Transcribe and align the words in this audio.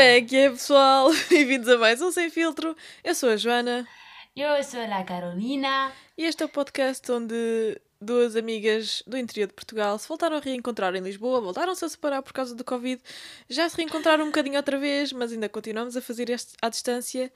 é 0.00 0.22
que 0.22 0.34
é, 0.34 0.48
pessoal? 0.48 1.10
Bem-vindos 1.28 1.68
a 1.68 1.76
mais 1.76 2.00
um 2.00 2.10
Sem 2.10 2.30
Filtro. 2.30 2.74
Eu 3.04 3.14
sou 3.14 3.28
a 3.28 3.36
Joana 3.36 3.86
Eu 4.34 4.64
sou 4.64 4.80
a 4.80 5.04
Carolina. 5.04 5.92
e 6.16 6.24
este 6.24 6.42
é 6.42 6.46
o 6.46 6.48
podcast 6.48 7.12
onde 7.12 7.78
duas 8.00 8.34
amigas 8.34 9.02
do 9.06 9.18
interior 9.18 9.48
de 9.48 9.52
Portugal 9.52 9.98
se 9.98 10.08
voltaram 10.08 10.38
a 10.38 10.40
reencontrar 10.40 10.94
em 10.94 11.02
Lisboa, 11.02 11.42
voltaram-se 11.42 11.84
a 11.84 11.88
separar 11.90 12.22
por 12.22 12.32
causa 12.32 12.54
do 12.54 12.64
Covid, 12.64 12.98
já 13.46 13.68
se 13.68 13.76
reencontraram 13.76 14.24
um 14.24 14.28
bocadinho 14.28 14.56
outra 14.56 14.78
vez, 14.78 15.12
mas 15.12 15.32
ainda 15.32 15.50
continuamos 15.50 15.94
a 15.94 16.00
fazer 16.00 16.30
este 16.30 16.54
à 16.62 16.70
distância. 16.70 17.30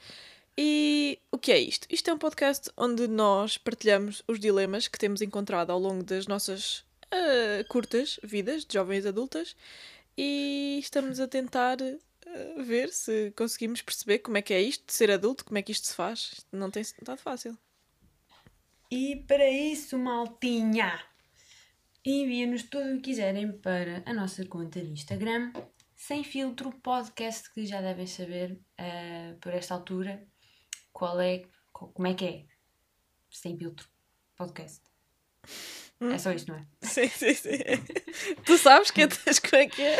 E 0.56 1.18
o 1.30 1.36
que 1.36 1.52
é 1.52 1.58
isto? 1.58 1.86
Isto 1.90 2.08
é 2.08 2.14
um 2.14 2.18
podcast 2.18 2.70
onde 2.78 3.06
nós 3.06 3.58
partilhamos 3.58 4.22
os 4.26 4.40
dilemas 4.40 4.88
que 4.88 4.98
temos 4.98 5.20
encontrado 5.20 5.70
ao 5.70 5.78
longo 5.78 6.02
das 6.02 6.26
nossas 6.26 6.82
ah, 7.10 7.62
curtas 7.68 8.18
vidas 8.22 8.64
de 8.64 8.72
jovens 8.72 9.04
adultas 9.04 9.54
e 10.16 10.78
estamos 10.80 11.20
a 11.20 11.28
tentar 11.28 11.76
ver 12.64 12.90
se 12.92 13.32
conseguimos 13.36 13.82
perceber 13.82 14.18
como 14.20 14.36
é 14.36 14.42
que 14.42 14.52
é 14.54 14.60
isto 14.60 14.86
de 14.86 14.92
ser 14.92 15.10
adulto, 15.10 15.44
como 15.44 15.58
é 15.58 15.62
que 15.62 15.72
isto 15.72 15.86
se 15.86 15.94
faz. 15.94 16.30
Isto 16.34 16.56
Não 16.56 16.70
tem 16.70 16.82
estado 16.82 17.18
fácil. 17.18 17.56
E 18.90 19.16
para 19.26 19.50
isso, 19.50 19.98
maltinha, 19.98 21.02
enviem-nos 22.04 22.64
tudo 22.64 22.90
o 22.92 22.96
que 22.96 23.02
quiserem 23.10 23.52
para 23.58 24.02
a 24.06 24.12
nossa 24.12 24.44
conta 24.46 24.80
de 24.80 24.90
Instagram, 24.92 25.52
sem 25.96 26.22
filtro 26.22 26.70
podcast, 26.80 27.52
que 27.52 27.66
já 27.66 27.80
devem 27.80 28.06
saber 28.06 28.60
eh, 28.78 29.34
por 29.40 29.52
esta 29.54 29.74
altura 29.74 30.26
qual 30.92 31.20
é, 31.20 31.42
co- 31.72 31.88
como 31.88 32.06
é 32.08 32.14
que 32.14 32.24
é. 32.24 32.44
Sem 33.30 33.56
filtro 33.58 33.88
podcast. 34.36 34.82
É 36.00 36.18
só 36.18 36.32
isto, 36.32 36.52
não 36.52 36.58
é? 36.58 36.66
Sim, 36.82 37.08
sim, 37.08 37.34
sim. 37.34 37.58
tu 38.44 38.58
sabes 38.58 38.90
que 38.90 39.02
é, 39.02 39.06
como 39.50 39.62
é 39.62 39.66
que 39.68 39.82
é? 39.82 39.96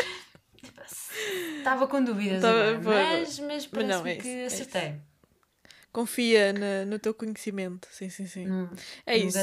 Estava 1.57 1.87
com 1.87 2.03
dúvidas 2.03 2.41
Tava- 2.41 2.69
agora, 2.71 3.19
mas, 3.19 3.39
mas 3.39 3.65
parece-me 3.67 3.83
não, 3.83 4.05
é 4.07 4.15
que 4.15 4.27
é 4.27 4.45
isso. 4.47 4.55
acertei. 4.55 4.95
Confia 5.91 6.51
na- 6.51 6.85
no 6.85 6.99
teu 6.99 7.13
conhecimento. 7.13 7.87
Sim, 7.91 8.09
sim, 8.09 8.27
sim. 8.27 8.45
No, 8.45 8.69
É 9.05 9.17
no 9.17 9.27
isso. 9.29 9.37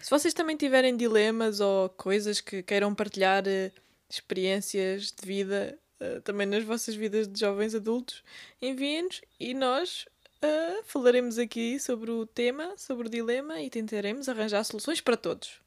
Se 0.00 0.08
vocês 0.10 0.32
também 0.32 0.56
tiverem 0.56 0.96
dilemas 0.96 1.58
ou 1.60 1.88
coisas 1.88 2.40
que 2.40 2.62
queiram 2.62 2.94
partilhar, 2.94 3.42
eh, 3.46 3.72
experiências 4.08 5.10
de 5.12 5.26
vida, 5.26 5.76
eh, 5.98 6.20
também 6.20 6.46
nas 6.46 6.62
vossas 6.62 6.94
vidas 6.94 7.26
de 7.26 7.40
jovens 7.40 7.74
adultos, 7.74 8.22
enviem-nos 8.62 9.20
e 9.40 9.52
nós 9.52 10.06
eh, 10.42 10.80
falaremos 10.84 11.38
aqui 11.38 11.78
sobre 11.80 12.10
o 12.12 12.24
tema, 12.24 12.72
sobre 12.76 13.08
o 13.08 13.10
dilema 13.10 13.60
e 13.60 13.68
tentaremos 13.68 14.28
arranjar 14.28 14.62
soluções 14.64 15.00
para 15.00 15.16
todos. 15.16 15.60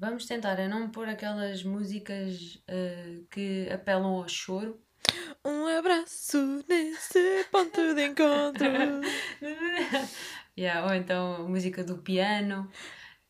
Vamos 0.00 0.26
tentar 0.26 0.60
a 0.60 0.68
não 0.68 0.88
pôr 0.90 1.08
aquelas 1.08 1.64
músicas 1.64 2.62
eh, 2.68 3.18
que 3.30 3.68
apelam 3.68 4.14
ao 4.14 4.28
choro. 4.28 4.80
Um 5.44 5.66
abraço 5.66 6.64
nesse 6.68 7.44
ponto 7.50 7.94
de 7.94 8.06
encontro. 8.06 8.68
Yeah, 10.56 10.84
ou 10.88 10.92
então 10.92 11.34
a 11.34 11.38
música 11.48 11.84
do 11.84 11.98
piano, 11.98 12.68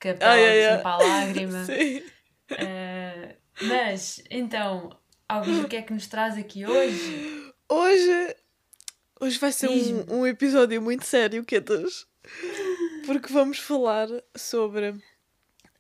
que 0.01 0.09
apela 0.09 0.33
Ai, 0.33 0.45
ai, 0.45 0.65
ai. 0.65 0.77
sempre 0.77 0.89
à 0.89 0.97
lágrima. 0.97 1.65
Sim. 1.69 2.03
Eh, 2.53 3.37
mas, 3.61 4.23
então, 4.31 4.99
Alves, 5.29 5.59
o 5.59 5.69
que 5.69 5.77
é 5.77 5.83
que 5.83 5.93
nos 5.93 6.07
traz 6.07 6.39
aqui 6.39 6.65
hoje? 6.65 7.53
Hoje, 7.69 8.37
hoje 9.21 9.39
vai 9.39 9.53
ser 9.53 9.69
um, 9.69 10.21
um 10.21 10.27
episódio 10.27 10.81
muito 10.81 11.05
sério, 11.05 11.45
Quetas. 11.45 12.07
Porque 13.05 13.31
vamos 13.31 13.59
falar 13.59 14.09
sobre 14.35 14.95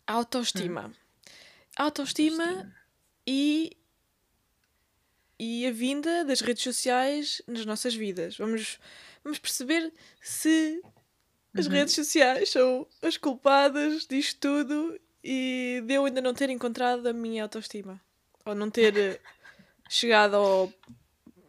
autoestima. 0.08 0.92
Autoestima 1.76 2.72
e, 3.26 3.76
e 5.38 5.66
a 5.66 5.70
vinda 5.70 6.24
das 6.24 6.40
redes 6.40 6.62
sociais 6.64 7.40
nas 7.46 7.64
nossas 7.64 7.94
vidas. 7.94 8.36
Vamos, 8.36 8.78
vamos 9.22 9.38
perceber 9.38 9.92
se 10.20 10.82
as 11.56 11.66
Uhum. 11.66 11.72
redes 11.72 11.94
sociais 11.94 12.50
são 12.50 12.86
as 13.02 13.16
culpadas 13.16 14.06
disto 14.06 14.40
tudo 14.40 15.00
e 15.22 15.82
de 15.86 15.94
eu 15.94 16.04
ainda 16.04 16.20
não 16.20 16.34
ter 16.34 16.50
encontrado 16.50 17.06
a 17.06 17.12
minha 17.12 17.42
autoestima. 17.44 18.00
Ou 18.44 18.54
não 18.54 18.70
ter 18.70 18.96
eh, 18.96 19.20
chegado 19.88 20.34
ao 20.36 20.72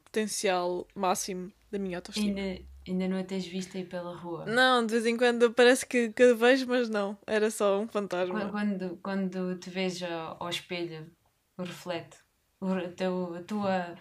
potencial 0.03 0.87
máximo 0.95 1.51
da 1.71 1.79
minha 1.79 1.97
autoestima. 1.97 2.39
Ainda, 2.39 2.63
ainda 2.89 3.07
não 3.07 3.17
a 3.19 3.23
tens 3.23 3.45
visto 3.45 3.77
aí 3.77 3.83
pela 3.85 4.15
rua? 4.15 4.45
Não, 4.45 4.85
de 4.85 4.93
vez 4.93 5.05
em 5.05 5.15
quando 5.17 5.51
parece 5.51 5.85
que, 5.85 6.09
que 6.09 6.33
vejo, 6.33 6.67
mas 6.67 6.89
não. 6.89 7.17
Era 7.27 7.49
só 7.51 7.79
um 7.79 7.87
fantasma. 7.87 8.49
Quando, 8.49 8.97
quando 9.01 9.55
te 9.57 9.69
vês 9.69 10.01
ao, 10.03 10.37
ao 10.43 10.49
espelho, 10.49 11.09
o 11.57 11.63
reflete, 11.63 12.17
o, 12.59 12.75
teu, 12.95 13.35
a 13.35 13.43
tua. 13.43 13.95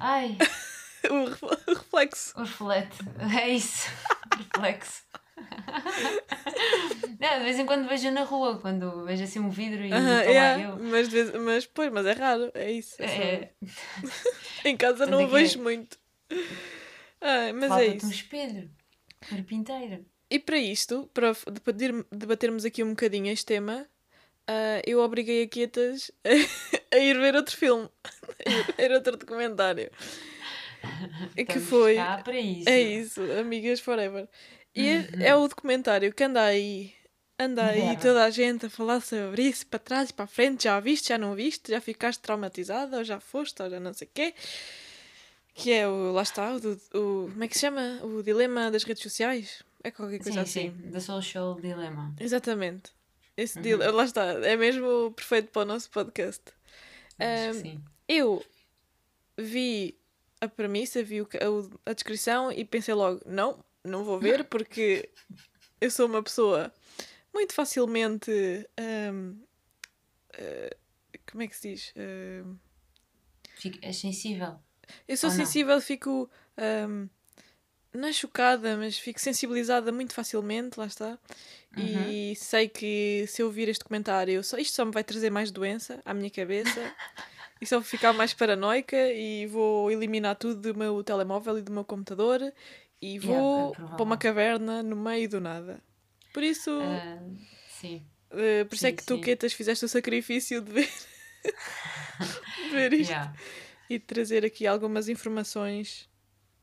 Ai, 0.00 0.36
O 1.10 1.24
ref- 1.26 1.42
o 1.44 1.70
reflexo. 1.74 2.34
o 2.36 2.40
reflete, 2.42 2.98
é 3.38 3.48
isso, 3.50 3.88
reflexo. 4.36 5.02
Não, 7.20 7.38
de 7.38 7.44
vez 7.44 7.58
em 7.58 7.66
quando 7.66 7.88
vejo 7.88 8.10
na 8.10 8.22
rua, 8.24 8.58
quando 8.58 9.04
vejo 9.04 9.22
assim 9.24 9.38
um 9.38 9.48
vidro 9.50 9.84
e 9.84 9.92
Aham, 9.92 10.18
estou 10.18 10.32
yeah, 10.32 10.60
eu. 10.60 10.78
mas, 10.78 11.08
vez, 11.08 11.32
mas, 11.34 11.66
pois, 11.66 11.92
mas 11.92 12.06
é 12.06 12.12
raro, 12.12 12.50
é 12.54 12.70
isso. 12.72 12.96
é 13.00 13.04
É, 13.06 13.50
Em 14.64 14.76
casa 14.76 15.06
não 15.06 15.22
o 15.22 15.24
aqui 15.26 15.34
é- 15.36 15.38
vejo 15.40 15.60
muito. 15.62 15.96
Mas 17.20 17.62
é 17.64 17.68
falta-te 17.68 17.96
isso. 17.96 18.06
um 18.06 18.10
espelho, 18.10 18.70
corpo 19.28 19.54
inteiro. 19.54 20.04
E 20.30 20.38
para 20.38 20.58
isto, 20.58 21.08
para 21.14 21.32
debatermos 22.12 22.64
aqui 22.64 22.82
um 22.84 22.90
bocadinho 22.90 23.32
este 23.32 23.46
tema, 23.46 23.86
ah, 24.46 24.80
eu 24.86 25.00
obriguei 25.00 25.42
a 25.42 25.48
Quietas 25.48 26.10
a, 26.24 26.28
a 26.96 26.98
ir 26.98 27.18
ver 27.18 27.34
outro 27.34 27.56
filme, 27.56 27.88
a 28.46 28.50
ir 28.50 28.64
ver 28.76 28.92
outro 28.92 29.16
documentário. 29.16 29.90
E 31.36 31.44
que 31.44 31.60
foi. 31.60 31.96
cá 31.96 32.18
para 32.22 32.38
isso. 32.38 32.68
É 32.68 32.80
isso, 32.80 33.20
Amigas 33.40 33.80
Forever. 33.80 34.28
E 34.74 34.86
é- 34.86 34.98
Uhum. 35.00 35.22
é 35.22 35.36
o 35.36 35.48
documentário 35.48 36.12
que 36.12 36.24
anda 36.24 36.42
aí, 36.44 36.92
anda 37.38 37.64
aí 37.66 37.78
Yeah. 37.78 38.00
toda 38.00 38.24
a 38.24 38.30
gente 38.30 38.66
a 38.66 38.70
falar 38.70 39.00
sobre 39.00 39.42
isso, 39.42 39.66
para 39.66 39.78
trás 39.78 40.10
e 40.10 40.12
para 40.12 40.24
a 40.24 40.28
frente, 40.28 40.64
já 40.64 40.78
viste, 40.78 41.08
já 41.08 41.18
não 41.18 41.34
viste, 41.34 41.70
já 41.70 41.80
ficaste 41.80 42.20
traumatizada, 42.20 42.98
ou 42.98 43.04
já 43.04 43.18
foste, 43.18 43.62
ou 43.62 43.70
já 43.70 43.80
não 43.80 43.92
sei 43.94 44.06
o 44.06 44.10
quê. 44.12 44.34
Que 45.60 45.72
é 45.72 45.88
o, 45.88 46.12
lá 46.12 46.22
está, 46.22 46.54
o, 46.54 46.58
o- 46.58 47.28
como 47.30 47.42
é 47.44 47.48
que 47.48 47.54
se 47.54 47.60
chama? 47.62 47.98
O 48.04 48.22
dilema 48.22 48.70
das 48.70 48.84
redes 48.84 49.02
sociais? 49.02 49.64
É 49.82 49.90
qualquer 49.90 50.18
coisa 50.18 50.32
Sim, 50.32 50.38
assim. 50.70 50.82
sim, 50.84 50.90
The 50.92 51.00
Social 51.00 51.54
Dilemma. 51.60 52.14
Exatamente. 52.20 52.92
Esse 53.36 53.56
Uhum. 53.58 53.62
dile- 53.62 53.90
lá 53.90 54.04
está, 54.04 54.24
é 54.46 54.56
mesmo 54.56 55.10
perfeito 55.12 55.50
para 55.50 55.62
o 55.62 55.64
nosso 55.64 55.90
podcast. 55.90 56.42
Que 57.18 57.54
sim. 57.54 57.82
Eu 58.06 58.44
vi 59.36 59.98
a 60.40 60.46
premissa, 60.48 61.02
vi 61.02 61.20
o 61.22 61.24
o- 61.24 61.80
a 61.84 61.92
descrição 61.92 62.52
e 62.52 62.64
pensei 62.64 62.94
logo: 62.94 63.20
não, 63.26 63.64
não 63.84 64.04
vou 64.04 64.20
ver 64.20 64.44
porque 64.50 65.08
eu 65.80 65.90
sou 65.90 66.06
uma 66.06 66.22
pessoa 66.22 66.72
muito 67.34 67.52
facilmente. 67.52 68.30
ahm, 68.76 69.34
ah, 70.34 70.76
como 71.30 71.42
é 71.42 71.48
que 71.48 71.56
se 71.56 71.70
diz? 71.74 71.92
Fico- 73.56 73.78
És 73.82 73.96
sensível. 73.96 74.56
Eu 75.06 75.16
sou 75.16 75.30
Ou 75.30 75.36
não? 75.36 75.44
sensível, 75.44 75.80
fico. 75.80 76.30
ahm, 76.56 77.06
não 77.92 78.08
é 78.08 78.12
chocada, 78.12 78.76
mas 78.76 78.98
fico 78.98 79.18
sensibilizada 79.20 79.90
muito 79.90 80.12
facilmente, 80.12 80.78
lá 80.78 80.86
está. 80.86 81.18
E 81.76 82.34
sei 82.36 82.68
que 82.68 83.24
se 83.28 83.40
eu 83.42 83.46
ouvir 83.46 83.68
este 83.68 83.84
comentário, 83.84 84.42
só, 84.44 84.58
isto 84.58 84.74
só 84.74 84.84
me 84.84 84.92
vai 84.92 85.02
trazer 85.04 85.30
mais 85.30 85.50
doença 85.50 86.00
à 86.04 86.12
minha 86.12 86.30
cabeça. 86.30 86.80
e 87.60 87.66
só 87.66 87.76
vou 87.78 87.84
ficar 87.84 88.12
mais 88.12 88.34
paranoica 88.34 88.96
e 89.12 89.46
vou 89.46 89.90
eliminar 89.90 90.36
tudo 90.36 90.72
do 90.72 90.78
meu 90.78 91.02
telemóvel 91.02 91.58
e 91.58 91.62
do 91.62 91.72
meu 91.72 91.84
computador 91.84 92.40
e 93.00 93.18
Yeah, 93.18 93.40
vou 93.42 93.70
é 93.72 93.74
provável. 93.74 93.96
para 93.96 94.04
uma 94.04 94.16
caverna 94.18 94.82
no 94.82 94.96
meio 94.96 95.28
do 95.28 95.40
nada. 95.40 95.80
Por 96.32 96.42
isso, 96.42 96.70
Ah, 96.70 97.18
sim. 97.80 98.02
eh, 98.30 98.64
por 98.64 98.74
isso 98.74 98.86
é 98.86 98.90
sim, 98.90 98.96
que 98.96 99.02
tu, 99.04 99.14
sim. 99.14 99.20
Quetas, 99.20 99.52
fizeste 99.52 99.84
o 99.84 99.88
sacrifício 99.88 100.60
de 100.60 100.72
ver, 100.72 100.88
ver 102.70 102.92
isto 102.94 103.12
Yeah. 103.12 103.32
E 103.88 103.98
trazer 103.98 104.44
aqui 104.44 104.66
algumas 104.66 105.08
informações 105.08 106.08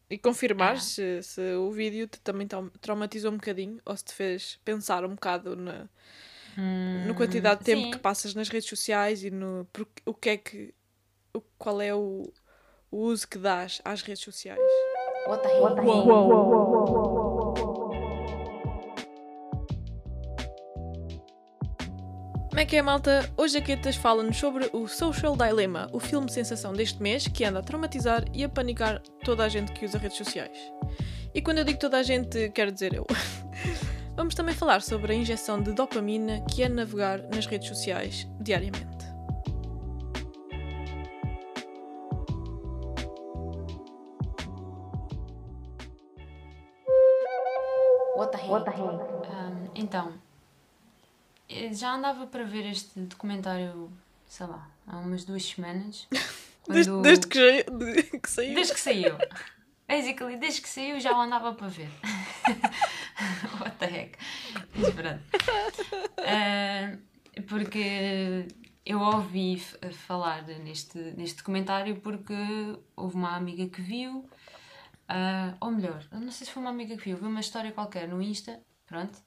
e 0.10 0.18
confirmar 0.18 0.76
Ah. 0.76 0.80
se, 0.80 1.22
se 1.24 1.42
o 1.56 1.72
vídeo 1.72 2.08
te 2.08 2.20
também 2.22 2.48
trau- 2.48 2.70
traumatizou 2.82 3.32
um 3.32 3.36
bocadinho 3.38 3.80
ou 3.86 3.96
se 3.98 4.04
te 4.06 4.14
fez 4.14 4.60
pensar 4.64 5.04
um 5.06 5.16
bocado 5.16 5.56
na, 5.56 5.88
Hum, 6.58 7.06
no 7.08 7.16
quantidade 7.16 7.60
de 7.60 7.66
tempo 7.66 7.82
sim. 7.84 7.92
que 7.92 7.98
passas 8.00 8.34
nas 8.34 8.48
redes 8.48 8.70
sociais 8.70 9.24
e 9.24 9.30
no 9.32 9.68
por- 9.74 9.88
o 10.06 10.14
que 10.14 10.30
é 10.30 10.38
que 10.38 10.74
o, 11.34 11.42
qual 11.58 11.82
é 11.82 11.94
o, 11.94 12.32
o 12.92 12.98
uso 12.98 13.28
que 13.28 13.38
dás 13.38 13.82
às 13.84 14.02
redes 14.02 14.24
sociais. 14.24 14.62
What 15.28 15.42
the 15.44 15.50
hell? 15.50 17.05
Como 22.56 22.62
é 22.62 22.66
que 22.66 22.78
é, 22.78 22.82
malta? 22.82 23.30
Hoje 23.36 23.58
a 23.58 23.62
Quetas 23.62 23.98
fala-nos 23.98 24.38
sobre 24.38 24.70
o 24.72 24.88
Social 24.88 25.36
Dilemma, 25.36 25.90
o 25.92 26.00
filme 26.00 26.32
sensação 26.32 26.72
deste 26.72 27.04
mês 27.04 27.28
que 27.28 27.44
anda 27.44 27.60
a 27.60 27.62
traumatizar 27.62 28.24
e 28.34 28.46
a 28.46 28.50
panicar 28.50 29.02
toda 29.26 29.44
a 29.44 29.50
gente 29.50 29.74
que 29.74 29.84
usa 29.84 29.98
redes 29.98 30.16
sociais. 30.16 30.58
E 31.34 31.42
quando 31.42 31.58
eu 31.58 31.66
digo 31.66 31.78
toda 31.78 31.98
a 31.98 32.02
gente, 32.04 32.50
quero 32.52 32.72
dizer 32.72 32.94
eu. 32.94 33.06
Vamos 34.16 34.36
também 34.36 34.56
falar 34.56 34.82
sobre 34.82 35.12
a 35.12 35.16
injeção 35.18 35.62
de 35.62 35.74
dopamina 35.74 36.46
que 36.50 36.64
é 36.64 36.70
navegar 36.70 37.24
nas 37.24 37.46
redes 37.46 37.68
sociais 37.68 38.26
diariamente. 38.40 39.06
What 48.16 48.32
the 48.32 48.38
heck? 48.38 48.50
What 48.50 48.64
the 48.64 48.72
heck? 48.72 48.80
Um, 48.82 49.70
então, 49.76 50.14
já 51.74 51.94
andava 51.94 52.28
para 52.28 52.44
ver 52.44 52.66
este 52.66 53.00
documentário, 53.02 53.92
sei 54.28 54.48
lá, 54.48 54.70
há 54.88 54.98
umas 54.98 55.24
duas 55.26 55.44
semanas. 55.46 56.08
Desde, 56.68 56.92
quando- 56.92 57.04
desde 57.04 57.28
que, 57.28 57.38
já- 57.38 57.64
de- 57.78 58.20
que 58.20 58.30
saiu. 58.30 58.56
Desde 58.56 58.74
que 58.74 58.80
saiu. 58.80 59.18
Basically, 59.88 60.36
desde 60.38 60.62
que 60.62 60.70
saiu 60.70 61.00
já 61.00 61.16
o 61.16 61.22
andava 61.22 61.54
para 61.54 61.68
ver. 61.68 61.90
What 63.62 63.76
the 63.78 63.86
heck? 63.86 64.18
Mas 64.76 64.90
pronto. 64.96 65.22
Ah, 66.26 66.98
porque 67.48 68.48
eu 68.84 69.00
ouvi 69.00 69.58
f- 69.58 69.78
falar 69.94 70.42
neste, 70.44 70.98
neste 71.16 71.38
documentário 71.38 71.98
porque 72.02 72.34
houve 72.96 73.16
uma 73.16 73.36
amiga 73.36 73.68
que 73.70 73.80
viu, 73.82 74.28
ah, 75.08 75.56
ou 75.62 75.70
melhor, 75.72 76.04
não 76.12 76.32
sei 76.32 76.48
se 76.48 76.52
foi 76.52 76.62
uma 76.64 76.72
amiga 76.72 76.98
que 76.98 77.04
viu, 77.04 77.18
viu 77.18 77.30
uma 77.30 77.40
história 77.42 77.72
qualquer 77.72 78.08
no 78.08 78.20
Insta, 78.22 78.60
pronto, 78.88 79.20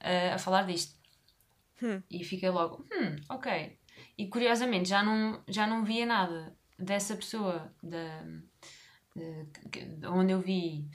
ah, 0.00 0.34
a 0.36 0.38
falar 0.38 0.62
disto. 0.62 0.96
Hum. 1.82 2.02
E 2.10 2.24
fiquei 2.24 2.50
logo, 2.50 2.86
hum, 2.92 3.16
ok. 3.28 3.78
E 4.16 4.26
curiosamente 4.28 4.88
já 4.88 5.02
não, 5.02 5.42
já 5.48 5.66
não 5.66 5.84
via 5.84 6.04
nada 6.06 6.56
dessa 6.78 7.14
pessoa 7.16 7.72
da, 7.82 8.22
de- 9.14 9.44
de 9.98 10.06
onde 10.06 10.32
eu 10.32 10.40
vi 10.40 10.88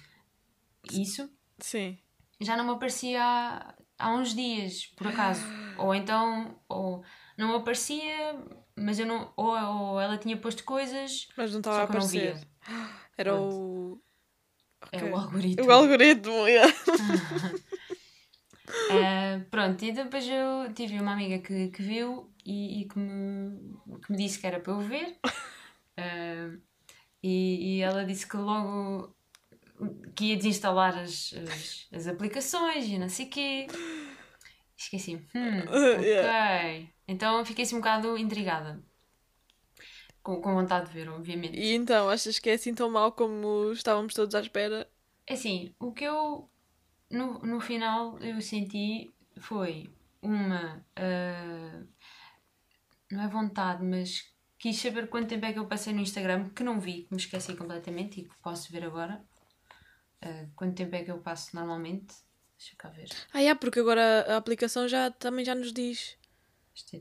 isso, 0.91 1.29
Sim. 1.59 1.97
já 2.41 2.57
não 2.57 2.65
me 2.65 2.71
aparecia 2.71 3.23
há, 3.23 3.75
há 3.97 4.11
uns 4.15 4.33
dias, 4.35 4.87
por 4.97 5.07
acaso. 5.07 5.41
Ou 5.77 5.95
então, 5.95 6.59
ou 6.69 7.03
não 7.35 7.47
me 7.49 7.55
aparecia, 7.55 8.37
mas 8.75 8.99
eu 8.99 9.07
não. 9.07 9.33
Ou, 9.35 9.47
ou 9.57 9.99
ela 9.99 10.19
tinha 10.19 10.37
posto 10.37 10.63
coisas, 10.63 11.27
Mas 11.35 11.51
não 11.51 11.59
estava 11.61 11.79
a 11.79 11.83
aparecer. 11.85 12.35
via. 12.35 12.47
Era 13.17 13.31
Pronto. 13.33 13.55
o. 13.55 14.01
É 14.91 14.97
Ok. 14.97 15.11
o 15.11 15.15
algoritmo. 15.15 15.65
O 15.67 15.71
algoritmo, 15.71 16.47
yeah. 16.47 16.71
Ah, 18.89 19.39
pronto, 19.49 19.83
e 19.83 19.91
depois 19.91 20.27
eu 20.27 20.73
tive 20.73 20.99
uma 20.99 21.13
amiga 21.13 21.39
que, 21.39 21.69
que 21.69 21.81
viu 21.81 22.31
e, 22.45 22.81
e 22.81 22.87
que, 22.87 22.99
me, 22.99 23.75
que 24.05 24.11
me 24.11 24.17
disse 24.17 24.39
que 24.39 24.47
era 24.47 24.59
para 24.59 24.73
eu 24.73 24.79
ver. 24.79 25.17
Ah, 25.97 26.57
e, 27.23 27.77
e 27.77 27.81
ela 27.81 28.05
disse 28.05 28.27
que 28.27 28.37
logo 28.37 29.15
que 30.15 30.25
ia 30.25 30.37
desinstalar 30.37 30.97
as, 30.97 31.33
as, 31.33 31.87
as 31.91 32.07
aplicações 32.07 32.85
e 32.85 32.97
não 32.97 33.09
sei 33.09 33.25
o 33.27 33.29
quê. 33.29 33.67
Esqueci. 34.77 35.15
Hum, 35.35 35.59
ok. 35.99 36.03
Yeah. 36.05 36.87
Então 37.07 37.45
fiquei 37.45 37.63
assim 37.65 37.75
um 37.75 37.79
bocado 37.79 38.17
intrigada. 38.17 38.83
Com, 40.21 40.41
com 40.41 40.53
vontade 40.53 40.87
de 40.87 40.93
ver, 40.93 41.09
obviamente. 41.09 41.57
E 41.57 41.73
então, 41.75 42.09
achas 42.09 42.39
que 42.39 42.49
é 42.49 42.53
assim 42.53 42.73
tão 42.73 42.89
mau 42.89 43.11
como 43.11 43.71
estávamos 43.73 44.13
todos 44.13 44.33
à 44.35 44.39
espera? 44.39 44.89
É 45.27 45.33
Assim, 45.33 45.73
o 45.79 45.91
que 45.91 46.03
eu 46.05 46.49
no, 47.13 47.39
no 47.39 47.59
final 47.59 48.19
eu 48.19 48.41
senti 48.41 49.13
foi 49.37 49.89
uma 50.21 50.85
ah, 50.95 51.83
não 53.13 53.23
é 53.23 53.27
vontade, 53.27 53.83
mas 53.83 54.33
quis 54.57 54.77
saber 54.77 55.07
quanto 55.07 55.29
tempo 55.29 55.45
é 55.45 55.53
que 55.53 55.59
eu 55.59 55.67
passei 55.67 55.93
no 55.93 56.01
Instagram, 56.01 56.49
que 56.49 56.63
não 56.63 56.79
vi, 56.79 57.03
que 57.03 57.13
me 57.13 57.19
esqueci 57.19 57.55
completamente 57.55 58.21
e 58.21 58.23
que 58.23 58.35
posso 58.41 58.71
ver 58.71 58.83
agora. 58.83 59.23
Ah, 60.21 60.47
quanto 60.55 60.75
tempo 60.75 60.95
é 60.95 61.03
que 61.03 61.11
eu 61.11 61.19
passo 61.19 61.55
normalmente? 61.55 62.15
Deixa 62.57 62.75
cá 62.77 62.89
ver. 62.89 63.09
Ah, 63.31 63.41
é, 63.41 63.53
porque 63.53 63.79
agora 63.79 64.25
a 64.33 64.37
aplicação 64.37 64.87
já, 64.87 65.11
também 65.11 65.45
já 65.45 65.53
nos 65.53 65.71
diz. 65.71 66.17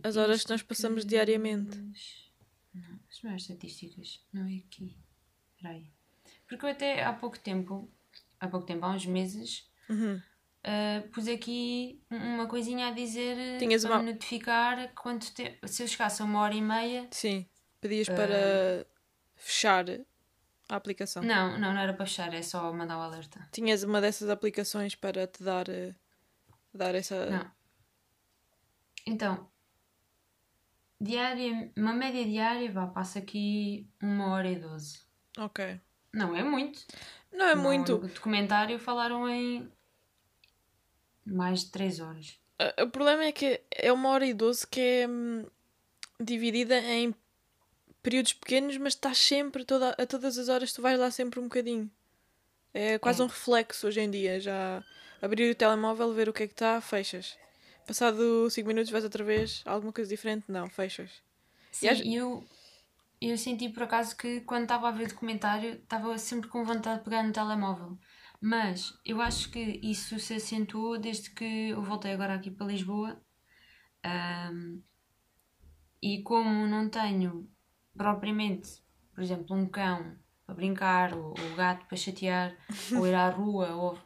As 0.03 0.17
horas 0.17 0.45
que 0.45 0.51
nós 0.51 0.63
passamos 0.63 1.07
diariamente. 1.07 1.79
Não, 2.75 3.01
as 3.11 3.23
maiores 3.23 3.49
estatísticas. 3.49 4.21
Não 4.33 4.47
é 4.47 4.57
aqui. 4.57 4.97
Espera 5.57 5.75
aí. 5.75 5.87
Porque 6.47 6.67
eu 6.67 6.71
até 6.71 7.03
há 7.03 7.13
pouco 7.13 7.39
tempo, 7.39 7.91
há 8.39 8.49
pouco 8.49 8.67
tempo, 8.67 8.85
há 8.85 8.91
uns 8.91 9.07
meses, 9.07 9.71
Uhum. 9.89 10.21
Uh, 10.65 11.09
pus 11.11 11.27
aqui 11.27 12.01
uma 12.09 12.47
coisinha 12.47 12.87
a 12.89 12.91
dizer 12.93 13.57
uh, 13.57 13.59
Tinhas 13.59 13.83
para 13.85 13.95
uma- 13.97 14.03
me 14.03 14.13
notificar 14.13 14.93
quanto. 14.95 15.27
Se 15.67 15.83
eu 15.83 15.89
chegasse 15.89 16.23
a 16.23 16.25
uma 16.25 16.41
hora 16.41 16.55
e 16.55 16.61
meia. 16.63 17.09
Sim. 17.11 17.47
Pedias 17.81 18.09
para 18.09 18.87
fechar 19.35 19.85
a 20.69 20.77
aplicação. 20.77 21.21
Não, 21.23 21.59
não, 21.59 21.73
não 21.75 21.81
era 21.81 21.93
para 21.93 22.07
fechar, 22.07 22.33
é 22.33 22.43
só 22.43 22.73
mandar 22.73 22.97
o 22.99 23.01
alerta. 23.03 23.49
Tinhas 23.51 23.83
uma 23.83 24.01
dessas 24.01 24.31
aplicações 24.31 24.95
para 24.95 25.27
te 25.27 25.43
dar, 25.43 25.69
eh, 25.69 25.93
dar 26.73 26.95
essa. 26.95 27.27
Não. 27.29 27.51
Então, 29.05 29.51
diária, 31.01 31.73
uma 31.77 31.93
média 31.93 32.25
diária, 32.25 32.71
vá, 32.71 32.87
passa 32.87 33.19
aqui 33.19 33.91
uma 34.01 34.29
hora 34.29 34.49
e 34.49 34.57
doze. 34.57 35.01
Ok. 35.39 35.81
Não 36.13 36.37
é 36.37 36.43
muito. 36.45 36.85
Não 37.33 37.47
é 37.47 37.55
No- 37.55 37.63
muito. 37.63 37.99
No 37.99 38.09
documentário 38.09 38.79
falaram 38.79 39.29
em 39.29 39.71
mais 41.25 41.65
de 41.65 41.71
três 41.71 42.01
horas. 42.01 42.39
Uh, 42.61 42.85
O 42.85 42.91
problema 42.91 43.25
é 43.25 43.33
que 43.33 43.61
é 43.71 43.93
uma 43.93 44.09
hora 44.11 44.27
e 44.27 44.35
doze 44.35 44.67
que 44.67 44.81
é 44.81 45.09
hum, 45.09 45.47
dividida 46.21 46.79
em 46.79 47.15
períodos 48.03 48.33
pequenos, 48.33 48.77
mas 48.77 48.95
estás 48.95 49.19
sempre, 49.19 49.65
toda, 49.65 49.91
a 49.91 50.07
todas 50.07 50.37
as 50.39 50.49
horas, 50.49 50.73
tu 50.73 50.83
vais 50.83 50.99
lá 50.99 51.11
sempre 51.11 51.41
um 51.41 51.45
bocadinho. 51.45 51.91
É 52.75 52.99
quase 52.99 53.21
É. 53.21 53.25
um 53.25 53.29
reflexo 53.29 53.87
hoje 53.87 54.01
em 54.01 54.11
dia. 54.11 54.41
Já 54.41 54.83
abrir 55.21 55.51
o 55.51 55.55
telemóvel, 55.55 56.13
ver 56.13 56.29
o 56.29 56.33
que 56.33 56.43
é 56.45 56.47
que 56.47 56.55
está, 56.55 56.81
fechas. 56.81 57.37
Passado 57.87 58.49
5 58.51 58.67
minutos 58.69 58.91
vais 58.91 59.05
outra 59.05 59.23
vez, 59.25 59.63
alguma 59.65 59.93
coisa 59.93 60.09
diferente? 60.09 60.45
Não, 60.49 60.69
fechas. 60.69 61.11
Sim, 61.71 61.87
E 61.87 61.89
às- 61.89 62.01
eu, 62.05 62.45
eu 63.31 63.39
senti 63.39 63.69
por 63.69 63.85
acaso 63.85 64.17
que 64.17 64.41
quando 64.43 64.63
estava 64.65 64.89
a 64.89 64.93
ver 64.93 65.09
documentário 65.09 65.75
estava 65.75 66.17
sempre 66.19 66.49
com 66.49 66.65
vontade 66.65 66.99
de 66.99 67.05
pegar 67.05 67.23
no 67.23 67.33
telemóvel. 67.33 67.99
Mas 68.41 68.99
eu 69.05 69.21
acho 69.21 69.51
que 69.51 69.79
isso 69.83 70.19
se 70.19 70.35
acentuou 70.35 70.99
desde 70.99 71.31
que 71.31 71.71
eu 71.71 71.83
voltei 71.83 72.13
agora 72.13 72.35
aqui 72.35 72.51
para 72.51 72.67
Lisboa. 72.67 73.21
Ahm, 74.05 74.81
e 76.03 76.23
como 76.23 76.67
não 76.67 76.89
tenho 76.89 77.49
propriamente, 77.97 78.83
por 79.15 79.23
exemplo, 79.23 79.57
um 79.57 79.67
cão 79.69 80.17
para 80.45 80.55
brincar, 80.57 81.15
ou, 81.15 81.29
ou 81.29 81.55
gato 81.57 81.87
para 81.87 81.97
chatear, 81.97 82.57
ou 82.97 83.07
ir 83.07 83.15
à 83.15 83.29
rua, 83.31 83.75
ou 83.77 83.99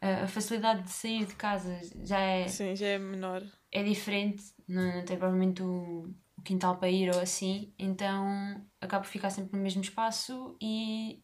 a, 0.00 0.24
a 0.24 0.28
facilidade 0.28 0.82
de 0.82 0.90
sair 0.90 1.24
de 1.24 1.34
casa 1.34 1.80
já 2.04 2.20
é, 2.20 2.46
Sim, 2.48 2.76
já 2.76 2.86
é 2.88 2.98
menor. 2.98 3.42
é 3.70 3.82
diferente, 3.82 4.42
não, 4.68 4.96
não 4.96 5.04
tem 5.04 5.16
provavelmente 5.16 5.62
o, 5.62 6.12
o 6.42 6.44
quintal 6.44 6.76
para 6.76 6.90
ir 6.90 7.08
ou 7.14 7.20
assim, 7.20 7.72
então 7.78 8.66
acabo 8.80 9.04
por 9.04 9.10
ficar 9.10 9.30
sempre 9.30 9.56
no 9.56 9.62
mesmo 9.62 9.80
espaço 9.80 10.56
e 10.60 11.22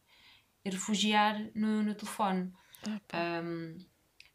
refugiar 0.64 1.50
no, 1.54 1.82
no 1.82 1.94
telefone. 1.94 2.52
Ah, 3.12 3.40
Um, 3.42 3.76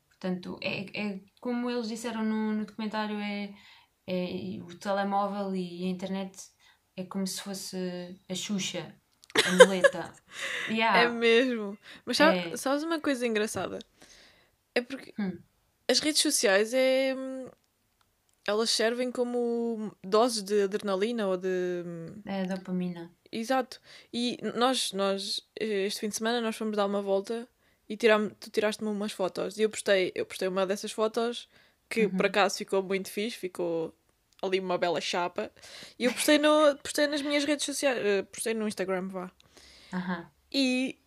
portanto, 0.09 0.59
é, 0.61 0.85
é 0.99 1.21
como 1.39 1.69
eles 1.69 1.87
disseram 1.87 2.23
no, 2.23 2.53
no 2.53 2.65
documentário, 2.65 3.17
é, 3.19 3.53
é 4.07 4.59
o 4.61 4.77
telemóvel 4.77 5.55
e 5.55 5.85
a 5.85 5.87
internet 5.87 6.37
é 6.97 7.03
como 7.05 7.25
se 7.25 7.39
fosse 7.41 8.19
a 8.29 8.35
Xuxa, 8.35 8.93
a 9.45 9.51
muleta. 9.51 10.13
yeah. 10.69 10.99
É 11.03 11.07
mesmo. 11.07 11.77
Mas 12.05 12.17
sabe- 12.17 12.37
É. 12.53 12.57
sabes 12.57 12.83
uma 12.83 12.99
coisa 12.99 13.25
engraçada? 13.25 13.79
É 14.75 14.81
porque 14.81 15.13
Hum. 15.19 15.39
as 15.89 15.99
redes 15.99 16.21
sociais 16.21 16.73
é. 16.73 17.15
Elas 18.47 18.69
servem 18.69 19.11
como 19.11 19.95
doses 20.03 20.43
de 20.43 20.63
adrenalina 20.63 21.27
ou 21.27 21.37
de. 21.37 21.83
É 22.25 22.43
dopamina. 22.45 23.11
Exato. 23.31 23.79
E 24.11 24.37
nós, 24.55 24.91
nós, 24.91 25.41
este 25.59 26.01
fim 26.01 26.09
de 26.09 26.15
semana, 26.15 26.41
nós 26.41 26.55
fomos 26.55 26.75
dar 26.75 26.85
uma 26.85 27.01
volta 27.01 27.47
e 27.87 27.97
tiram, 27.97 28.29
tu 28.29 28.49
tiraste-me 28.49 28.89
umas 28.89 29.11
fotos. 29.11 29.57
E 29.57 29.63
eu 29.63 29.69
postei, 29.69 30.11
eu 30.13 30.25
postei 30.25 30.47
uma 30.47 30.65
dessas 30.65 30.91
fotos 30.91 31.47
que 31.89 32.07
por 32.07 32.25
acaso 32.25 32.57
ficou 32.57 32.81
muito 32.81 33.09
fixe, 33.09 33.37
ficou 33.37 33.93
ali 34.41 34.59
uma 34.59 34.77
bela 34.77 34.99
chapa. 34.99 35.51
E 35.97 36.05
eu 36.05 36.13
postei, 36.13 36.37
no, 36.37 36.75
postei 36.81 37.07
nas 37.07 37.21
minhas 37.21 37.45
redes 37.45 37.65
sociais, 37.65 37.97
eh, 37.97 38.23
postei 38.23 38.53
no 38.53 38.67
Instagram, 38.67 39.07
vá. 39.09 39.31
Aham. 39.93 40.29
E 40.51 40.99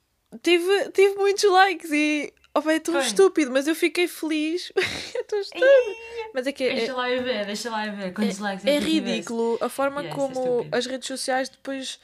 tive, 0.43 0.91
tive 0.91 1.15
muitos 1.17 1.45
likes 1.45 1.91
e. 1.93 2.33
Oh, 2.65 2.71
é 2.71 2.81
tão 2.81 2.95
Foi. 2.95 3.03
estúpido, 3.03 3.51
mas 3.51 3.67
eu 3.67 3.75
fiquei 3.75 4.09
feliz. 4.09 4.73
é 5.15 5.23
tão 5.25 5.39
estúpido. 5.41 5.97
Mas 6.33 6.47
é 6.47 6.53
que 6.53 6.65
é, 6.65 6.75
Deixa 6.75 6.95
lá 6.95 7.11
eu 7.11 7.23
ver, 7.23 7.45
deixa 7.47 7.71
lá 7.71 7.87
eu 7.87 7.93
ver 7.95 8.13
quantos 8.15 8.39
likes 8.39 8.65
é 8.65 8.79
tiveste. 8.79 8.91
ridículo 8.91 9.59
a 9.61 9.69
forma 9.69 10.01
Yeah, 10.03 10.15
é 10.15 10.19
como 10.25 10.41
estúpido. 10.41 10.77
as 10.77 10.87
redes 10.87 11.07
sociais 11.09 11.49
depois 11.49 12.01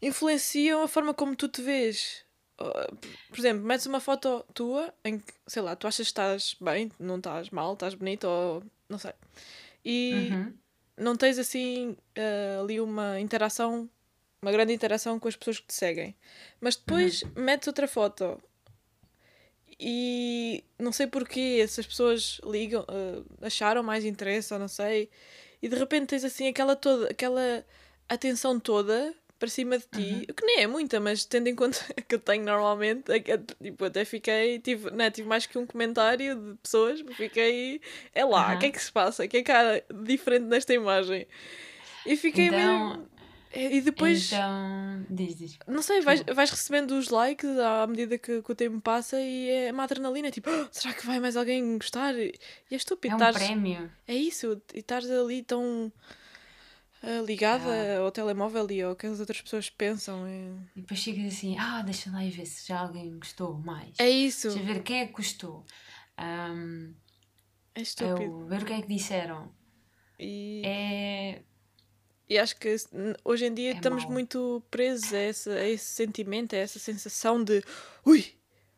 influenciam 0.00 0.82
a 0.82 0.88
forma 0.88 1.12
como 1.12 1.34
tu 1.36 1.48
te 1.48 1.60
vês. 1.62 2.24
Uh, 2.60 2.96
Por 3.30 3.38
exemplo, 3.38 3.64
metes 3.64 3.86
uma 3.86 4.00
foto 4.00 4.44
tua 4.54 4.92
em 5.04 5.18
que, 5.18 5.32
sei 5.46 5.62
lá, 5.62 5.74
tu 5.74 5.86
achas 5.86 6.06
que 6.06 6.10
estás 6.10 6.56
bem, 6.60 6.90
não 6.98 7.16
estás 7.16 7.50
mal, 7.50 7.72
estás 7.74 7.94
bonito 7.94 8.24
ou 8.28 8.62
não 8.88 8.98
sei. 8.98 9.12
E 9.84 10.30
Uhum. 10.32 10.54
não 10.96 11.16
tens 11.16 11.38
assim 11.38 11.96
uh, 12.16 12.62
ali 12.62 12.80
uma 12.80 13.18
interação, 13.18 13.88
uma 14.42 14.52
grande 14.52 14.72
interação 14.72 15.18
com 15.18 15.26
as 15.28 15.36
pessoas 15.36 15.58
que 15.58 15.66
te 15.66 15.74
seguem. 15.74 16.14
Mas 16.60 16.76
depois 16.76 17.22
Uhum. 17.22 17.42
metes 17.44 17.66
outra 17.66 17.88
foto 17.88 18.40
e 19.80 20.62
não 20.78 20.92
sei 20.92 21.06
porquê 21.06 21.58
essas 21.62 21.86
pessoas 21.86 22.38
ligam, 22.44 22.82
uh, 22.82 23.24
acharam 23.40 23.82
mais 23.82 24.04
interesse 24.04 24.52
ou 24.52 24.60
não 24.60 24.68
sei. 24.68 25.08
E 25.62 25.68
de 25.68 25.76
repente 25.76 26.06
tens 26.08 26.24
assim 26.24 26.46
aquela 26.48 26.76
toda, 26.76 27.08
aquela 27.10 27.64
atenção 28.08 28.60
toda 28.60 29.14
para 29.38 29.48
cima 29.48 29.78
de 29.78 29.84
ti, 29.86 29.98
Uhum. 30.16 30.22
o 30.28 30.34
que 30.34 30.44
nem 30.44 30.60
é 30.60 30.66
muita, 30.66 31.00
mas 31.00 31.24
tendo 31.24 31.46
em 31.48 31.54
conta 31.54 31.78
que 32.06 32.14
eu 32.14 32.18
tenho 32.18 32.44
normalmente, 32.44 33.10
é 33.10 33.38
tipo, 33.62 33.86
até 33.86 34.04
fiquei, 34.04 34.58
tive, 34.58 34.90
né, 34.90 35.10
tive 35.10 35.26
mais 35.26 35.46
que 35.46 35.56
um 35.56 35.64
comentário 35.66 36.34
de 36.36 36.56
pessoas, 36.62 37.00
fiquei, 37.16 37.80
é 38.14 38.22
lá, 38.22 38.54
o 38.54 38.58
que 38.58 38.66
é 38.66 38.70
que 38.70 38.82
se 38.82 38.92
passa? 38.92 39.24
O 39.24 39.28
que 39.28 39.38
é 39.38 39.42
que 39.42 39.50
há 39.50 39.82
diferente 40.04 40.44
nesta 40.44 40.74
imagem? 40.74 41.26
E 42.04 42.16
fiquei 42.16 42.48
Então, 42.48 42.88
mesmo. 42.90 43.08
E 43.52 43.80
depois, 43.80 44.32
então, 44.32 45.04
diz, 45.10 45.36
diz. 45.36 45.58
não 45.66 45.82
sei, 45.82 46.00
vais, 46.02 46.22
vais 46.22 46.50
recebendo 46.50 46.92
os 46.92 47.08
likes 47.08 47.48
à 47.58 47.84
medida 47.86 48.16
que, 48.16 48.40
que 48.42 48.52
o 48.52 48.54
tempo 48.54 48.80
passa 48.80 49.20
e 49.20 49.48
é 49.50 49.72
uma 49.72 49.82
adrenalina, 49.84 50.30
tipo, 50.30 50.48
"Ah, 50.50 50.68
será 50.70 50.94
que 50.94 51.04
vai 51.04 51.18
mais 51.18 51.36
alguém 51.36 51.76
gostar? 51.76 52.14
E 52.16 52.32
é 52.70 52.76
estúpido, 52.76 53.12
É 53.12 53.16
um 53.16 53.18
estares- 53.18 53.38
prémio. 53.48 53.90
é 54.06 54.14
isso, 54.14 54.62
e 54.72 54.78
estás 54.78 55.10
ali 55.10 55.42
tão 55.42 55.92
ah, 57.02 57.22
ligada 57.26 57.98
ao 57.98 58.10
telemóvel 58.12 58.70
e 58.70 58.82
ao 58.82 58.94
que 58.94 59.06
as 59.06 59.18
outras 59.18 59.40
pessoas 59.40 59.68
pensam. 59.68 60.26
É, 60.26 60.52
E 60.76 60.80
depois 60.82 61.00
chegas 61.00 61.32
assim, 61.34 61.56
ah, 61.58 61.82
deixa 61.82 62.10
lá 62.10 62.24
e 62.24 62.30
ver 62.30 62.46
se 62.46 62.68
já 62.68 62.78
alguém 62.80 63.18
gostou 63.18 63.54
mais. 63.54 63.94
é 63.98 64.08
isso, 64.08 64.48
Deixa 64.50 64.62
ver 64.64 64.82
quem 64.82 65.00
é 65.00 65.06
que 65.06 65.12
gostou. 65.14 65.64
Ahm, 66.16 66.92
é 67.74 67.80
estúpido. 67.82 68.30
o, 68.42 68.46
ver 68.46 68.62
o 68.62 68.64
que 68.66 68.72
é 68.74 68.82
que 68.82 68.86
disseram. 68.88 69.52
E, 70.18 70.62
É. 70.64 71.42
e 72.30 72.38
acho 72.38 72.56
que 72.56 72.74
hoje 73.24 73.46
em 73.46 73.54
dia 73.54 73.72
É 73.72 73.74
estamos 73.74 74.04
mau. 74.04 74.12
muito 74.12 74.62
presos 74.70 75.12
a 75.12 75.18
esse, 75.20 75.50
a 75.50 75.68
esse 75.68 75.84
sentimento, 75.86 76.54
a 76.54 76.58
essa 76.58 76.78
sensação 76.78 77.42
de 77.44 77.62
ui, 78.06 78.34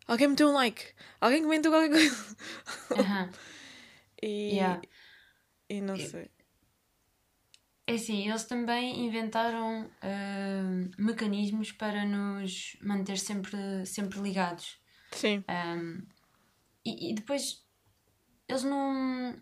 alguém 0.09 0.29
meteu 0.29 0.49
um 0.49 0.55
like, 0.55 0.87
alguém 1.21 1.43
comentou 1.43 1.71
qualquer 1.73 1.91
coisa. 1.91 2.37
aham. 2.95 3.31
E, 4.25 4.55
Yeah. 4.55 4.83
e 5.69 5.81
não 5.81 5.99
sei. 5.99 6.31
É 7.87 7.95
assim, 7.95 8.29
eles 8.29 8.45
também 8.45 9.05
inventaram 9.07 9.91
ahm, 10.03 10.91
mecanismos 10.99 11.73
para 11.73 12.05
nos 12.05 12.77
manter 12.81 13.19
sempre, 13.19 13.85
sempre 13.87 14.21
ligados. 14.21 14.81
Sim, 15.13 15.45
Ahm, 15.49 16.07
e, 16.85 17.13
e 17.13 17.15
depois 17.15 17.67
eles 18.49 18.65
não. 18.65 19.37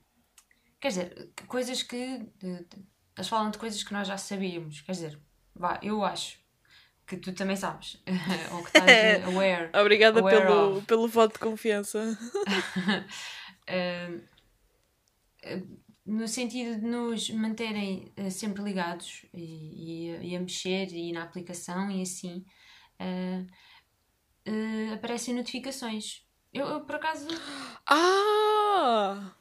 Quer 0.81 0.89
dizer, 0.89 1.33
coisas 1.49 1.83
que. 1.83 1.99
Eles 3.17 3.29
falam 3.29 3.51
de 3.51 3.59
coisas 3.59 3.83
que 3.83 3.93
nós 3.93 4.07
já 4.09 4.17
sabíamos. 4.17 4.81
Quer 4.83 4.93
dizer, 4.93 5.19
vá, 5.55 5.79
eu 5.83 6.03
acho 6.05 6.39
que 7.07 7.17
tu 7.17 7.33
também 7.33 7.57
sabes. 7.57 8.01
ou 8.53 8.63
que 8.63 8.69
estás 8.69 8.89
eh, 8.89 9.23
aware. 9.27 9.71
obrigada 9.79 10.21
aware 10.21 10.41
pelo, 10.47 10.77
of. 10.79 10.87
pelo 10.87 11.09
voto 11.09 11.33
de 11.35 11.39
confiança. 11.41 12.17
No 16.07 16.27
sentido 16.27 16.81
de 16.81 16.87
nos 16.87 17.31
manterem 17.31 18.11
eh, 18.17 18.31
sempre 18.31 18.63
ligados 18.63 19.25
e, 19.33 20.09
e, 20.11 20.17
a- 20.17 20.23
e 20.25 20.37
a 20.37 20.41
mexer 20.41 20.89
e 20.93 21.13
na 21.13 21.23
aplicação 21.23 21.91
e 21.91 22.03
assim, 22.03 22.45
eh, 22.99 23.45
eh, 24.45 24.93
aparecem 24.95 25.35
notificações. 25.35 26.23
Eu, 26.53 26.67
eu, 26.67 26.81
por 26.81 26.97
acaso 26.97 27.29
Ah! 27.87 29.33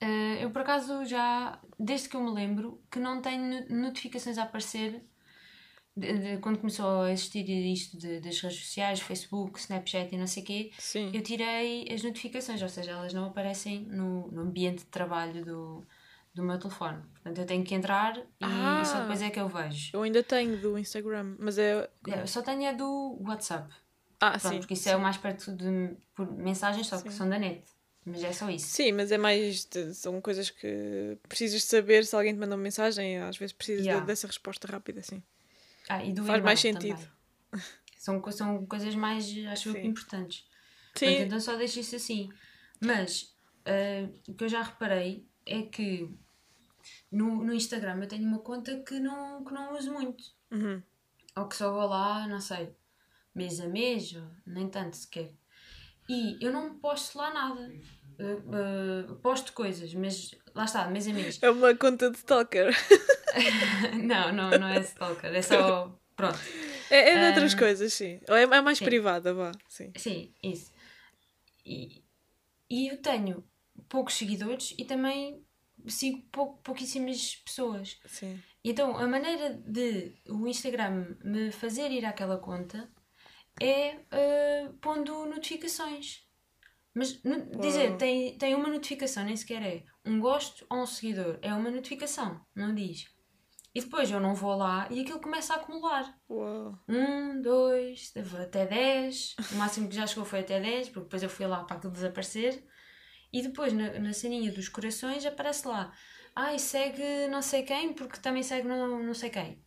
Eh, 0.00 0.44
eu 0.44 0.50
por 0.50 0.62
acaso 0.62 1.04
já, 1.04 1.58
desde 1.78 2.08
que 2.08 2.16
eu 2.16 2.22
me 2.22 2.30
lembro, 2.30 2.80
que 2.90 2.98
não 3.00 3.20
tenho 3.20 3.66
no- 3.68 3.82
notificações 3.82 4.38
a 4.38 4.44
aparecer 4.44 5.02
de- 5.96 6.18
de- 6.18 6.38
quando 6.38 6.58
começou 6.60 7.02
a 7.02 7.10
existir 7.12 7.48
isto 7.48 7.98
de- 7.98 8.20
das 8.20 8.40
redes 8.40 8.58
sociais, 8.64 9.00
Facebook, 9.00 9.58
Snapchat 9.58 10.14
e 10.14 10.18
não 10.18 10.28
sei 10.28 10.42
o 10.44 10.46
quê, 10.46 10.70
Sim. 10.78 11.10
eu 11.12 11.20
tirei 11.22 11.88
as 11.92 12.02
notificações, 12.04 12.62
ou 12.62 12.68
seja, 12.68 12.92
elas 12.92 13.12
não 13.12 13.24
aparecem 13.26 13.80
no, 13.86 14.30
no 14.30 14.42
ambiente 14.42 14.78
de 14.84 14.86
trabalho 14.86 15.44
do, 15.44 15.84
do 16.32 16.44
meu 16.44 16.56
telefone. 16.60 17.02
Portanto, 17.14 17.38
eu 17.38 17.46
tenho 17.46 17.64
que 17.64 17.74
entrar 17.74 18.16
e 18.16 18.22
Ah. 18.40 18.84
só 18.84 19.00
depois 19.00 19.20
é 19.20 19.30
que 19.30 19.40
eu 19.40 19.48
vejo. 19.48 19.90
Eu 19.92 20.02
ainda 20.02 20.22
tenho 20.22 20.60
do 20.60 20.78
Instagram, 20.78 21.34
mas 21.40 21.58
é. 21.58 21.90
Eu 22.06 22.26
só 22.28 22.40
tenho 22.42 22.68
a 22.68 22.72
do 22.72 23.18
WhatsApp, 23.26 23.74
Ah, 24.20 24.38
pronto, 24.38 24.52
sim. 24.52 24.58
porque 24.60 24.74
isso 24.74 24.88
é 24.88 24.94
o 24.94 25.00
mais 25.00 25.16
perto 25.16 25.50
de 25.50 25.96
por 26.14 26.30
mensagens, 26.30 26.86
só 26.86 26.98
que 27.02 27.10
Sim. 27.10 27.16
são 27.16 27.28
da 27.28 27.40
net. 27.40 27.64
Mas 28.10 28.24
é 28.24 28.32
só 28.32 28.48
isso. 28.50 28.66
Sim, 28.66 28.92
mas 28.92 29.10
é 29.12 29.18
mais. 29.18 29.64
de- 29.64 29.94
são 29.94 30.20
coisas 30.20 30.50
que 30.50 31.16
precisas 31.28 31.60
de 31.62 31.66
saber 31.66 32.04
se 32.04 32.14
alguém 32.16 32.32
te 32.34 32.38
mandou 32.38 32.56
uma 32.56 32.62
mensagem, 32.62 33.18
às 33.18 33.36
vezes 33.36 33.52
precisas 33.52 33.82
de- 33.82 33.88
Yeah. 33.88 34.06
dessa 34.06 34.26
resposta 34.26 34.66
rápida, 34.66 35.00
assim. 35.00 35.22
Ah, 35.88 36.04
e 36.04 36.12
do 36.12 36.24
Faz 36.24 36.42
mais 36.42 36.60
sentido. 36.60 36.96
também. 36.98 37.64
São, 37.96 38.22
são 38.30 38.66
coisas 38.66 38.94
mais, 38.94 39.26
acho 39.48 39.72
Sim. 39.72 39.86
importantes. 39.86 40.46
Sim. 40.94 41.06
Portanto, 41.06 41.22
então 41.26 41.40
só 41.40 41.56
deixo 41.56 41.80
isso 41.80 41.96
assim. 41.96 42.30
Mas 42.80 43.34
ah, 43.66 44.08
o 44.28 44.34
que 44.34 44.44
eu 44.44 44.48
já 44.48 44.62
reparei 44.62 45.26
é 45.46 45.62
que 45.62 46.08
no, 47.10 47.44
no 47.44 47.52
Instagram 47.52 48.00
eu 48.02 48.08
tenho 48.08 48.26
uma 48.26 48.38
conta 48.38 48.78
que 48.80 48.98
não, 49.00 49.44
que 49.44 49.52
não 49.52 49.76
uso 49.76 49.92
muito. 49.92 50.24
Uhum. 50.50 50.82
Ou 51.36 51.46
que 51.48 51.56
só 51.56 51.72
vou 51.72 51.86
lá, 51.86 52.26
não 52.26 52.40
sei, 52.40 52.74
mês 53.34 53.60
a 53.60 53.66
mês, 53.68 54.14
ou 54.14 54.26
nem 54.46 54.68
tanto 54.68 54.96
sequer. 54.96 55.32
E 56.08 56.38
eu 56.40 56.50
não 56.52 56.78
posto 56.78 57.18
lá 57.18 57.32
nada. 57.32 57.70
Ah, 58.20 59.14
posto 59.22 59.52
coisas, 59.52 59.94
mas 59.94 60.32
lá 60.54 60.64
está, 60.64 60.88
mês 60.88 61.06
a 61.06 61.12
mês. 61.12 61.38
É 61.42 61.50
uma 61.50 61.74
conta 61.76 62.10
de 62.10 62.16
stalker. 62.18 62.74
não, 64.04 64.32
não, 64.32 64.50
não 64.58 64.68
é 64.68 64.80
stalker, 64.80 65.32
é 65.34 65.42
só. 65.42 65.98
Pronto. 66.16 66.38
É, 66.90 67.10
é 67.10 67.18
de 67.20 67.26
outras 67.26 67.54
Ah, 67.54 67.58
coisas, 67.58 67.92
sim. 67.92 68.20
Ou 68.28 68.34
é, 68.34 68.42
é 68.42 68.60
mais 68.60 68.78
sim. 68.78 68.84
privada, 68.84 69.32
vá. 69.34 69.52
Sim. 69.68 69.92
Sim, 69.96 70.32
isso. 70.42 70.72
E, 71.64 72.02
e 72.68 72.88
eu 72.88 72.96
tenho 73.00 73.44
poucos 73.88 74.14
seguidores 74.14 74.74
e 74.76 74.84
também 74.84 75.44
sigo 75.86 76.22
pou, 76.32 76.56
pouquíssimas 76.58 77.36
pessoas. 77.36 78.00
sim. 78.06 78.42
Então, 78.64 78.96
a 78.98 79.06
maneira 79.06 79.54
de 79.54 80.12
o 80.28 80.46
Instagram 80.48 81.16
me 81.22 81.52
fazer 81.52 81.90
ir 81.92 82.04
àquela 82.04 82.36
conta 82.38 82.90
é 83.60 84.00
ah, 84.10 84.72
pondo 84.80 85.24
notificações. 85.26 86.27
Mas 86.98 87.12
dizer, 87.60 87.90
Uau. 87.90 87.96
tem, 87.96 88.36
tem 88.36 88.56
uma 88.56 88.68
notificação, 88.68 89.24
nem 89.24 89.36
sequer 89.36 89.62
é 89.62 89.84
um 90.04 90.18
gosto 90.18 90.66
ou 90.68 90.78
um 90.78 90.86
seguidor. 90.86 91.38
É 91.40 91.54
uma 91.54 91.70
notificação, 91.70 92.44
não 92.52 92.74
diz. 92.74 93.06
E 93.72 93.80
depois 93.80 94.10
eu 94.10 94.18
não 94.18 94.34
vou 94.34 94.56
lá 94.56 94.88
e 94.90 95.00
aquilo 95.02 95.20
começa 95.20 95.54
a 95.54 95.58
acumular. 95.58 96.12
Uau. 96.28 96.76
Um, 96.88 97.40
dois, 97.40 98.12
até 98.42 98.66
10. 98.66 99.36
O 99.52 99.54
máximo 99.54 99.88
que 99.88 99.94
já 99.94 100.08
chegou 100.08 100.24
foi 100.24 100.40
até 100.40 100.58
10, 100.58 100.88
porque 100.88 101.04
depois 101.04 101.22
eu 101.22 101.30
fui 101.30 101.46
lá 101.46 101.62
para 101.62 101.76
aquilo 101.76 101.92
desaparecer. 101.92 102.66
E 103.32 103.42
depois, 103.42 103.72
na, 103.72 104.00
na 104.00 104.12
ceninha 104.12 104.50
dos 104.50 104.68
corações, 104.68 105.24
aparece 105.24 105.68
lá. 105.68 105.92
Ai, 106.34 106.58
segue 106.58 107.28
não 107.28 107.42
sei 107.42 107.62
quem, 107.62 107.92
porque 107.92 108.18
também 108.18 108.42
segue 108.42 108.66
não, 108.66 109.00
não 109.04 109.14
sei 109.14 109.30
quem. 109.30 109.62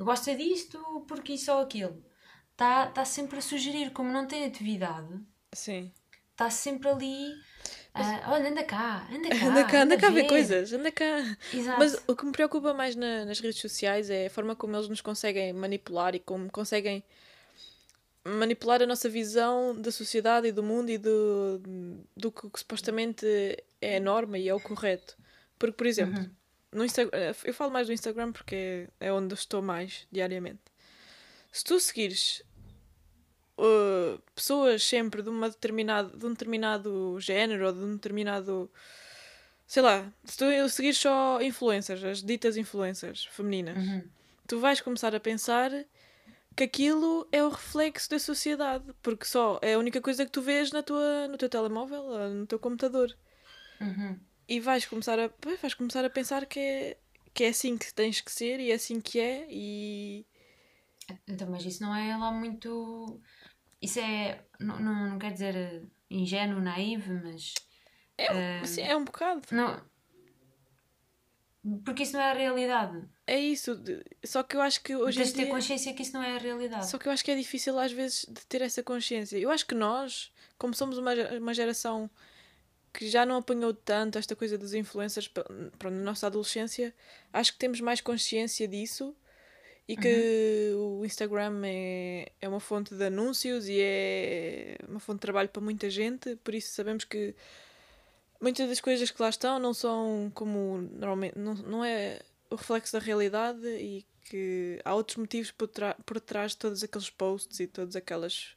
Gosta 0.00 0.34
disto, 0.34 1.04
porque 1.06 1.34
isso 1.34 1.52
ou 1.52 1.60
aquilo. 1.60 2.04
Está 2.50 2.86
tá 2.90 3.04
sempre 3.04 3.38
a 3.38 3.42
sugerir, 3.42 3.92
como 3.92 4.10
não 4.10 4.26
tem 4.26 4.44
atividade, 4.44 5.14
Sim. 5.54 5.92
Está 6.36 6.50
sempre 6.50 6.88
ali. 6.88 7.34
ah, 7.94 8.30
olha, 8.32 8.50
anda 8.50 8.62
cá, 8.62 9.08
anda 9.10 9.28
cá. 9.34 9.46
anda 9.46 9.64
cá, 9.64 9.82
anda 9.82 9.96
cá 9.96 10.06
a 10.08 10.10
ver 10.10 10.22
ver 10.22 10.28
coisas, 10.28 10.70
anda 10.72 10.92
cá. 10.92 11.36
Exato. 11.52 11.78
Mas 11.78 11.96
o 12.06 12.14
que 12.14 12.26
me 12.26 12.32
preocupa 12.32 12.74
mais 12.74 12.94
na- 12.94 13.24
nas 13.24 13.40
redes 13.40 13.58
sociais 13.60 14.10
é 14.10 14.26
a 14.26 14.30
forma 14.30 14.54
como 14.54 14.76
eles 14.76 14.88
nos 14.88 15.00
conseguem 15.00 15.52
manipular 15.54 16.14
e 16.14 16.18
como 16.20 16.50
conseguem 16.52 17.02
manipular 18.24 18.82
a 18.82 18.86
nossa 18.86 19.08
visão 19.08 19.74
da 19.80 19.90
sociedade 19.92 20.48
e 20.48 20.52
do 20.52 20.62
mundo 20.62 20.90
e 20.90 20.98
do, 20.98 21.60
do 22.16 22.30
que, 22.32 22.50
que 22.50 22.58
supostamente 22.58 23.24
é 23.80 23.96
a 23.96 24.00
norma 24.00 24.36
e 24.38 24.48
é 24.48 24.54
o 24.54 24.60
correto. 24.60 25.16
Porque, 25.58 25.76
por 25.76 25.86
exemplo, 25.86 26.18
Uhum. 26.20 26.30
no 26.72 26.84
Instagram, 26.84 27.32
eu 27.44 27.54
falo 27.54 27.70
mais 27.72 27.86
do 27.86 27.92
Instagram 27.92 28.32
porque 28.32 28.88
é 29.00 29.12
onde 29.12 29.32
eu 29.32 29.36
estou 29.36 29.62
mais 29.62 30.06
diariamente. 30.12 30.60
Se 31.52 31.64
tu 31.64 31.78
seguires 31.80 32.42
uh, 33.58 34.20
pessoas 34.34 34.82
sempre 34.84 35.22
de, 35.22 35.28
uma 35.30 35.48
determinado, 35.50 36.16
de 36.16 36.26
um 36.26 36.30
determinado 36.30 37.18
género 37.20 37.66
ou 37.66 37.72
de 37.72 37.78
um 37.80 37.94
determinado. 37.94 38.70
Sei 39.66 39.82
lá, 39.82 40.12
se 40.24 40.36
tu 40.38 40.44
seguires 40.70 40.98
só 40.98 41.40
influencers, 41.42 42.04
as 42.04 42.22
ditas 42.22 42.56
influencers 42.56 43.24
femininas, 43.26 43.76
Uhum. 43.76 44.02
tu 44.46 44.58
vais 44.60 44.80
começar 44.80 45.14
a 45.14 45.20
pensar 45.20 45.70
que 46.56 46.64
aquilo 46.64 47.28
é 47.32 47.42
o 47.44 47.50
reflexo 47.50 48.10
da 48.10 48.18
sociedade, 48.18 48.84
porque 49.02 49.24
só 49.26 49.58
é 49.62 49.74
a 49.74 49.78
única 49.78 50.00
coisa 50.00 50.24
que 50.26 50.32
tu 50.32 50.42
vês 50.42 50.72
na 50.72 50.82
tua, 50.82 51.28
no 51.28 51.36
teu 51.38 51.48
telemóvel, 51.48 52.02
ou 52.04 52.28
no 52.30 52.46
teu 52.46 52.58
computador. 52.58 53.16
Uhum. 53.80 54.18
E 54.48 54.60
vais 54.60 54.86
começar 54.86 55.18
a, 55.18 55.30
vais 55.60 55.74
começar 55.74 56.04
a 56.04 56.10
pensar 56.10 56.46
que 56.46 56.58
é, 56.60 56.98
que 57.34 57.44
é 57.44 57.48
assim 57.48 57.76
que 57.76 57.92
tens 57.92 58.20
que 58.20 58.32
ser 58.32 58.60
e 58.60 58.70
é 58.70 58.74
assim 58.74 59.00
que 59.00 59.18
é 59.20 59.46
e 59.50 60.26
Então, 61.28 61.48
mas 61.50 61.64
isso 61.64 61.82
não 61.82 61.94
é 61.94 62.16
lá 62.16 62.30
muito. 62.32 63.20
Isso 63.80 64.00
é. 64.00 64.42
Não, 64.58 64.78
não, 64.80 65.10
não 65.10 65.18
quer 65.18 65.32
dizer 65.32 65.54
eh, 65.56 65.82
ingênuo, 66.10 66.60
naive, 66.60 67.10
mas. 67.22 67.54
é, 68.16 68.64
sim, 68.64 68.82
é 68.82 68.96
um 68.96 69.04
bocado. 69.04 69.42
Não. 69.52 69.80
Porque 71.84 72.04
isso 72.04 72.12
não 72.12 72.20
é 72.20 72.30
a 72.30 72.34
realidade. 72.34 73.02
É 73.26 73.38
isso. 73.38 73.72
Só 74.24 74.42
que 74.44 74.56
eu 74.56 74.60
acho 74.60 74.80
que 74.82 74.94
hoje 74.94 75.18
Tens 75.18 75.32
de 75.32 75.34
ter 75.44 75.48
consciência 75.50 75.92
que 75.92 76.02
isso 76.02 76.12
não 76.12 76.22
é 76.22 76.36
a 76.36 76.38
realidade. 76.38 76.86
Só 76.88 76.96
que 76.96 77.08
eu 77.08 77.12
acho 77.12 77.24
que 77.24 77.30
é 77.30 77.34
difícil 77.34 77.76
às 77.78 77.90
vezes 77.90 78.24
de 78.28 78.46
ter 78.46 78.62
essa 78.62 78.82
consciência. 78.84 79.36
Eu 79.36 79.50
acho 79.50 79.66
que 79.66 79.74
nós, 79.74 80.32
como 80.56 80.72
somos 80.74 80.96
uma, 80.96 81.12
uma 81.38 81.52
geração 81.52 82.08
que 82.92 83.08
já 83.08 83.26
não 83.26 83.38
apanhou 83.38 83.74
tanto 83.74 84.16
esta 84.16 84.36
coisa 84.36 84.56
dos 84.56 84.74
influencers 84.74 85.26
pe- 85.26 85.42
pronto, 85.76 85.94
na 85.96 86.02
nossa 86.04 86.28
adolescência, 86.28 86.94
acho 87.32 87.52
que 87.52 87.58
temos 87.58 87.80
mais 87.80 88.00
consciência 88.00 88.66
disso 88.68 89.14
e 89.88 89.96
que 89.96 90.72
o 90.74 91.04
Instagram 91.04 91.62
é, 91.64 92.32
é 92.40 92.48
uma 92.48 92.58
fonte 92.58 92.94
de 92.94 93.04
anúncios 93.04 93.68
e 93.68 93.78
é 93.80 94.78
uma 94.88 94.98
fonte 94.98 95.18
de 95.18 95.22
trabalho 95.22 95.48
para 95.48 95.62
muita 95.62 95.88
gente, 95.88 96.34
por 96.36 96.54
isso 96.54 96.72
sabemos 96.74 97.04
que 97.04 97.34
muitas 98.40 98.68
das 98.68 98.80
coisas 98.80 99.10
que 99.10 99.22
lá 99.22 99.28
estão 99.28 99.58
não 99.58 99.72
são 99.72 100.30
como 100.34 100.78
normalmente, 100.78 101.38
não, 101.38 101.54
não 101.54 101.84
é 101.84 102.20
o 102.50 102.56
reflexo 102.56 102.92
da 102.94 102.98
realidade 102.98 103.66
e 103.66 104.04
que 104.24 104.80
há 104.84 104.92
outros 104.92 105.18
motivos 105.18 105.52
por, 105.52 105.70
por 106.04 106.20
trás 106.20 106.52
de 106.52 106.58
todos 106.58 106.82
aqueles 106.82 107.08
posts 107.08 107.60
e 107.60 107.66
todas 107.68 107.94
aquelas 107.94 108.56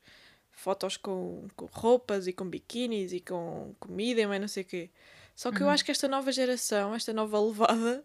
fotos 0.51 0.97
com, 0.97 1.47
com 1.55 1.65
roupas 1.67 2.25
e 2.25 2.33
com 2.33 2.45
biquínis 2.45 3.13
e 3.13 3.19
com 3.19 3.75
comida 3.79 4.19
e 4.19 4.25
mais 4.25 4.41
não 4.41 4.47
sei 4.47 4.63
o 4.63 4.65
quê. 4.65 4.89
Só 5.35 5.51
que 5.51 5.59
uhum. 5.59 5.67
eu 5.67 5.69
acho 5.69 5.85
que 5.85 5.91
esta 5.91 6.07
nova 6.07 6.31
geração, 6.31 6.93
esta 6.93 7.13
nova 7.13 7.39
levada, 7.39 8.03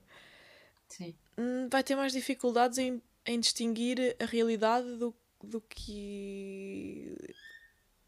Sim. 0.88 1.14
Hum, 1.36 1.68
vai 1.68 1.82
ter 1.82 1.96
mais 1.96 2.12
dificuldades 2.12 2.78
em, 2.78 3.02
em 3.26 3.40
distinguir 3.40 4.16
a 4.20 4.24
realidade 4.24 4.96
do, 4.96 5.14
do 5.42 5.60
que. 5.60 7.16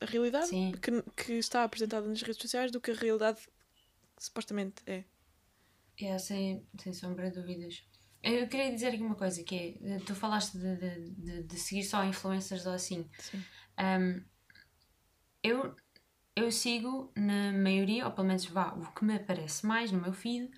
a 0.01 0.07
realidade 0.07 0.51
que, 0.51 1.03
que 1.25 1.33
está 1.35 1.65
apresentada 1.65 2.07
nas 2.07 2.23
redes 2.23 2.41
sociais 2.41 2.71
do 2.71 2.81
que 2.81 2.91
a 2.91 2.95
realidade 2.95 3.41
supostamente 4.19 4.83
é. 4.87 5.05
É, 6.01 6.19
sem, 6.19 6.67
sem 6.79 6.93
sombra 6.93 7.31
de 7.31 7.41
dúvidas. 7.41 7.83
Eu 8.23 8.49
queria 8.49 8.73
dizer 8.73 8.89
aqui 8.89 9.03
uma 9.03 9.15
coisa, 9.15 9.43
que 9.45 9.79
é, 9.83 9.99
tu 10.01 10.15
falaste 10.15 10.59
de, 10.59 10.77
de, 10.77 11.11
de, 11.11 11.43
de 11.45 11.59
seguir 11.59 11.85
só 11.85 12.05
influencers 12.05 12.67
ou 12.67 12.73
assim. 12.73 13.09
Sim. 13.19 13.43
Um, 13.79 14.25
eu, 15.43 15.77
eu 16.35 16.51
sigo, 16.51 17.13
na 17.17 17.53
maioria, 17.53 18.05
ou 18.05 18.13
pelo 18.13 18.27
menos 18.27 18.45
vá, 18.47 18.75
o 18.75 18.93
que 18.93 19.05
me 19.05 19.15
aparece 19.15 19.65
mais 19.65 19.93
no 19.93 20.01
meu 20.01 20.13
feed 20.13 20.51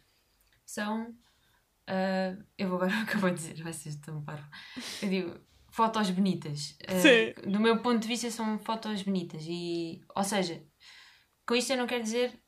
são. 0.64 1.14
Uh, 1.88 2.44
eu 2.58 2.68
vou 2.68 2.76
agora 2.76 2.92
o 3.02 3.06
que 3.06 3.16
eu 3.16 3.20
vou 3.20 3.30
dizer, 3.30 3.62
vai 3.62 3.72
ser 3.72 3.96
tão 3.96 4.22
parvo. 4.22 4.46
Eu 5.02 5.08
digo 5.08 5.40
fotos 5.70 6.10
bonitas. 6.10 6.76
Uh, 6.82 7.50
do 7.50 7.58
meu 7.58 7.80
ponto 7.80 8.00
de 8.00 8.08
vista, 8.08 8.30
são 8.30 8.58
fotos 8.58 9.02
bonitas. 9.02 9.42
E, 9.46 10.02
ou 10.14 10.22
seja, 10.22 10.62
com 11.46 11.54
isto 11.54 11.72
eu 11.72 11.78
não 11.78 11.86
quero 11.86 12.02
dizer. 12.02 12.38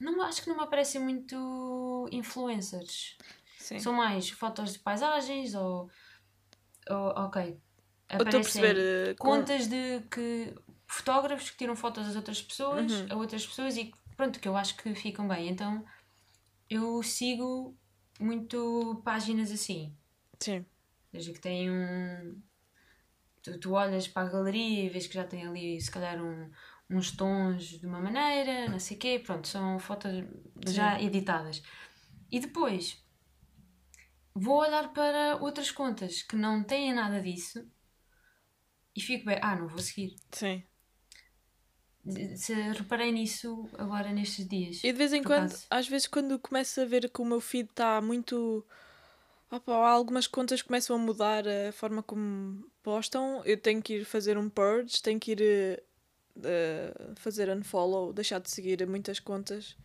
Não, 0.00 0.20
acho 0.22 0.42
que 0.42 0.48
não 0.48 0.56
me 0.56 0.62
aparecem 0.62 1.00
muito 1.00 2.08
influencers. 2.10 3.16
Sim. 3.58 3.78
São 3.78 3.92
mais 3.92 4.30
fotos 4.30 4.72
de 4.72 4.78
paisagens 4.80 5.54
ou. 5.54 5.88
ou 6.88 7.08
ok. 7.10 7.60
Aparecem 8.08 8.40
perceber, 8.40 9.12
uh, 9.12 9.16
contas 9.16 9.64
com... 9.64 9.70
de 9.70 10.00
que 10.10 10.54
fotógrafos 10.88 11.50
que 11.50 11.58
tiram 11.58 11.76
fotos 11.76 12.04
das 12.06 12.16
outras 12.16 12.42
pessoas, 12.42 12.90
uhum. 12.90 13.06
a 13.10 13.14
outras 13.14 13.46
pessoas 13.46 13.76
e 13.76 13.92
pronto, 14.16 14.40
que 14.40 14.48
eu 14.48 14.56
acho 14.56 14.76
que 14.76 14.92
ficam 14.96 15.28
bem. 15.28 15.48
Então 15.48 15.84
eu 16.68 17.00
sigo 17.04 17.76
muito 18.20 19.00
páginas 19.04 19.50
assim. 19.50 19.96
Sim. 20.38 20.64
Desde 21.12 21.32
que 21.32 21.40
tem 21.40 21.70
um. 21.70 22.40
Tu, 23.42 23.58
tu, 23.58 23.72
olhas 23.72 24.06
para 24.06 24.28
a 24.28 24.30
galeria 24.30 24.84
e 24.84 24.88
vês 24.88 25.06
que 25.06 25.14
já 25.14 25.24
tem 25.24 25.46
ali, 25.46 25.80
se 25.80 25.90
calhar, 25.90 26.22
um, 26.22 26.50
uns 26.90 27.10
tons 27.12 27.80
de 27.80 27.86
uma 27.86 28.00
maneira, 28.00 28.68
não 28.68 28.78
sei 28.78 28.96
o 28.96 29.00
quê. 29.00 29.22
Pronto, 29.24 29.48
são 29.48 29.78
fotos 29.78 30.12
Sim. 30.12 30.72
já 30.72 31.00
editadas. 31.00 31.62
E 32.30 32.38
depois 32.38 33.02
vou 34.34 34.58
olhar 34.58 34.92
para 34.92 35.36
outras 35.36 35.70
contas 35.70 36.22
que 36.22 36.36
não 36.36 36.62
têm 36.62 36.92
nada 36.92 37.20
disso 37.20 37.66
e 38.94 39.00
fico 39.00 39.26
bem, 39.26 39.38
ah, 39.42 39.56
não 39.56 39.68
vou 39.68 39.78
seguir. 39.78 40.14
Sim. 40.32 40.62
Se 42.36 42.54
reparei 42.54 43.12
nisso 43.12 43.68
agora 43.78 44.12
nestes 44.12 44.46
dias. 44.46 44.84
E 44.84 44.92
de 44.92 44.98
vez 44.98 45.12
em 45.12 45.22
quando, 45.22 45.50
caso. 45.50 45.66
às 45.70 45.88
vezes, 45.88 46.06
quando 46.06 46.38
começo 46.38 46.80
a 46.80 46.84
ver 46.84 47.08
que 47.08 47.20
o 47.20 47.24
meu 47.24 47.40
feed 47.40 47.68
está 47.70 48.00
muito. 48.00 48.64
Opa, 49.50 49.72
algumas 49.72 50.26
contas 50.26 50.62
começam 50.62 50.94
a 50.94 50.98
mudar 50.98 51.44
a 51.46 51.72
forma 51.72 52.02
como 52.02 52.64
postam, 52.82 53.42
eu 53.44 53.56
tenho 53.56 53.82
que 53.82 53.94
ir 53.94 54.04
fazer 54.04 54.38
um 54.38 54.48
purge, 54.48 55.02
tenho 55.02 55.18
que 55.18 55.32
ir 55.32 55.82
uh, 56.36 57.14
fazer 57.16 57.50
unfollow, 57.50 58.12
deixar 58.12 58.38
de 58.38 58.48
seguir 58.48 58.86
muitas 58.86 59.18
contas. 59.18 59.76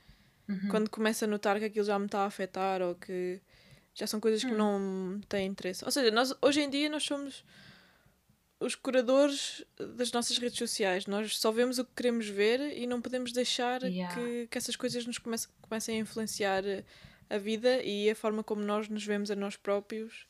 Uhum. 0.48 0.68
Quando 0.70 0.90
começo 0.90 1.26
a 1.26 1.28
notar 1.28 1.58
que 1.58 1.66
aquilo 1.66 1.86
já 1.86 1.98
me 1.98 2.06
está 2.06 2.22
a 2.22 2.26
afetar 2.26 2.82
ou 2.82 2.94
que 2.94 3.42
já 3.96 4.06
são 4.06 4.20
coisas 4.20 4.44
que 4.44 4.54
hum. 4.54 4.58
não 4.58 5.22
têm 5.28 5.48
interesse. 5.48 5.84
Ou 5.84 5.92
seja, 5.92 6.12
nós, 6.12 6.34
hoje 6.42 6.62
em 6.62 6.70
dia 6.70 6.90
nós 6.90 7.04
somos 7.04 7.44
os 8.60 8.76
curadores 8.76 9.64
das 9.98 10.12
nossas 10.12 10.38
redes 10.38 10.58
sociais. 10.58 11.06
Nós 11.06 11.38
só 11.38 11.52
vemos 11.52 11.78
o 11.78 11.86
que 11.86 11.94
queremos 11.96 12.28
ver 12.28 12.60
e 12.78 12.88
não 12.88 13.02
podemos 13.02 13.32
deixar 13.32 13.84
yeah. 13.84 14.14
que, 14.14 14.48
que 14.48 14.58
essas 14.58 14.76
coisas 14.76 15.06
nos 15.06 15.18
comecem, 15.18 15.52
comecem 15.62 15.98
a 15.98 16.00
influenciar 16.00 16.64
a 17.30 17.38
vida 17.38 17.84
e 17.84 18.10
a 18.10 18.16
forma 18.16 18.44
como 18.44 18.62
nós 18.62 18.88
nos 18.88 19.06
vemos 19.06 19.30
a 19.32 19.36
nós 19.36 19.56
próprios 19.56 20.28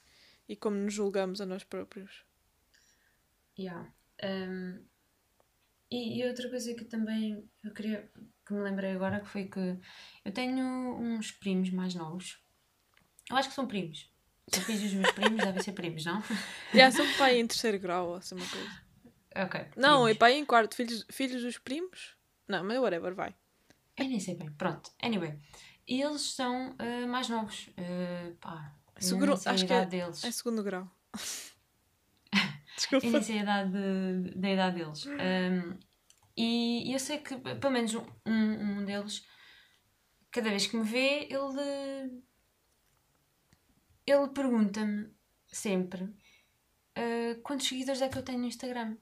e 0.48 0.56
como 0.56 0.76
nos 0.78 0.94
julgamos 0.94 1.42
a 1.42 1.46
nós 1.46 1.64
próprios. 1.64 2.26
Yeah. 3.58 3.94
Um, 4.24 4.84
e, 5.92 6.20
e, 6.20 6.28
outra 6.28 6.50
coisa 6.50 6.74
que 6.74 6.86
também 6.86 7.48
eu 7.64 7.74
queria 7.74 8.10
que 8.46 8.54
me 8.54 8.62
lembrei 8.62 8.92
agora 8.92 9.20
que 9.20 9.30
foi 9.30 9.46
que 9.46 9.80
eu 10.24 10.32
tenho 10.32 10.98
uns 10.98 11.32
primos 11.32 11.70
mais 11.70 11.96
novos. 11.96 12.40
Eu 13.30 13.38
acho 13.38 13.50
que 13.50 13.56
são 13.56 13.68
primos. 13.68 14.10
São 14.48 14.64
filhos 14.64 14.82
dos 14.82 14.94
meus 14.94 15.12
primos, 15.12 15.44
devem 15.44 15.64
ser 15.64 15.72
primos, 15.72 16.06
não? 16.06 16.22
Já, 16.22 16.38
yeah, 16.74 16.96
são 16.96 17.06
pai 17.18 17.40
em 17.40 17.48
terceiro 17.48 17.80
grau, 17.80 18.10
ou 18.10 18.16
assim 18.16 18.36
uma 18.36 18.46
coisa. 18.46 18.82
Ok. 19.36 19.62
Não, 19.76 20.04
primos. 20.04 20.12
é 20.12 20.14
pai 20.16 20.34
em 20.34 20.46
quarto, 20.46 20.76
filhos, 20.76 21.06
filhos 21.10 21.42
dos 21.42 21.58
primos? 21.58 22.16
Não, 22.48 22.64
mas 22.64 22.78
whatever, 22.78 23.14
vai. 23.14 23.36
Eu 23.98 24.06
nem 24.08 24.20
sei 24.20 24.36
bem, 24.36 24.52
pronto. 24.52 24.92
Anyway, 25.02 25.38
eles 25.88 26.22
são 26.22 26.72
uh, 26.72 27.08
mais 27.08 27.28
novos. 27.30 27.70
Uh, 27.70 28.36
pá, 28.36 28.74
Seguro, 29.00 29.34
acho 29.34 29.66
que 29.66 29.74
é, 29.74 29.86
deles. 29.86 30.24
é 30.24 30.32
segundo 30.32 30.64
grau. 30.64 30.90
Desculpa. 32.76 33.06
Eu 33.06 33.12
nem 33.12 33.22
sei 33.22 33.40
a 33.40 33.42
idade 33.42 33.72
de, 33.72 34.36
da 34.38 34.50
idade 34.50 34.76
deles. 34.78 35.06
Um, 35.06 35.78
e 36.38 36.92
eu 36.94 37.00
sei 37.00 37.20
que, 37.20 37.36
pelo 37.38 37.72
menos 37.72 37.96
um, 37.96 38.06
um 38.26 38.86
deles, 38.86 39.26
cada 40.32 40.50
vez 40.50 40.68
que 40.68 40.76
me 40.76 40.84
vê, 40.84 41.28
ele 41.30 42.22
ele 44.06 44.28
pergunta-me 44.30 45.10
sempre 45.48 46.04
uh, 46.04 47.42
quantos 47.44 47.68
seguidores 47.68 48.02
é 48.02 48.10
que 48.10 48.18
eu 48.18 48.24
tenho 48.24 48.40
no 48.40 48.48
Instagram. 48.48 48.98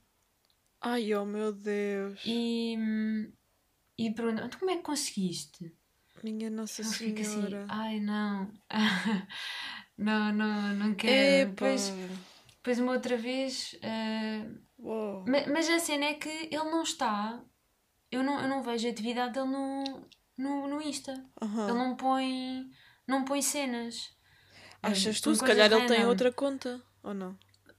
Ai, 0.81 1.13
oh 1.15 1.25
meu 1.25 1.53
Deus. 1.53 2.19
E, 2.25 2.77
e 3.97 4.11
pergunta-me, 4.11 4.51
como 4.57 4.71
é 4.71 4.77
que 4.77 4.83
conseguiste? 4.83 5.73
Minha 6.23 6.49
Nossa 6.49 6.81
eu 6.81 6.87
assim, 6.87 7.23
Senhora. 7.23 7.63
Assim, 7.63 7.67
Ai, 7.69 7.99
não. 7.99 8.53
não, 9.97 10.33
não, 10.33 10.75
não 10.75 10.95
quero. 10.95 11.49
Depois, 11.49 11.93
depois 12.47 12.79
uma 12.79 12.93
outra 12.93 13.17
vez. 13.17 13.73
Uh, 13.73 15.23
mas, 15.27 15.47
mas 15.47 15.69
a 15.69 15.79
cena 15.79 16.05
é 16.05 16.13
que 16.13 16.29
ele 16.29 16.63
não 16.65 16.83
está. 16.83 17.43
Eu 18.11 18.23
não, 18.23 18.39
eu 18.39 18.47
não 18.47 18.61
vejo 18.61 18.87
a 18.87 18.91
atividade 18.91 19.33
dele 19.33 19.47
no, 19.47 20.07
no, 20.37 20.67
no 20.67 20.81
Insta. 20.81 21.13
Uhum. 21.41 21.63
Ele 21.67 21.77
não 21.77 21.95
põe, 21.95 22.69
não 23.07 23.25
põe 23.25 23.41
cenas. 23.41 24.12
Achas 24.83 25.21
tu? 25.21 25.33
Se 25.33 25.43
calhar 25.43 25.71
ele 25.71 25.87
tem 25.87 26.05
outra 26.05 26.31
conta, 26.31 26.81
ou 27.01 27.13
não? 27.13 27.37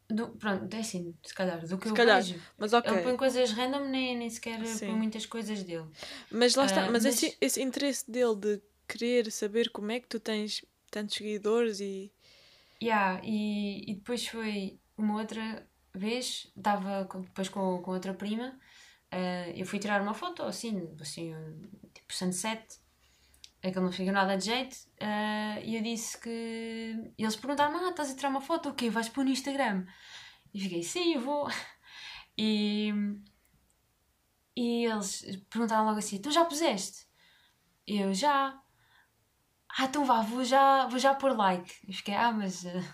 Do, 0.08 0.28
pronto, 0.28 0.72
é 0.74 0.80
assim, 0.80 1.14
se 1.22 1.34
calhar, 1.34 1.60
do 1.66 1.78
que 1.78 1.84
se 1.84 1.92
eu 1.92 1.96
calhar. 1.96 2.22
vejo. 2.22 2.40
Mas 2.58 2.72
ok. 2.72 2.92
Ele 2.92 3.02
põe 3.02 3.16
coisas 3.16 3.52
random, 3.52 3.86
nem, 3.86 4.16
nem 4.16 4.28
sequer 4.28 4.64
Sim. 4.66 4.86
põe 4.86 4.96
muitas 4.96 5.26
coisas 5.26 5.62
dele. 5.62 5.86
Mas 6.30 6.54
lá 6.54 6.66
está, 6.66 6.88
uh, 6.88 6.92
mas, 6.92 7.04
mas... 7.04 7.06
Esse, 7.06 7.36
esse 7.40 7.62
interesse 7.62 8.10
dele 8.10 8.36
de 8.36 8.62
querer 8.86 9.30
saber 9.30 9.70
como 9.70 9.92
é 9.92 10.00
que 10.00 10.08
tu 10.08 10.20
tens 10.20 10.64
tantos 10.90 11.16
seguidores 11.16 11.80
e. 11.80 12.12
Yeah, 12.82 13.20
e, 13.24 13.90
e 13.90 13.94
depois 13.94 14.26
foi 14.26 14.78
uma 14.96 15.18
outra 15.18 15.66
vez, 15.94 16.52
estava 16.56 17.08
depois 17.20 17.48
com, 17.48 17.80
com 17.80 17.90
outra 17.92 18.12
prima, 18.12 18.58
uh, 19.12 19.50
eu 19.54 19.64
fui 19.64 19.78
tirar 19.78 20.02
uma 20.02 20.12
foto, 20.12 20.42
assim, 20.42 20.88
assim, 21.00 21.34
tipo 21.94 22.12
sunset, 22.12 22.62
aquilo 23.68 23.85
não 23.85 23.92
fica 23.92 24.12
nada 24.12 24.37
de 24.37 24.44
jeito. 24.44 24.74
Uh, 25.00 25.61
e 25.62 25.77
eu 25.77 25.83
disse 25.83 26.20
que. 26.20 27.12
eles 27.18 27.37
perguntaram: 27.37 27.77
Ah, 27.77 27.90
estás 27.90 28.11
a 28.11 28.14
tirar 28.14 28.29
uma 28.29 28.40
foto? 28.40 28.68
O 28.68 28.74
quê? 28.74 28.90
Vais 28.90 29.09
pôr 29.09 29.24
no 29.24 29.31
Instagram? 29.31 29.87
E 30.53 30.61
fiquei: 30.61 30.83
Sim, 30.83 31.14
eu 31.14 31.20
vou. 31.20 31.48
E. 32.37 32.92
E 34.57 34.87
eles 34.87 35.24
perguntaram 35.48 35.85
logo 35.85 35.98
assim: 35.98 36.20
Tu 36.20 36.33
já 36.33 36.44
puseste? 36.44 37.07
Eu 37.87 38.12
já. 38.12 38.61
Ah, 39.79 39.85
então 39.85 40.05
vá, 40.05 40.20
vou 40.20 40.44
já, 40.44 40.87
vou 40.87 40.98
já 40.98 41.14
pôr 41.14 41.37
like. 41.37 41.72
E 41.87 41.92
fiquei: 41.92 42.14
Ah, 42.14 42.33
mas. 42.33 42.64
Uh, 42.64 42.85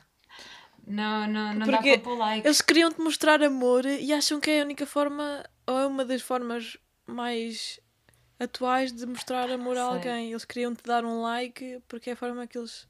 não, 0.87 1.27
não, 1.27 1.55
não 1.55 1.67
Porque 1.67 1.91
dá 1.91 2.03
para 2.03 2.11
pôr 2.11 2.19
like. 2.19 2.47
Eles 2.47 2.61
queriam-te 2.61 3.01
mostrar 3.01 3.43
amor 3.43 3.87
e 3.87 4.13
acham 4.13 4.41
que 4.41 4.51
é 4.51 4.61
a 4.61 4.65
única 4.65 4.85
forma, 4.85 5.43
ou 5.67 5.79
é 5.79 5.87
uma 5.87 6.05
das 6.05 6.21
formas 6.21 6.77
mais 7.07 7.81
atuais 8.41 8.91
de 8.91 9.07
mostrar 9.07 9.51
amor 9.51 9.77
a 9.77 9.83
alguém. 9.83 10.31
Eles 10.31 10.45
queriam 10.45 10.75
te 10.75 10.83
dar 10.83 11.05
um 11.05 11.21
like 11.21 11.81
porque 11.87 12.11
é 12.11 12.15
a 12.15 12.17
forma 12.17 12.47
que 12.47 12.59
eles 12.59 12.89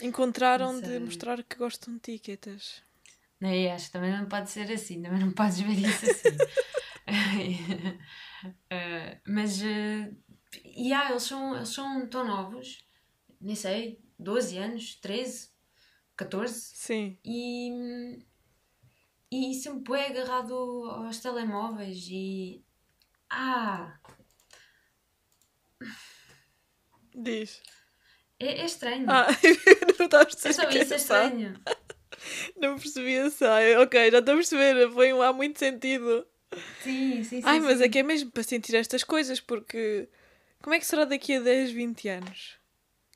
encontraram 0.00 0.80
de 0.80 0.98
mostrar 1.00 1.42
que 1.42 1.56
gostam 1.56 1.94
de 1.94 2.00
ti, 2.00 2.18
Quetas. 2.18 2.82
Não, 3.40 3.52
eu 3.52 3.72
acho 3.72 3.86
que 3.86 3.92
também 3.92 4.12
não 4.12 4.26
pode 4.26 4.50
ser 4.50 4.70
assim, 4.72 5.02
também 5.02 5.18
não 5.18 5.32
podes 5.32 5.60
ver 5.60 5.78
isso 5.78 6.06
assim. 6.06 6.36
uh, 8.70 9.20
mas, 9.28 9.60
uh, 9.60 10.16
yeah, 10.64 11.10
eles 11.10 11.24
são, 11.24 11.56
eles 11.56 11.68
são 11.68 12.08
tão 12.08 12.26
novos, 12.26 12.86
nem 13.40 13.54
sei, 13.54 14.00
12 14.18 14.56
anos, 14.56 14.94
13. 14.96 15.52
14 16.16 16.70
Sim. 16.74 17.18
e, 17.24 18.24
e 19.30 19.54
sempre 19.54 19.98
é 19.98 20.06
agarrado 20.08 20.54
aos 20.54 21.18
telemóveis 21.18 22.06
e. 22.08 22.64
Ah! 23.28 23.98
Diz. 27.14 27.62
É, 28.38 28.62
é 28.62 28.64
estranho. 28.64 29.06
Ah, 29.08 29.26
não 29.98 30.06
estava 30.06 30.24
a 30.24 30.26
é 30.26 30.26
perceber. 30.26 30.54
só 30.54 30.62
o 30.62 30.68
que 30.68 30.78
isso, 30.78 30.94
é 30.94 30.98
só. 30.98 31.22
estranho. 31.22 31.60
Não 32.56 32.78
percebi 32.78 33.14
essa. 33.14 33.50
Ok, 33.80 34.10
já 34.10 34.18
estou 34.18 34.34
a 34.34 34.36
perceber. 34.36 34.90
Foi 34.90 35.12
um 35.12 35.22
há 35.22 35.32
muito 35.32 35.58
sentido. 35.58 36.26
Sim, 36.82 37.22
sim, 37.24 37.40
sim. 37.40 37.42
Ai, 37.44 37.60
mas 37.60 37.78
sim. 37.78 37.84
é 37.84 37.88
que 37.88 37.98
é 37.98 38.02
mesmo 38.02 38.30
para 38.30 38.42
sentir 38.42 38.74
estas 38.76 39.04
coisas, 39.04 39.40
porque 39.40 40.08
como 40.62 40.74
é 40.74 40.78
que 40.78 40.86
será 40.86 41.04
daqui 41.04 41.34
a 41.34 41.40
10, 41.40 41.72
20 41.72 42.08
anos? 42.08 42.56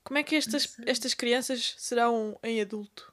Como 0.05 0.19
é 0.19 0.23
que 0.23 0.37
estas, 0.37 0.77
estas 0.87 1.15
crianças 1.15 1.75
serão 1.79 2.39
em 2.43 2.61
adulto? 2.61 3.13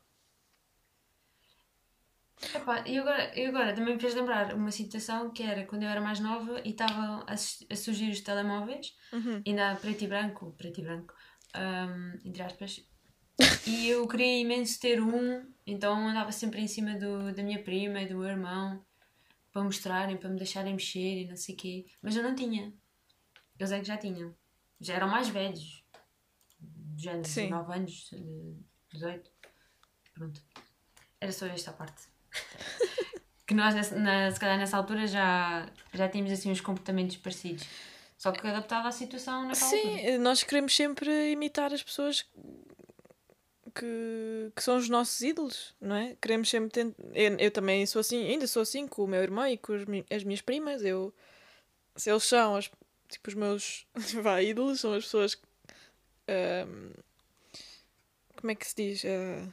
Epá, 2.53 2.83
e 2.87 2.97
agora, 2.97 3.39
e 3.39 3.45
agora 3.45 3.73
também 3.73 3.95
me 3.95 3.99
fez 3.99 4.13
lembrar 4.13 4.53
uma 4.53 4.71
situação 4.71 5.31
que 5.31 5.43
era 5.43 5.65
quando 5.65 5.83
eu 5.83 5.89
era 5.89 6.01
mais 6.01 6.19
nova 6.19 6.61
e 6.63 6.69
estavam 6.69 7.21
a, 7.27 7.33
a 7.33 7.75
surgir 7.75 8.11
os 8.11 8.21
telemóveis, 8.21 8.95
Uhum. 9.13 9.41
ainda 9.45 9.75
preto 9.75 10.03
e 10.03 10.07
branco, 10.07 10.53
preto 10.57 10.79
e 10.79 10.83
branco, 10.83 11.13
hum, 11.55 12.19
entre 12.25 12.43
aspas, 12.43 12.85
e 13.67 13.89
eu 13.89 14.07
queria 14.07 14.39
imenso 14.41 14.79
ter 14.79 15.01
um, 15.01 15.51
então 15.65 16.07
andava 16.07 16.31
sempre 16.31 16.61
em 16.61 16.67
cima 16.67 16.97
do, 16.97 17.33
da 17.33 17.43
minha 17.43 17.63
prima 17.63 18.01
e 18.01 18.07
do 18.07 18.17
meu 18.17 18.29
irmão 18.29 18.85
para 19.51 19.63
mostrarem, 19.63 20.17
para 20.17 20.29
me 20.29 20.37
deixarem 20.37 20.73
mexer 20.73 21.23
e 21.23 21.27
não 21.27 21.35
sei 21.37 21.55
o 21.55 21.57
quê, 21.57 21.85
mas 22.01 22.15
eu 22.15 22.23
não 22.23 22.35
tinha. 22.35 22.73
Eles 23.57 23.71
é 23.71 23.79
que 23.79 23.85
já 23.85 23.97
tinham. 23.97 24.35
Já 24.81 24.95
eram 24.95 25.07
mais 25.07 25.29
velhos, 25.29 25.85
já 26.97 27.15
de 27.15 27.27
Sim. 27.27 27.43
19 27.43 27.73
anos, 27.73 28.09
de 28.11 28.57
18. 28.91 29.31
Pronto. 30.13 30.41
Era 31.21 31.31
só 31.31 31.45
esta 31.45 31.71
parte. 31.71 32.03
Que 33.45 33.53
nós, 33.53 33.91
na, 33.91 34.31
se 34.31 34.39
calhar 34.39 34.57
nessa 34.57 34.77
altura, 34.77 35.07
já, 35.07 35.67
já 35.93 36.09
tínhamos 36.09 36.31
assim 36.31 36.51
uns 36.51 36.61
comportamentos 36.61 37.17
parecidos. 37.17 37.65
Só 38.17 38.31
que 38.31 38.47
adaptado 38.47 38.87
à 38.87 38.91
situação 38.91 39.47
naquela 39.47 39.65
altura. 39.65 39.97
Sim, 39.97 40.17
nós 40.19 40.43
queremos 40.43 40.75
sempre 40.75 41.31
imitar 41.31 41.73
as 41.73 41.83
pessoas 41.83 42.25
que, 43.75 44.51
que 44.55 44.63
são 44.63 44.77
os 44.77 44.87
nossos 44.87 45.21
ídolos, 45.21 45.75
não 45.81 45.95
é? 45.95 46.15
Queremos 46.21 46.49
sempre 46.49 46.69
tentar. 46.69 47.03
Eu, 47.13 47.37
eu 47.37 47.51
também 47.51 47.85
sou 47.85 47.99
assim, 47.99 48.25
ainda 48.25 48.47
sou 48.47 48.61
assim 48.61 48.87
com 48.87 49.03
o 49.03 49.07
meu 49.07 49.21
irmão 49.21 49.45
e 49.45 49.57
com 49.57 49.73
os 49.73 49.81
as 50.09 50.23
minhas 50.23 50.41
primas. 50.41 50.81
Eu, 50.83 51.13
se 51.95 52.09
eles 52.09 52.23
são 52.23 52.55
as, 52.55 52.71
tipo, 53.09 53.27
os 53.27 53.33
meus 53.33 53.85
vá, 54.23 54.41
ídolos, 54.41 54.79
são 54.79 54.93
as 54.93 55.03
pessoas. 55.03 55.37
ahm, 56.27 56.91
como 58.37 58.51
é 58.51 58.55
que 58.55 58.67
se 58.67 58.75
diz? 58.75 59.03
Ah, 59.05 59.47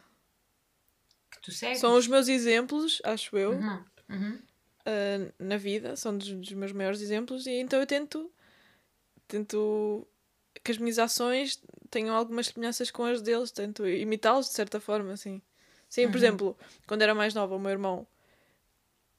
Que 1.43 1.51
tu 1.51 1.53
segues. 1.53 1.79
são 1.79 1.97
os 1.97 2.07
meus 2.07 2.29
exemplos, 2.29 3.01
acho 3.05 3.37
eu. 3.37 3.53
Uhum, 3.53 3.85
uhum. 4.09 4.39
uh, 4.87 5.33
na 5.39 5.57
vida, 5.57 5.97
são 5.97 6.17
dos, 6.17 6.29
dos 6.33 6.53
meus 6.53 6.73
maiores 6.73 7.01
exemplos, 7.01 7.47
e 7.47 7.53
então 7.53 7.81
eu 7.81 7.87
tento, 7.87 8.31
tento 9.29 10.07
que 10.63 10.71
as 10.71 10.79
minhas 10.79 10.99
ações 10.99 11.61
tenham 11.91 12.15
algumas 12.15 12.47
semelhanças 12.47 12.91
com 12.91 13.05
as 13.05 13.21
deles, 13.21 13.51
tento 13.51 13.87
imitá-los 13.87 14.47
de 14.49 14.53
certa 14.55 14.79
forma, 14.81 15.13
assim. 15.13 15.43
Sim, 15.89 16.09
por 16.09 16.13
Uhum. 16.17 16.25
exemplo, 16.25 16.59
quando 16.87 17.03
era 17.03 17.15
mais 17.15 17.35
nova, 17.35 17.55
o 17.55 17.59
meu 17.59 17.71
irmão 17.71 18.07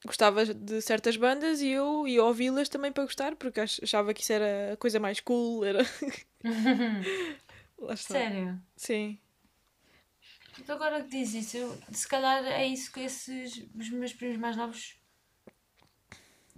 gostava 0.06 0.46
de 0.46 0.82
certas 0.82 1.16
bandas 1.16 1.62
e 1.62 1.70
eu 1.70 2.08
ia 2.08 2.24
ouvi-las 2.24 2.68
também 2.70 2.92
para 2.92 3.04
gostar, 3.04 3.36
porque 3.36 3.60
ach- 3.62 3.80
achava 3.84 4.14
que 4.14 4.22
isso 4.22 4.34
era 4.34 4.74
a 4.74 4.78
coisa 4.78 5.00
mais 5.00 5.20
cool, 5.20 5.64
era... 5.64 5.80
Lá 7.80 7.94
está. 7.94 8.14
Sério. 8.14 8.62
Sim. 8.76 9.18
Então 10.60 10.76
agora 10.76 11.02
que 11.04 11.10
diz 11.10 11.34
isso, 11.34 11.58
eu- 11.58 11.78
se 11.92 12.08
calhar 12.08 12.44
é 12.46 12.66
isso 12.68 12.92
que 12.92 13.00
esses, 13.02 13.66
os 13.76 13.90
meus 13.90 14.14
primos 14.14 14.38
mais 14.38 14.56
novos 14.56 14.98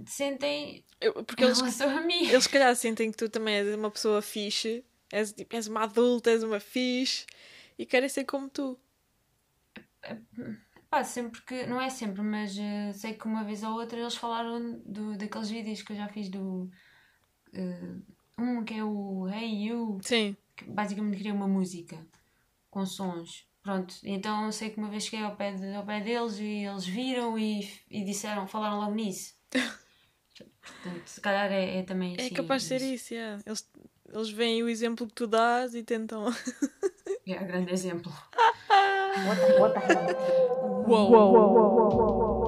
sentem 0.06 0.84
Eu- 1.00 1.24
porque 1.24 1.44
eles, 1.44 1.60
relação 1.60 1.90
a 1.98 2.02
mim. 2.02 2.26
eles 2.28 2.44
se 2.44 2.50
calhar 2.50 2.76
sentem 2.76 3.12
que 3.12 3.18
tu 3.18 3.30
também 3.30 3.56
és 3.56 3.76
uma 3.76 3.90
pessoa 3.90 4.22
fixe, 4.22 4.84
és, 5.12 5.32
tipo, 5.32 5.56
és 5.56 5.68
uma 5.68 5.84
adulta, 5.84 6.30
és 6.30 6.44
uma 6.44 6.60
fixe, 6.60 7.26
e 7.78 7.86
querem 7.86 8.10
ser 8.10 8.26
como 8.26 8.50
tu. 8.50 8.78
Pá, 10.90 11.04
sempre 11.04 11.42
que, 11.42 11.66
não 11.66 11.82
é 11.82 11.90
sempre, 11.90 12.22
mas 12.22 12.58
eh, 12.58 12.94
sei 12.94 13.14
que 13.14 13.26
uma 13.26 13.44
vez 13.44 13.64
ou 13.64 13.74
outra 13.74 14.00
eles 14.00 14.16
falaram 14.16 14.80
do, 14.86 15.18
daqueles 15.18 15.50
vídeos 15.50 15.82
que 15.82 15.94
eu 15.94 15.98
já 15.98 16.08
fiz 16.08 16.30
do. 16.30 16.70
eh, 17.54 17.96
um 18.38 18.64
que 18.64 18.74
é 18.76 18.84
o 18.84 19.28
Hey 19.30 19.68
You, 19.68 20.00
Sim. 20.04 20.36
que 20.56 20.66
basicamente 20.66 21.18
cria 21.18 21.34
uma 21.34 21.48
música 21.48 22.06
com 22.70 22.86
sons. 22.86 23.48
Pronto, 23.66 23.96
então 24.04 24.46
eu 24.46 24.52
sei 24.52 24.70
que 24.70 24.78
uma 24.78 24.90
vez 24.90 25.06
cheguei 25.06 25.26
ao 25.26 25.36
pé, 25.36 25.52
de- 25.54 25.74
ao 25.74 25.84
pé 25.84 26.00
deles 26.00 26.38
e 26.38 26.66
eles 26.66 26.86
viram 26.86 27.36
e, 27.36 27.68
e 27.90 28.04
disseram, 28.06 28.46
falaram 28.48 28.78
logo 28.80 28.94
nisso. 28.94 29.34
Portanto, 29.50 31.02
se 31.08 31.20
calhar 31.20 31.52
é, 31.52 31.80
é 31.80 31.84
também 31.84 32.14
É 32.16 32.22
assim, 32.26 32.34
capaz 32.36 32.62
de 32.62 32.68
ser 32.68 32.82
isso, 32.84 33.16
yeah. 33.16 33.42
eles, 33.44 33.68
eles 34.14 34.30
veem 34.30 34.62
o 34.62 34.70
exemplo 34.70 35.08
que 35.08 35.14
tu 35.16 35.26
dás 35.26 35.74
e 35.74 35.82
tentam. 35.82 36.26
É 37.28 37.40
um 37.42 37.48
grande 37.48 37.74
exemplo. 37.74 38.14
Uou! 40.88 42.46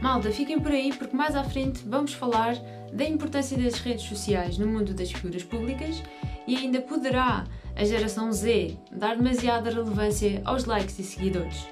Malta, 0.00 0.30
fiquem 0.32 0.58
por 0.58 0.72
aí 0.72 0.92
porque 0.96 1.14
mais 1.14 1.34
à 1.36 1.44
frente 1.44 1.82
vamos 1.86 2.12
falar 2.14 2.54
da 2.92 3.04
importância 3.04 3.56
das 3.56 3.74
redes 3.80 4.04
sociais 4.04 4.58
no 4.58 4.66
mundo 4.66 4.92
das 4.94 5.10
figuras 5.10 5.42
públicas 5.42 6.02
e 6.46 6.56
ainda 6.56 6.80
poderá 6.80 7.46
a 7.76 7.84
geração 7.84 8.32
Z 8.32 8.76
dar 8.90 9.16
demasiada 9.16 9.70
relevância 9.70 10.42
aos 10.44 10.64
likes 10.64 10.98
e 10.98 11.04
seguidores. 11.04 11.66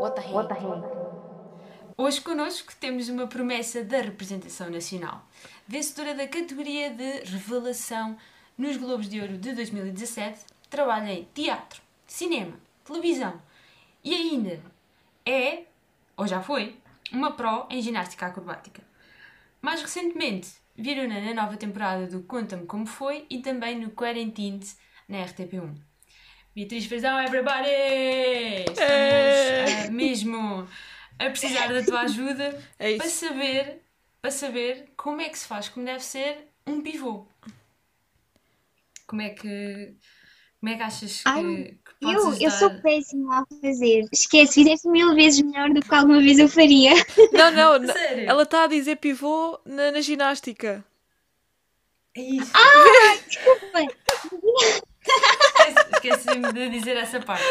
What 0.00 0.16
the 0.16 0.22
heck? 0.22 0.34
What 0.34 0.48
the 0.48 0.54
heck? 0.54 1.04
Hoje 1.96 2.20
connosco 2.20 2.74
temos 2.80 3.08
uma 3.08 3.26
promessa 3.26 3.84
da 3.84 4.00
representação 4.00 4.68
nacional. 4.68 5.24
Vencedora 5.66 6.14
da 6.14 6.26
categoria 6.26 6.90
de 6.90 7.24
revelação 7.24 8.16
nos 8.58 8.76
Globos 8.76 9.08
de 9.08 9.20
Ouro 9.20 9.38
de 9.38 9.52
2017, 9.52 10.40
trabalha 10.68 11.12
em 11.12 11.28
teatro, 11.32 11.80
cinema, 12.14 12.56
televisão 12.84 13.42
e 14.04 14.14
ainda 14.14 14.62
é, 15.26 15.64
ou 16.16 16.26
já 16.26 16.40
foi, 16.40 16.76
uma 17.10 17.32
pró 17.32 17.66
em 17.70 17.82
ginástica 17.82 18.26
acrobática. 18.26 18.82
Mais 19.60 19.82
recentemente, 19.82 20.52
viram-na 20.76 21.20
na 21.20 21.34
nova 21.34 21.56
temporada 21.56 22.06
do 22.06 22.22
Conta-me 22.22 22.66
Como 22.66 22.86
Foi 22.86 23.26
e 23.28 23.40
também 23.40 23.80
no 23.80 23.90
Quarantines 23.90 24.78
na 25.08 25.24
RTP1. 25.24 25.74
Beatriz 26.54 26.86
Frazão, 26.86 27.18
everybody! 27.18 27.68
Estamos 28.68 28.78
É. 28.78 29.86
ah, 29.86 29.90
mesmo 29.90 30.68
a 31.18 31.30
precisar 31.30 31.72
da 31.72 31.82
tua 31.82 32.02
ajuda 32.02 32.62
É 32.78 32.96
para 32.96 33.08
saber, 33.08 33.82
para 34.22 34.30
saber 34.30 34.92
como 34.96 35.20
é 35.20 35.28
que 35.28 35.38
se 35.38 35.48
faz, 35.48 35.68
como 35.68 35.84
deve 35.84 36.04
ser 36.04 36.48
um 36.64 36.80
pivô. 36.80 37.26
Como 39.06 39.20
é 39.20 39.30
que, 39.30 39.96
como 40.64 40.74
é 40.74 40.76
que 40.78 40.82
achas 40.82 41.16
que, 41.22 41.28
Ai, 41.28 41.42
que 41.42 41.94
podes 42.00 42.16
Eu, 42.16 42.22
eu 42.24 42.30
ajudar? 42.30 42.50
sou 42.52 42.70
péssima 42.80 43.40
a 43.42 43.56
fazer. 43.60 44.04
Esquece, 44.10 44.54
fizeste 44.54 44.88
mil 44.88 45.14
vezes 45.14 45.42
melhor 45.42 45.68
do 45.70 45.82
que 45.82 45.94
alguma 45.94 46.20
vez 46.20 46.38
eu 46.38 46.48
faria. 46.48 46.92
Não, 47.32 47.78
não. 47.78 47.92
Sério? 47.92 48.30
Ela 48.30 48.42
está 48.44 48.62
a 48.64 48.66
dizer 48.66 48.96
pivô 48.96 49.58
na, 49.66 49.92
na 49.92 50.00
ginástica. 50.00 50.82
É 52.16 52.20
isso. 52.22 52.50
Bem, 53.74 53.90
Esquece- 55.02 55.86
Esqueci-me 55.92 56.52
de 56.52 56.70
dizer 56.70 56.96
essa 56.96 57.20
parte. 57.20 57.44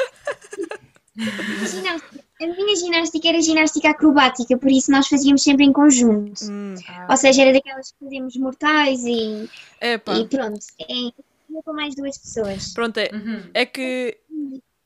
a 1.19 1.65
ginástica- 1.67 2.23
A 2.41 2.47
minha 2.47 2.76
ginástica 2.76 3.28
era 3.30 3.41
ginástica 3.41 3.89
acrobática, 3.91 4.58
por 4.58 4.71
isso 4.71 4.89
nós 4.91 5.08
fazíamos 5.08 5.43
sempre 5.43 5.65
em 5.65 5.71
conjunto. 5.71 6.43
Hum. 6.45 6.73
Ah, 6.89 7.08
Ou 7.12 7.17
seja, 7.17 7.43
era 7.43 7.54
daquelas 7.54 7.91
que 7.91 8.04
fazíamos 8.04 8.36
mortais 8.38 9.04
e, 9.06 9.47
e 9.82 9.97
pronto. 9.99 10.65
É, 10.80 11.12
com 11.61 11.73
mais 11.73 11.93
duas 11.95 12.17
pessoas. 12.17 12.73
pronto, 12.73 12.97
é, 12.97 13.09
uhum. 13.13 13.49
é 13.53 13.65
que 13.65 14.17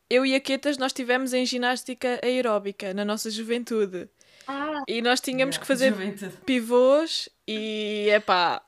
eu 0.10 0.26
e 0.26 0.36
a 0.36 0.40
Quetas 0.40 0.78
nós 0.78 0.90
estivemos 0.92 1.34
em 1.34 1.46
ginástica 1.46 2.20
aeróbica 2.24 2.94
na 2.94 3.06
nossa 3.06 3.30
juventude. 3.30 4.10
Ah, 4.48 4.82
E 4.88 5.02
nós 5.02 5.20
tínhamos 5.22 5.56
Yeah, 5.56 5.60
que 5.60 5.68
fazer 5.68 5.90
juventude. 5.94 6.38
pivôs 6.46 7.28
e 7.48 8.08
epá, 8.10 8.62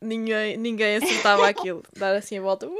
ninguém, 0.00 0.56
ninguém 0.58 0.96
acertava 0.96 1.48
aquilo. 1.48 1.82
Dar 1.96 2.14
assim 2.14 2.38
a 2.38 2.42
volta. 2.42 2.68
Uh, 2.68 2.76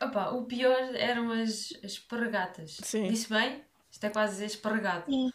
Opa, 0.00 0.30
o 0.30 0.44
pior 0.44 0.94
eram 0.94 1.30
as, 1.32 1.72
as 1.84 1.92
esparregatas. 1.92 2.76
Sim. 2.82 3.08
Disse 3.08 3.28
bem? 3.28 3.62
Isto 3.90 4.06
é 4.06 4.10
quase 4.10 4.32
dizer 4.34 4.46
esparregado. 4.46 5.04
sim. 5.10 5.32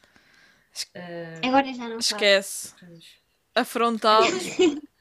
Ah, 0.96 1.48
Agora 1.48 1.74
já 1.74 1.88
não 1.90 1.98
esquece. 2.00 2.74
A 3.56 3.64
frontal. 3.66 4.22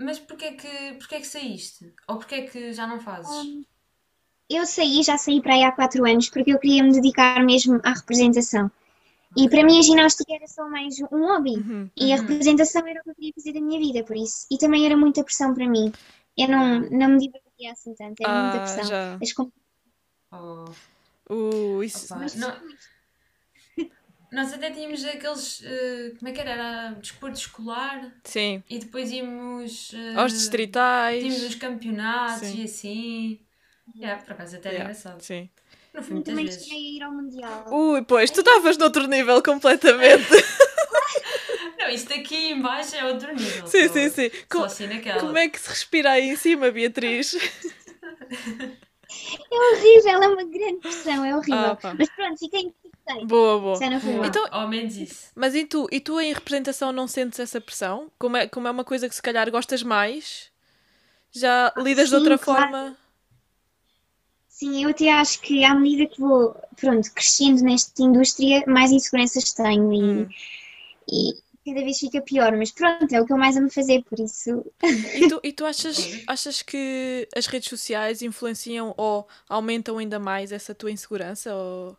mas 0.00 0.18
porquê 0.18 0.52
que, 0.52 0.94
porquê 0.98 1.18
que 1.20 1.26
saíste? 1.26 1.94
Ou 2.08 2.18
porquê 2.18 2.42
que 2.42 2.72
já 2.72 2.86
não 2.86 3.00
fazes? 3.00 3.56
eu 4.48 4.64
saí, 4.66 5.02
já 5.02 5.16
saí 5.18 5.40
para 5.40 5.54
aí 5.54 5.62
há 5.64 5.72
quatro 5.72 6.04
anos, 6.04 6.28
porque 6.30 6.52
eu 6.52 6.58
queria 6.58 6.82
me 6.82 6.92
dedicar 6.92 7.44
mesmo 7.44 7.80
à 7.84 7.92
representação. 7.92 8.70
E 9.36 9.48
para 9.48 9.64
mim 9.64 9.78
a 9.78 9.82
ginástica 9.82 10.34
era 10.34 10.46
só 10.48 10.68
mais 10.68 10.96
um 11.00 11.26
hobby. 11.26 11.56
Uhum. 11.56 11.90
E 11.96 12.12
a 12.12 12.16
Uhum. 12.16 12.22
representação 12.22 12.86
era 12.86 13.00
o 13.00 13.04
que 13.04 13.10
eu 13.10 13.14
queria 13.16 13.32
fazer 13.34 13.52
da 13.54 13.60
minha 13.60 13.80
vida, 13.80 14.04
por 14.04 14.16
isso. 14.16 14.46
E 14.50 14.58
também 14.58 14.86
era 14.86 14.96
muita 14.96 15.24
pressão 15.24 15.54
para 15.54 15.68
mim. 15.68 15.92
Eu 16.38 16.48
não, 16.48 16.80
não 16.90 17.08
me 17.10 17.18
divertia 17.18 17.72
assim 17.72 17.94
tanto, 17.94 18.20
era 18.22 18.34
muita 18.34 18.58
Ah, 18.58 18.60
pressão. 18.60 18.88
já. 18.88 19.20
As 19.22 19.32
comp- 19.32 19.52
Oh, 20.32 20.76
Uh, 21.28 21.82
isso. 21.82 22.06
opa, 22.06 22.18
nó- 22.36 22.60
Nós 24.36 24.52
até 24.52 24.70
tínhamos 24.70 25.02
aqueles. 25.02 25.62
eh, 25.64 26.12
como 26.18 26.28
é 26.28 26.32
que 26.32 26.40
era? 26.42 26.50
Era 26.50 26.90
desporto 27.00 27.38
escolar 27.38 28.12
Sim. 28.22 28.62
e 28.68 28.78
depois 28.78 29.10
íamos. 29.10 29.92
eh, 29.94 30.12
Aos 30.14 30.32
distritais. 30.34 31.22
Tínhamos 31.24 31.42
os 31.42 31.54
campeonatos 31.54 32.46
Sim. 32.46 32.60
e 32.60 32.64
assim. 32.64 33.40
Yeah, 33.96 34.22
por 34.22 34.34
acaso 34.34 34.56
até 34.56 34.68
era 34.68 34.76
Yeah, 34.76 34.90
engraçado. 34.90 35.22
Sim. 35.22 35.48
Não 35.94 36.02
fui 36.02 36.14
muitas 36.16 36.34
também 36.34 36.46
vezes. 36.46 36.64
cheguei 36.66 36.76
a 36.78 36.96
ir 36.98 37.02
ao 37.02 37.12
Mundial. 37.12 37.64
Ui, 37.72 38.02
pois, 38.02 38.30
tu 38.30 38.40
estavas 38.40 38.76
noutro 38.76 39.06
nível 39.06 39.42
completamente. 39.42 40.28
Não, 41.78 41.88
isto 41.88 42.12
aqui 42.12 42.36
em 42.52 42.60
baixo 42.60 42.94
é 42.94 43.04
outro 43.06 43.32
nível. 43.34 43.66
sim, 43.66 43.86
só- 43.88 43.92
sim, 43.94 44.10
sim. 44.10 44.30
Só 44.30 44.58
Co- 44.58 44.64
assim 44.64 44.86
naquela. 44.86 45.18
como 45.20 45.38
é 45.38 45.48
que 45.48 45.58
se 45.58 45.68
respira 45.70 46.10
aí 46.10 46.28
em 46.28 46.36
cima, 46.36 46.70
Beatriz? 46.70 47.36
É 49.50 49.58
horrível, 49.72 50.22
é 50.22 50.28
uma 50.28 50.44
grande 50.44 50.78
pressão, 50.80 51.24
é 51.24 51.34
horrível. 51.36 51.70
Ah, 51.70 51.76
pá. 51.76 51.94
Mas 51.98 52.08
pronto, 52.10 52.38
fiquei 52.38 52.72
interessante. 53.06 53.26
Boa, 53.28 53.58
boa. 53.60 53.78
Já 53.78 53.90
não 53.90 54.00
Boa, 54.00 54.16
mal. 54.18 54.26
Então- 54.26 54.46
Ao 54.50 54.68
menos 54.68 54.96
isso. 54.96 55.30
Mas 55.34 55.54
e 55.54 55.64
tu? 55.64 55.86
E 55.92 56.00
tu 56.00 56.20
em 56.20 56.32
representação 56.32 56.92
não 56.92 57.06
sentes 57.06 57.38
essa 57.38 57.60
pressão? 57.60 58.10
Como 58.18 58.36
é, 58.36 58.46
como 58.48 58.68
é 58.68 58.70
uma 58.70 58.84
coisa 58.84 59.08
que 59.08 59.14
se 59.14 59.22
calhar 59.22 59.50
gostas 59.50 59.82
mais? 59.82 60.50
Já 61.32 61.72
lidas 61.76 62.08
de 62.08 62.14
sim, 62.14 62.20
outra 62.20 62.38
claro. 62.38 62.62
forma? 62.62 62.96
Sim, 64.48 64.84
eu 64.84 64.90
até 64.90 65.10
acho 65.12 65.40
que 65.42 65.64
à 65.64 65.74
medida 65.74 66.06
que 66.06 66.18
vou, 66.20 66.56
pronto, 66.80 67.12
crescendo 67.12 67.62
nesta 67.62 68.02
indústria, 68.02 68.64
mais 68.66 68.90
inseguranças 68.90 69.52
tenho 69.52 69.92
e, 69.92 70.00
Hum. 70.02 70.28
e 71.08 71.34
cada 71.66 71.84
vez 71.84 71.98
fica 71.98 72.22
pior. 72.22 72.56
Mas 72.56 72.70
pronto, 72.70 73.12
é 73.14 73.20
o 73.20 73.26
que 73.26 73.32
eu 73.34 73.36
mais 73.36 73.54
amo 73.58 73.70
fazer, 73.70 74.02
por 74.04 74.18
isso 74.18 74.64
E 75.14 75.28
tu, 75.28 75.40
e 75.44 75.52
tu 75.52 75.66
achas, 75.66 75.98
achas 76.26 76.62
que 76.62 77.28
as 77.36 77.46
redes 77.46 77.68
sociais 77.68 78.22
influenciam 78.22 78.94
ou 78.96 79.28
aumentam 79.46 79.98
ainda 79.98 80.18
mais 80.18 80.52
essa 80.52 80.74
tua 80.74 80.90
insegurança? 80.90 81.54
Ou... 81.54 81.94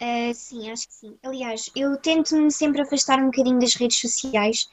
Uh, 0.00 0.34
sim, 0.34 0.70
acho 0.70 0.88
que 0.88 0.94
sim. 0.94 1.16
Aliás, 1.22 1.70
eu 1.74 1.96
tento-me 1.96 2.50
sempre 2.50 2.82
afastar 2.82 3.20
um 3.20 3.26
bocadinho 3.26 3.58
das 3.58 3.74
redes 3.74 4.00
sociais. 4.00 4.68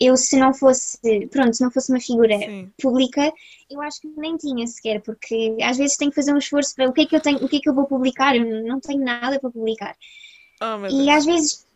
Eu, 0.00 0.16
se 0.16 0.38
não 0.38 0.52
fosse, 0.54 0.98
pronto, 1.30 1.54
se 1.54 1.62
não 1.62 1.70
fosse 1.70 1.92
uma 1.92 2.00
figura 2.00 2.36
Sim. 2.38 2.72
pública, 2.80 3.32
eu 3.70 3.80
acho 3.82 4.00
que 4.00 4.08
nem 4.16 4.36
tinha 4.36 4.66
sequer, 4.66 5.00
porque 5.02 5.56
às 5.62 5.76
vezes 5.76 5.96
tenho 5.96 6.10
que 6.10 6.16
fazer 6.16 6.32
um 6.32 6.38
esforço 6.38 6.74
para 6.74 6.88
o 6.88 6.92
que 6.92 7.02
é 7.02 7.06
que 7.06 7.14
eu 7.14 7.20
tenho, 7.20 7.44
o 7.44 7.48
que 7.48 7.58
é 7.58 7.60
que 7.60 7.68
eu 7.68 7.74
vou 7.74 7.86
publicar, 7.86 8.34
eu 8.34 8.64
não 8.64 8.80
tenho 8.80 9.04
nada 9.04 9.38
para 9.38 9.50
publicar. 9.50 9.94
Oh, 10.60 10.86
E 10.88 11.10
às 11.10 11.24
vezes 11.24 11.66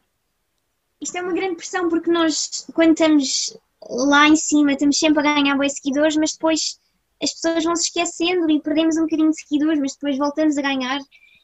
isto 1.01 1.17
é 1.17 1.23
uma 1.23 1.33
grande 1.33 1.57
pressão 1.57 1.89
porque 1.89 2.11
nós, 2.11 2.67
quando 2.75 2.93
estamos 2.93 3.57
lá 3.89 4.27
em 4.29 4.37
cima, 4.37 4.73
estamos 4.73 4.99
sempre 4.99 5.21
a 5.21 5.35
ganhar 5.35 5.57
bons 5.57 5.75
seguidores, 5.75 6.17
mas 6.17 6.33
depois 6.33 6.81
as 7.23 7.33
pessoas 7.33 7.65
vão 7.65 7.77
se 7.77 7.85
esquecendo 7.85 8.51
e 8.51 8.61
perdemos 8.61 8.97
um 8.97 9.03
bocadinho 9.03 9.31
de 9.31 9.41
seguidores, 9.41 9.79
mas 9.79 9.93
depois 9.93 10.19
voltamos 10.19 10.59
a 10.59 10.63
ganhar 10.63 11.01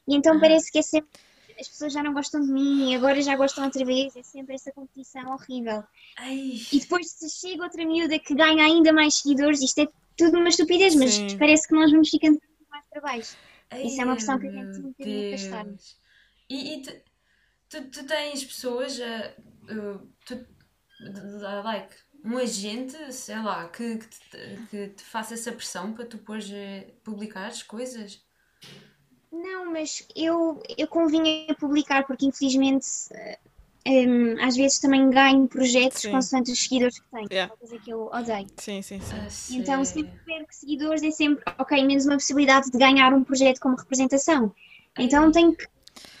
e 0.07 0.15
então 0.15 0.39
parece 0.39 0.71
que 0.71 0.79
é 0.79 0.81
sempre 0.81 1.09
as 1.59 1.67
pessoas 1.67 1.93
já 1.93 2.03
não 2.03 2.13
gostam 2.13 2.41
de 2.41 2.51
mim 2.51 2.91
e 2.91 2.95
agora 2.95 3.21
já 3.21 3.35
gostam 3.35 3.65
outra 3.65 3.85
vez, 3.85 4.15
é 4.15 4.23
sempre 4.23 4.55
essa 4.55 4.71
competição 4.71 5.33
horrível. 5.33 5.83
Ai, 6.17 6.59
E 6.71 6.79
depois 6.79 7.09
se 7.09 7.29
chega 7.29 7.63
outra 7.63 7.85
miúda 7.85 8.19
que 8.19 8.35
ganha 8.35 8.65
ainda 8.65 8.91
mais 8.93 9.15
seguidores, 9.15 9.61
isto 9.61 9.79
é 9.81 9.87
tudo 10.17 10.37
uma 10.37 10.49
estupidez, 10.49 10.95
mas 10.95 11.11
Sim. 11.11 11.37
parece 11.37 11.67
que 11.67 11.73
nós 11.73 11.91
vamos 11.91 12.09
ficando 12.09 12.39
mais 12.69 12.85
para 12.87 13.01
baixo. 13.01 13.35
ai, 13.71 13.87
Isso 13.87 14.01
é 14.01 14.05
uma 14.05 14.15
pressão 14.15 14.39
que 14.39 14.49
tento 14.49 14.79
um 14.79 14.89
bocadinho 14.89 15.19
Deus. 15.19 15.31
afastar-me. 15.31 15.77
E, 16.49 16.73
e 16.75 16.81
tu, 16.81 16.91
tu, 17.69 17.91
tu 17.91 18.05
tens 18.05 18.43
pessoas, 18.43 18.99
eh, 18.99 19.35
tu, 20.25 20.45
like, 21.63 21.95
um 22.23 22.37
agente, 22.37 22.95
sei 23.11 23.41
lá, 23.41 23.67
que, 23.69 23.97
que, 23.97 24.07
te, 24.07 24.67
que 24.69 24.87
te 24.89 25.03
faça 25.03 25.33
essa 25.33 25.51
pressão 25.51 25.93
para 25.93 26.05
tu 26.05 26.17
depois 26.17 26.49
eh, 26.51 26.93
publicares 27.03 27.63
coisas? 27.63 28.21
Não, 29.33 29.71
mas 29.71 30.07
eu, 30.15 30.61
eu 30.77 30.87
convinha 30.87 31.53
publicar 31.55 32.05
porque 32.05 32.25
infelizmente 32.25 32.85
eh, 33.11 33.39
em, 33.85 34.39
às 34.41 34.55
vezes 34.55 34.79
também 34.79 35.09
ganho 35.09 35.47
projetos 35.47 36.01
Sim. 36.01 36.11
consoante 36.11 36.51
os 36.51 36.59
seguidores 36.59 36.99
que 36.99 37.05
tenho, 37.11 37.27
Yeah. 37.31 37.51
uma 37.51 37.57
coisa 37.57 37.79
que 37.83 37.91
eu 37.91 38.05
odeio. 38.05 38.47
Sim, 38.57 38.81
sim, 38.81 38.99
sim. 38.99 39.15
A 39.15 39.29
Então 39.59 39.83
sério? 39.83 39.85
sempre 39.85 40.11
que 40.11 40.25
perco 40.25 40.53
seguidores 40.53 41.03
é 41.03 41.11
sempre, 41.11 41.43
ok, 41.57 41.83
menos 41.83 42.05
uma 42.05 42.15
possibilidade 42.15 42.71
de 42.71 42.77
ganhar 42.77 43.13
um 43.13 43.23
projeto 43.23 43.59
como 43.59 43.75
representação. 43.75 44.53
Então 44.97 45.31
tenho 45.31 45.55
que, 45.55 45.67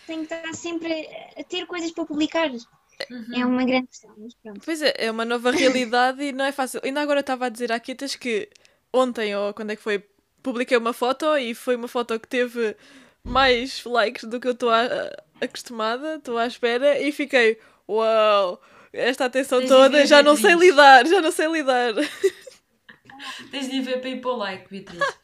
tenho 0.07 0.25
que 0.25 0.33
estar 0.33 0.53
sempre 0.55 0.91
a, 1.37 1.41
a 1.41 1.43
ter 1.43 1.65
coisas 1.67 1.91
para 1.91 2.05
publicar. 2.05 2.49
Uhum. 2.49 3.35
É 3.35 3.45
uma 3.45 3.65
grande 3.65 3.87
questão, 3.87 4.13
mas 4.17 4.33
pronto. 4.35 4.61
Pois 4.63 4.81
é, 4.81 4.93
é 4.97 5.11
uma 5.11 5.25
nova 5.25 5.51
realidade 5.51 6.23
e 6.23 6.31
não 6.31 6.45
é 6.45 6.51
fácil. 6.51 6.81
Ainda 6.83 7.01
agora 7.01 7.19
estava 7.19 7.45
a 7.45 7.49
dizer 7.49 7.71
à 7.71 7.79
Kitas 7.79 8.15
que 8.15 8.49
ontem, 8.91 9.35
ou 9.35 9.53
quando 9.53 9.71
é 9.71 9.75
que 9.75 9.81
foi, 9.81 10.03
publiquei 10.43 10.77
uma 10.77 10.93
foto 10.93 11.37
e 11.37 11.55
foi 11.55 11.75
uma 11.75 11.87
foto 11.87 12.19
que 12.19 12.27
teve 12.27 12.75
mais 13.23 13.83
likes 13.85 14.25
do 14.25 14.39
que 14.39 14.47
eu 14.47 14.51
estou 14.51 14.69
acostumada, 15.41 16.15
estou 16.15 16.37
à 16.37 16.45
espera 16.45 16.99
e 16.99 17.11
fiquei, 17.11 17.57
uau, 17.87 18.61
esta 18.91 19.25
atenção 19.25 19.59
Tens 19.59 19.69
toda, 19.69 20.05
já 20.05 20.21
não 20.21 20.35
sei 20.35 20.53
lidar, 20.53 21.07
já 21.07 21.21
não 21.21 21.31
sei 21.31 21.47
lidar. 21.47 21.93
Tens 23.49 23.69
de 23.69 23.81
ver 23.81 24.01
para 24.01 24.09
ir 24.09 24.21
para 24.21 24.31
o 24.31 24.35
like, 24.35 24.69
Beatriz. 24.69 25.01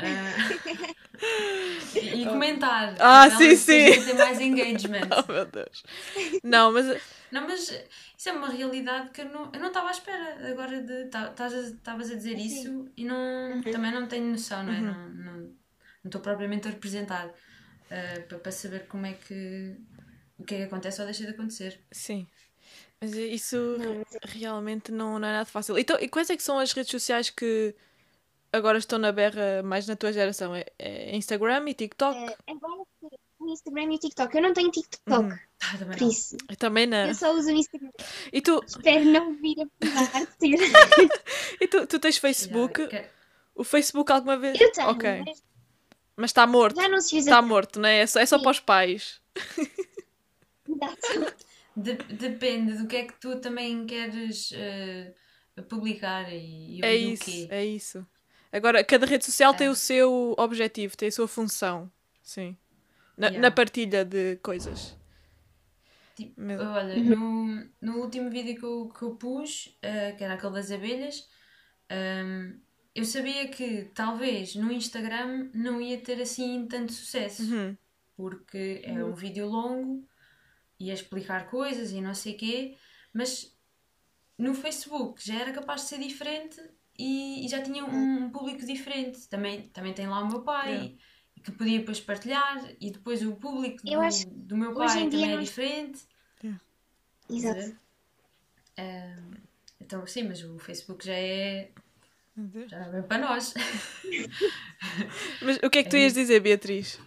Ah, 0.00 0.06
e, 1.96 2.22
e 2.22 2.24
comentar. 2.24 2.94
Ah, 3.00 3.28
sim, 3.28 3.56
sim. 3.56 4.00
ter 4.00 4.14
mais 4.14 4.40
engagement. 4.40 5.08
Oh 5.28 5.32
meu 5.32 5.44
Deus. 5.44 5.82
Não, 6.44 6.70
mas 6.70 6.96
Não, 7.30 7.42
mas 7.46 7.68
isso 8.16 8.28
é 8.28 8.32
uma 8.32 8.48
realidade 8.48 9.10
que 9.10 9.20
eu 9.20 9.26
não 9.28 9.50
eu 9.52 9.60
não 9.60 9.68
estava 9.68 9.88
à 9.88 9.90
espera 9.90 10.50
agora 10.50 10.80
de 10.82 11.06
tá- 11.06 11.34
a- 11.38 11.46
estavas 11.46 12.10
a 12.10 12.14
dizer 12.14 12.38
isso 12.38 12.88
e 12.96 13.04
não 13.04 13.60
também 13.62 13.92
não 13.92 14.06
tenho 14.06 14.26
noção, 14.30 14.62
não 14.64 14.72
é? 14.72 14.80
Não 14.80 15.08
não 15.10 15.32
não 16.04 16.08
estou 16.08 16.20
propriamente 16.20 16.68
a 16.68 16.70
representar 16.70 17.28
ah, 17.90 18.20
para, 18.28 18.38
para 18.38 18.52
saber 18.52 18.86
como 18.86 19.06
é 19.06 19.12
que 19.14 19.76
o 20.38 20.44
que 20.44 20.54
é 20.54 20.58
que 20.58 20.64
acontece 20.64 21.00
ou 21.00 21.06
deixa 21.06 21.24
de 21.24 21.30
acontecer. 21.30 21.80
sim. 21.92 22.26
Mas 23.00 23.14
isso 23.14 23.56
Não, 23.78 24.04
realmente 24.24 24.90
não, 24.90 25.18
não 25.20 25.28
é 25.28 25.32
nada 25.32 25.44
fácil. 25.44 25.78
Então, 25.78 25.96
e 26.00 26.08
quais 26.08 26.30
é 26.30 26.36
que 26.36 26.42
são 26.42 26.58
as 26.58 26.72
redes 26.72 26.90
sociais 26.90 27.30
que 27.30 27.72
agora 28.52 28.76
estão 28.78 28.98
na 28.98 29.12
berra 29.12 29.62
mais 29.62 29.86
na 29.86 29.94
tua 29.94 30.12
geração? 30.12 30.54
É, 30.54 30.64
é 30.78 31.14
Instagram 31.16 31.68
e 31.68 31.74
TikTok? 31.74 32.16
Eh, 32.18 32.36
agora 32.48 32.82
o 33.38 33.48
Instagram 33.48 33.94
e 33.94 33.98
TikTok. 33.98 34.36
Eu 34.36 34.42
não 34.42 34.52
tenho 34.52 34.70
TikTok, 34.72 35.10
Uhum. 35.12 35.38
Ah, 35.60 35.76
também 35.76 35.98
por 35.98 36.04
não. 36.04 36.10
isso 36.12 36.36
Eu 36.48 36.56
também 36.56 36.86
não. 36.86 37.06
eu 37.08 37.14
só 37.14 37.32
uso 37.34 37.48
o 37.48 37.52
Instagram. 37.52 37.90
E 38.32 38.40
tu, 38.40 38.62
Espero 38.66 39.04
não 39.04 39.34
vir 39.34 39.56
a 39.60 40.26
ter. 40.38 40.56
e 41.60 41.66
tu, 41.66 41.86
tu 41.86 41.98
tens 41.98 42.16
Facebook? 42.16 42.88
O 43.54 43.64
Facebook 43.64 44.10
alguma 44.12 44.36
vez? 44.36 44.60
Eu 44.60 44.70
tenho, 44.72 44.88
Ok. 44.88 45.22
mas 45.26 45.42
Mas 46.16 46.30
está 46.30 46.46
morto. 46.46 46.80
já 46.80 46.88
não 46.88 47.00
se 47.00 47.16
usa 47.16 47.30
Está 47.30 47.42
morto, 47.42 47.80
não 47.80 47.88
é? 47.88 47.98
É 48.00 48.06
só, 48.06 48.20
é 48.20 48.26
só 48.26 48.38
para 48.38 48.50
os 48.52 48.60
pais. 48.60 49.20
de- 51.76 51.94
depende 51.94 52.74
do 52.78 52.86
que 52.86 52.96
é 52.96 53.04
que 53.06 53.14
tu 53.20 53.40
também 53.40 53.86
queres 53.86 54.52
ah, 55.56 55.62
publicar 55.68 56.32
e, 56.32 56.78
e, 56.78 56.84
É 56.84 56.96
e 56.96 57.06
o 57.06 57.10
isso, 57.14 57.24
quê. 57.24 57.48
é 57.50 57.64
isso. 57.64 58.06
Agora, 58.52 58.82
cada 58.82 59.06
rede 59.06 59.24
social 59.24 59.54
tem 59.54 59.66
É. 59.66 59.70
o 59.70 59.74
seu 59.74 60.34
objetivo, 60.38 60.96
tem 60.96 61.08
a 61.08 61.12
sua 61.12 61.28
função. 61.28 61.90
Sim. 62.22 62.56
Na, 63.16 63.26
Yeah. 63.28 63.40
na 63.48 63.50
partilha 63.50 64.04
de 64.04 64.36
coisas. 64.36 64.96
Tipo, 66.18 66.40
Meu- 66.40 66.60
olha, 66.60 66.96
no, 67.00 67.70
no 67.80 67.98
último 67.98 68.28
vídeo 68.28 68.58
que 68.58 68.64
eu, 68.64 68.88
que 68.88 69.02
eu 69.02 69.14
pus, 69.14 69.78
eh, 69.80 70.10
que 70.16 70.24
era 70.24 70.34
aquele 70.34 70.54
das 70.54 70.68
abelhas, 70.72 71.28
ehm, 71.88 72.58
eu 72.92 73.04
sabia 73.04 73.46
que 73.48 73.84
talvez 73.94 74.56
no 74.56 74.72
Instagram 74.72 75.48
não 75.54 75.80
ia 75.80 75.96
ter 76.00 76.20
assim 76.20 76.66
tanto 76.66 76.92
sucesso, 76.92 77.44
Uhum. 77.44 77.76
porque 78.16 78.82
é 78.82 79.04
um 79.04 79.14
vídeo 79.14 79.46
longo, 79.46 80.04
ia 80.80 80.92
explicar 80.92 81.48
coisas 81.48 81.92
e 81.92 82.00
não 82.00 82.14
sei 82.16 82.34
quê, 82.34 82.76
mas 83.12 83.56
no 84.36 84.52
Facebook 84.54 85.24
já 85.24 85.36
era 85.40 85.52
capaz 85.52 85.82
de 85.82 85.86
ser 85.88 85.98
diferente 86.00 86.60
e, 86.98 87.46
e 87.46 87.48
já 87.48 87.62
tinha 87.62 87.84
um 87.84 88.28
público 88.30 88.66
diferente. 88.66 89.28
Também, 89.28 89.68
também 89.68 89.94
tem 89.94 90.08
lá 90.08 90.20
o 90.24 90.28
meu 90.28 90.42
pai. 90.42 90.72
Yeah. 90.72 90.94
Que 91.42 91.50
podia 91.52 91.78
depois 91.78 92.00
partilhar 92.00 92.64
e 92.80 92.90
depois 92.90 93.22
o 93.22 93.34
público 93.36 93.84
do, 93.84 94.00
acho 94.00 94.28
do 94.28 94.56
meu 94.56 94.74
pai 94.74 95.08
também 95.08 95.32
é 95.32 95.36
nós- 95.36 95.44
diferente. 95.48 96.00
Exato. 97.30 97.58
A 97.60 97.62
ver? 97.62 97.76
Ahm, 98.78 99.34
então, 99.80 100.06
sim, 100.06 100.24
mas 100.24 100.42
o 100.42 100.58
Facebook 100.58 101.04
já 101.04 101.14
é. 101.14 101.70
Já 102.68 102.78
é 102.86 102.90
bem 102.90 103.02
para 103.02 103.18
nós. 103.18 103.52
Mas 105.42 105.56
o 105.62 105.68
que 105.70 105.78
é 105.78 105.82
que 105.82 105.90
tu 105.90 105.96
É 105.96 106.00
ias 106.00 106.12
isso. 106.12 106.20
dizer, 106.20 106.40
Beatriz? 106.40 107.00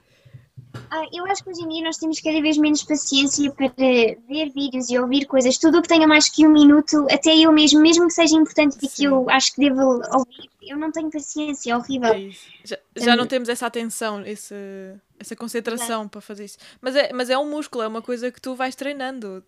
Ah, 0.89 1.05
eu 1.13 1.25
acho 1.25 1.43
que 1.43 1.49
hoje 1.49 1.61
em 1.61 1.69
dia 1.69 1.83
nós 1.83 1.97
temos 1.97 2.19
cada 2.19 2.41
vez 2.41 2.57
menos 2.57 2.83
paciência 2.83 3.51
para 3.51 3.69
ver 3.69 4.49
vídeos 4.53 4.89
e 4.89 4.99
ouvir 4.99 5.25
coisas. 5.25 5.57
Tudo 5.57 5.79
o 5.79 5.81
que 5.81 5.87
tenha 5.87 6.07
mais 6.07 6.29
que 6.29 6.45
um 6.45 6.51
minuto, 6.51 7.07
até 7.09 7.35
eu 7.35 7.51
mesmo, 7.51 7.81
mesmo 7.81 8.07
que 8.07 8.13
seja 8.13 8.35
importante 8.35 8.77
e 8.81 8.87
que 8.87 9.03
eu 9.05 9.29
acho 9.29 9.53
que 9.53 9.61
devo 9.61 10.01
ouvir, 10.13 10.49
eu 10.61 10.77
não 10.77 10.91
tenho 10.91 11.09
paciência, 11.09 11.71
é 11.71 11.77
horrível. 11.77 12.13
É. 12.13 12.29
Já, 12.63 12.77
já 12.95 13.15
não 13.15 13.25
temos 13.25 13.49
essa 13.49 13.65
atenção, 13.65 14.25
esse, 14.25 14.55
essa 15.19 15.35
concentração 15.35 16.07
para 16.07 16.21
fazer 16.21 16.45
isso. 16.45 16.57
Mas 16.79 16.95
é, 16.95 17.11
mas 17.13 17.29
é 17.29 17.37
um 17.37 17.49
músculo, 17.49 17.83
é 17.83 17.87
uma 17.87 18.01
coisa 18.01 18.31
que 18.31 18.41
tu 18.41 18.55
vais 18.55 18.75
treinando. 18.75 19.43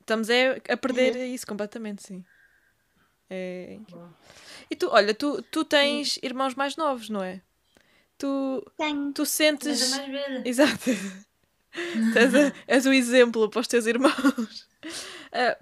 Estamos 0.00 0.28
é, 0.28 0.60
a 0.68 0.76
perder 0.76 1.26
isso 1.26 1.46
completamente, 1.46 2.02
sim. 2.06 2.24
É... 3.30 3.78
E 4.70 4.76
tu, 4.76 4.88
olha, 4.90 5.14
tu, 5.14 5.42
tu 5.50 5.64
tens 5.64 6.18
irmãos 6.22 6.54
mais 6.54 6.76
novos, 6.76 7.08
não 7.08 7.22
é? 7.22 7.40
Tu, 8.18 8.64
Tenho. 8.76 9.12
tu 9.12 9.26
sentes. 9.26 9.90
mais 9.90 10.10
velha. 10.10 10.42
Exato. 10.48 10.90
És, 12.14 12.34
a- 12.34 12.52
és 12.68 12.86
o 12.86 12.92
exemplo 12.92 13.48
para 13.50 13.60
os 13.60 13.68
teus 13.68 13.86
irmãos. 13.86 14.14
Ah, 15.36 15.56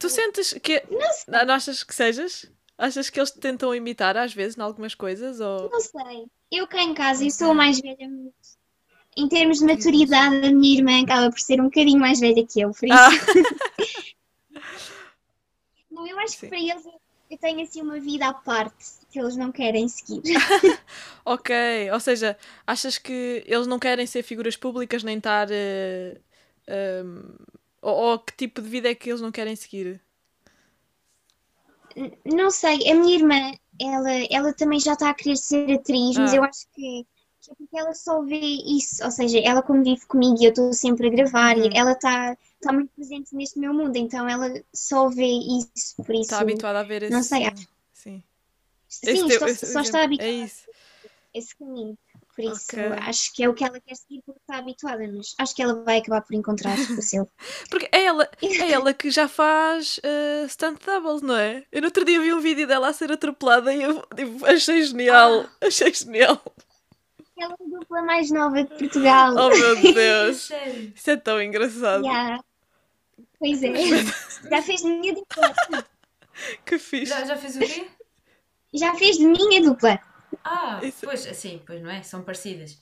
tu 0.00 0.08
sentes 0.08 0.54
que. 0.62 0.82
Não 1.26 1.54
achas 1.54 1.82
que 1.82 1.94
sejas? 1.94 2.46
Achas 2.78 3.10
que 3.10 3.18
eles 3.20 3.30
te 3.32 3.40
tentam 3.40 3.74
imitar 3.74 4.16
às 4.16 4.32
vezes 4.32 4.56
em 4.56 4.62
algumas 4.62 4.94
coisas? 4.94 5.38
Ou... 5.40 5.68
Não 5.68 5.80
sei. 5.80 6.26
Eu 6.50 6.66
cá 6.66 6.80
em 6.80 6.94
casa, 6.94 7.24
eu 7.24 7.30
sou 7.30 7.50
a 7.50 7.54
mais 7.54 7.78
velha, 7.80 8.08
em 9.16 9.28
termos 9.28 9.58
de 9.58 9.64
maturidade, 9.66 10.46
a 10.46 10.50
minha 10.52 10.78
irmã 10.78 11.02
acaba 11.02 11.28
por 11.28 11.40
ser 11.40 11.60
um 11.60 11.64
bocadinho 11.64 11.98
mais 12.00 12.20
velha 12.20 12.46
que 12.46 12.60
eu, 12.60 12.70
por 12.70 12.86
isso. 12.86 12.94
Ah, 12.94 13.10
Não, 15.90 16.06
eu 16.06 16.18
acho 16.20 16.34
Sim. 16.34 16.40
que 16.40 16.46
para 16.48 16.58
eles 16.58 16.84
eu- 17.30 17.38
tenho 17.38 17.62
assim 17.62 17.82
uma 17.82 18.00
vida 18.00 18.26
à 18.28 18.34
parte 18.34 18.84
que 19.10 19.18
eles 19.18 19.36
não 19.36 19.50
querem 19.52 19.88
seguir. 19.88 20.22
ok. 21.24 21.50
Ou 21.92 22.00
seja, 22.00 22.36
achas 22.66 22.98
que 22.98 23.44
eles 23.46 23.66
não 23.66 23.78
querem 23.78 24.06
ser 24.06 24.22
figuras 24.22 24.56
públicas 24.56 25.02
nem 25.02 25.18
estar. 25.18 25.48
eh, 25.50 26.20
ahm, 26.68 27.36
ou, 27.82 27.94
ou 28.12 28.18
que 28.18 28.34
tipo 28.36 28.60
de 28.62 28.68
vida 28.68 28.88
é 28.90 28.94
que 28.94 29.08
eles 29.10 29.20
não 29.20 29.32
querem 29.32 29.56
seguir? 29.56 30.00
Não 32.24 32.50
sei, 32.50 32.88
a 32.90 32.94
minha 32.94 33.16
irmã, 33.16 33.52
ela, 33.80 34.10
ela 34.30 34.52
também 34.54 34.78
já 34.80 34.92
está 34.92 35.10
a 35.10 35.14
querer 35.14 35.36
ser 35.36 35.72
atriz, 35.72 36.16
mas 36.18 36.32
Ah. 36.32 36.36
eu 36.36 36.42
acho 36.44 36.66
que 36.74 37.06
é 37.50 37.54
porque 37.54 37.76
ela 37.78 37.94
só 37.94 38.22
vê 38.22 38.38
isso, 38.38 39.04
ou 39.04 39.10
seja, 39.10 39.38
ela 39.40 39.62
como 39.62 39.82
vive 39.82 40.04
comigo 40.06 40.36
e 40.40 40.44
eu 40.44 40.50
estou 40.50 40.72
sempre 40.72 41.06
a 41.08 41.10
gravar, 41.10 41.56
Uhum. 41.56 41.64
e 41.72 41.76
ela 41.76 41.92
está 41.92 42.36
está 42.60 42.72
muito 42.72 42.90
presente 42.96 43.34
neste 43.36 43.56
meu 43.58 43.72
mundo, 43.72 43.94
então 43.96 44.28
ela 44.28 44.52
só 44.74 45.08
vê 45.08 45.26
isso, 45.26 45.94
por 46.04 46.12
isso. 46.12 46.22
Está 46.22 46.40
habituada 46.40 46.80
a 46.80 46.82
ver 46.82 47.04
esse. 47.04 47.12
não 47.12 47.22
sei, 47.22 47.44
Sim. 47.92 48.22
Sim, 48.88 49.10
Esse 49.10 49.38
teu- 49.38 49.48
esse 49.48 49.66
só 49.72 49.80
está 49.80 49.98
exemplo. 50.02 50.04
habituada 50.04 50.30
É 50.32 50.42
a 50.42 50.44
isso. 50.44 50.62
esse 51.34 51.56
caminho. 51.56 51.96
Por 52.34 52.44
isso, 52.44 52.66
Ok. 52.72 52.82
acho 53.06 53.32
que 53.34 53.42
é 53.44 53.48
o 53.48 53.54
que 53.54 53.64
ela 53.64 53.80
quer 53.80 53.94
seguir 53.96 54.22
porque 54.24 54.40
está 54.40 54.58
habituada, 54.58 55.06
mas 55.12 55.34
acho 55.38 55.54
que 55.54 55.62
ela 55.62 55.74
vai 55.84 55.98
acabar 55.98 56.22
por 56.22 56.34
encontrar 56.34 56.76
o 56.78 57.02
seu. 57.02 57.28
Porque 57.70 57.88
é 57.92 58.04
ela, 58.04 58.28
é 58.40 58.70
ela 58.70 58.94
que 58.94 59.10
já 59.10 59.26
faz 59.28 59.98
uh, 59.98 60.48
stunt 60.48 60.84
doubles, 60.84 61.20
não 61.22 61.36
é? 61.36 61.64
Eu 61.70 61.80
no 61.80 61.88
outro 61.88 62.04
dia 62.04 62.20
vi 62.20 62.32
um 62.32 62.40
vídeo 62.40 62.66
dela 62.66 62.88
a 62.88 62.92
ser 62.92 63.10
atropelada 63.12 63.74
e 63.74 63.82
eu 63.82 64.02
tipo, 64.16 64.46
achei 64.46 64.82
genial. 64.84 65.46
Achei 65.60 65.92
genial. 65.92 66.40
Ela 67.38 67.52
é 67.58 67.64
a 67.64 67.78
dupla 67.78 68.02
mais 68.02 68.30
nova 68.30 68.62
de 68.64 68.74
Portugal. 68.76 69.34
Oh 69.36 69.48
meu 69.50 69.76
Deus. 69.94 70.50
Isso 70.94 71.10
é 71.10 71.16
tão 71.16 71.40
engraçado. 71.42 72.04
Yeah. 72.04 72.40
Pois 73.38 73.62
é. 73.62 73.72
Já 74.50 74.62
fez 74.62 74.80
de 74.82 74.88
minha 74.88 75.14
dupla. 75.14 75.54
Que 76.64 76.78
fixe. 76.78 77.06
Já, 77.06 77.24
já 77.24 77.36
fez 77.36 77.56
o 77.56 77.58
quê? 77.58 77.88
Já 78.72 78.94
fez 78.94 79.16
de 79.16 79.26
minha 79.26 79.60
dupla. 79.60 79.98
Ah, 80.44 80.78
Isso- 80.84 80.98
pois, 81.02 81.26
assim, 81.26 81.60
pois 81.66 81.82
não 81.82 81.90
é? 81.90 82.00
São 82.04 82.22
parecidas. 82.22 82.78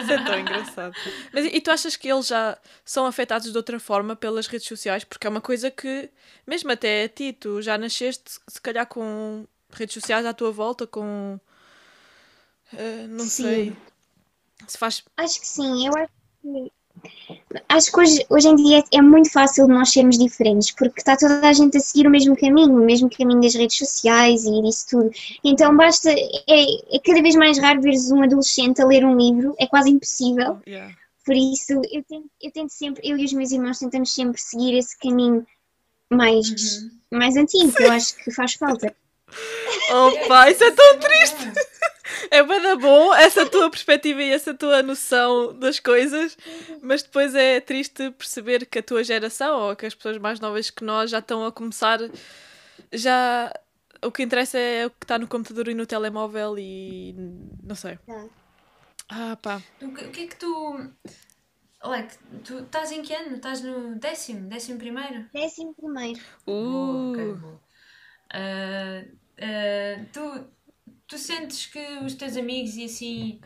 Isso 0.00 0.12
é 0.12 0.24
tão 0.24 0.38
engraçado. 0.38 0.94
Mas 1.32 1.44
e 1.44 1.60
tu 1.60 1.70
achas 1.70 1.96
que 1.96 2.08
eles 2.10 2.26
já 2.28 2.56
são 2.84 3.04
afetados 3.06 3.50
de 3.50 3.56
outra 3.56 3.78
forma 3.78 4.16
pelas 4.16 4.46
redes 4.46 4.66
sociais? 4.66 5.04
Porque 5.04 5.26
é 5.26 5.30
uma 5.30 5.40
coisa 5.40 5.70
que, 5.70 6.08
mesmo 6.46 6.72
até 6.72 7.04
a 7.04 7.08
ti, 7.08 7.32
tu 7.32 7.60
já 7.60 7.76
nasceste, 7.76 8.38
se 8.48 8.60
calhar 8.60 8.86
com 8.86 9.46
redes 9.70 9.92
sociais 9.94 10.24
à 10.24 10.32
tua 10.32 10.50
volta, 10.50 10.86
com. 10.86 11.38
Uh, 12.74 13.08
não 13.08 13.24
Sim. 13.24 13.42
sei. 13.42 13.76
Se 14.66 14.78
faz. 14.78 15.02
Acho 15.16 15.40
que 15.40 15.46
sim. 15.46 15.86
Eu 15.86 15.92
acho 15.96 16.12
que, 16.42 16.72
acho 17.68 17.92
que 17.92 18.00
hoje, 18.00 18.26
hoje 18.30 18.48
em 18.48 18.56
dia 18.56 18.84
é 18.92 19.02
muito 19.02 19.30
fácil 19.30 19.66
de 19.66 19.72
nós 19.74 19.90
sermos 19.92 20.18
diferentes, 20.18 20.70
porque 20.70 21.00
está 21.00 21.16
toda 21.16 21.46
a 21.46 21.52
gente 21.52 21.76
a 21.76 21.80
seguir 21.80 22.06
o 22.06 22.10
mesmo 22.10 22.36
caminho, 22.36 22.72
o 22.72 22.84
mesmo 22.84 23.10
caminho 23.10 23.40
das 23.40 23.54
redes 23.54 23.76
sociais 23.76 24.44
e 24.44 24.62
disso 24.62 24.86
tudo. 24.90 25.10
Então 25.42 25.76
basta. 25.76 26.10
É, 26.10 26.96
é 26.96 26.98
cada 27.04 27.20
vez 27.20 27.34
mais 27.34 27.58
raro 27.58 27.82
veres 27.82 28.10
um 28.10 28.22
adolescente 28.22 28.80
a 28.80 28.86
ler 28.86 29.04
um 29.04 29.16
livro, 29.16 29.54
é 29.58 29.66
quase 29.66 29.90
impossível. 29.90 30.60
Yeah. 30.66 30.94
Por 31.24 31.34
isso, 31.34 31.72
eu 31.90 32.02
tento, 32.04 32.30
eu 32.40 32.50
tento 32.52 32.70
sempre, 32.70 33.00
eu 33.08 33.16
e 33.16 33.24
os 33.24 33.32
meus 33.32 33.50
irmãos 33.50 33.78
tentamos 33.78 34.14
sempre 34.14 34.38
seguir 34.40 34.76
esse 34.76 34.96
caminho 34.98 35.46
mais, 36.10 36.46
Uhum. 36.50 36.90
mais 37.18 37.36
antigo, 37.36 37.72
que 37.72 37.82
eu 37.82 37.90
acho 37.92 38.14
que 38.16 38.30
faz 38.30 38.54
falta. 38.54 38.94
Opa, 39.90 40.50
isso 40.50 40.64
é 40.64 40.70
tão 40.70 40.98
triste! 40.98 41.52
É 42.30 42.42
bem 42.42 42.76
bom 42.78 43.14
essa 43.14 43.48
tua 43.48 43.70
perspectiva 43.70 44.22
e 44.22 44.30
essa 44.30 44.54
tua 44.54 44.82
noção 44.82 45.58
das 45.58 45.78
coisas, 45.78 46.36
mas 46.82 47.02
depois 47.02 47.34
é 47.34 47.60
triste 47.60 48.10
perceber 48.12 48.66
que 48.66 48.78
a 48.78 48.82
tua 48.82 49.04
geração 49.04 49.68
ou 49.68 49.76
que 49.76 49.86
as 49.86 49.94
pessoas 49.94 50.18
mais 50.18 50.40
novas 50.40 50.70
que 50.70 50.84
nós 50.84 51.10
já 51.10 51.18
estão 51.18 51.44
a 51.44 51.52
começar. 51.52 51.98
Já. 52.92 53.52
O 54.02 54.10
que 54.10 54.22
interessa 54.22 54.58
é 54.58 54.86
o 54.86 54.90
que 54.90 55.04
está 55.04 55.18
no 55.18 55.26
computador 55.26 55.68
e 55.68 55.74
no 55.74 55.86
telemóvel 55.86 56.58
e. 56.58 57.14
não 57.62 57.74
sei. 57.74 57.96
Tá. 58.06 58.26
Ah, 59.08 59.38
pá. 59.40 59.62
O 59.80 59.92
que, 59.92 60.04
o 60.04 60.10
que 60.10 60.20
é 60.22 60.26
que 60.26 60.36
tu. 60.36 60.90
Like, 61.82 62.16
tu 62.42 62.60
estás 62.60 62.92
em 62.92 63.02
que 63.02 63.14
ano? 63.14 63.36
Estás 63.36 63.62
no 63.62 63.96
décimo? 63.96 64.48
Décimo 64.48 64.78
primeiro? 64.78 65.26
Décimo 65.32 65.74
primeiro. 65.74 66.18
Uh, 66.46 67.36
boa. 67.36 67.60
Ah, 68.32 69.04
ah, 69.40 70.04
tu, 70.12 70.46
tu 71.14 71.18
sentes 71.18 71.66
que 71.66 71.78
os 72.04 72.14
teus 72.14 72.36
amigos 72.36 72.76
e 72.76 72.84
assim 72.84 73.40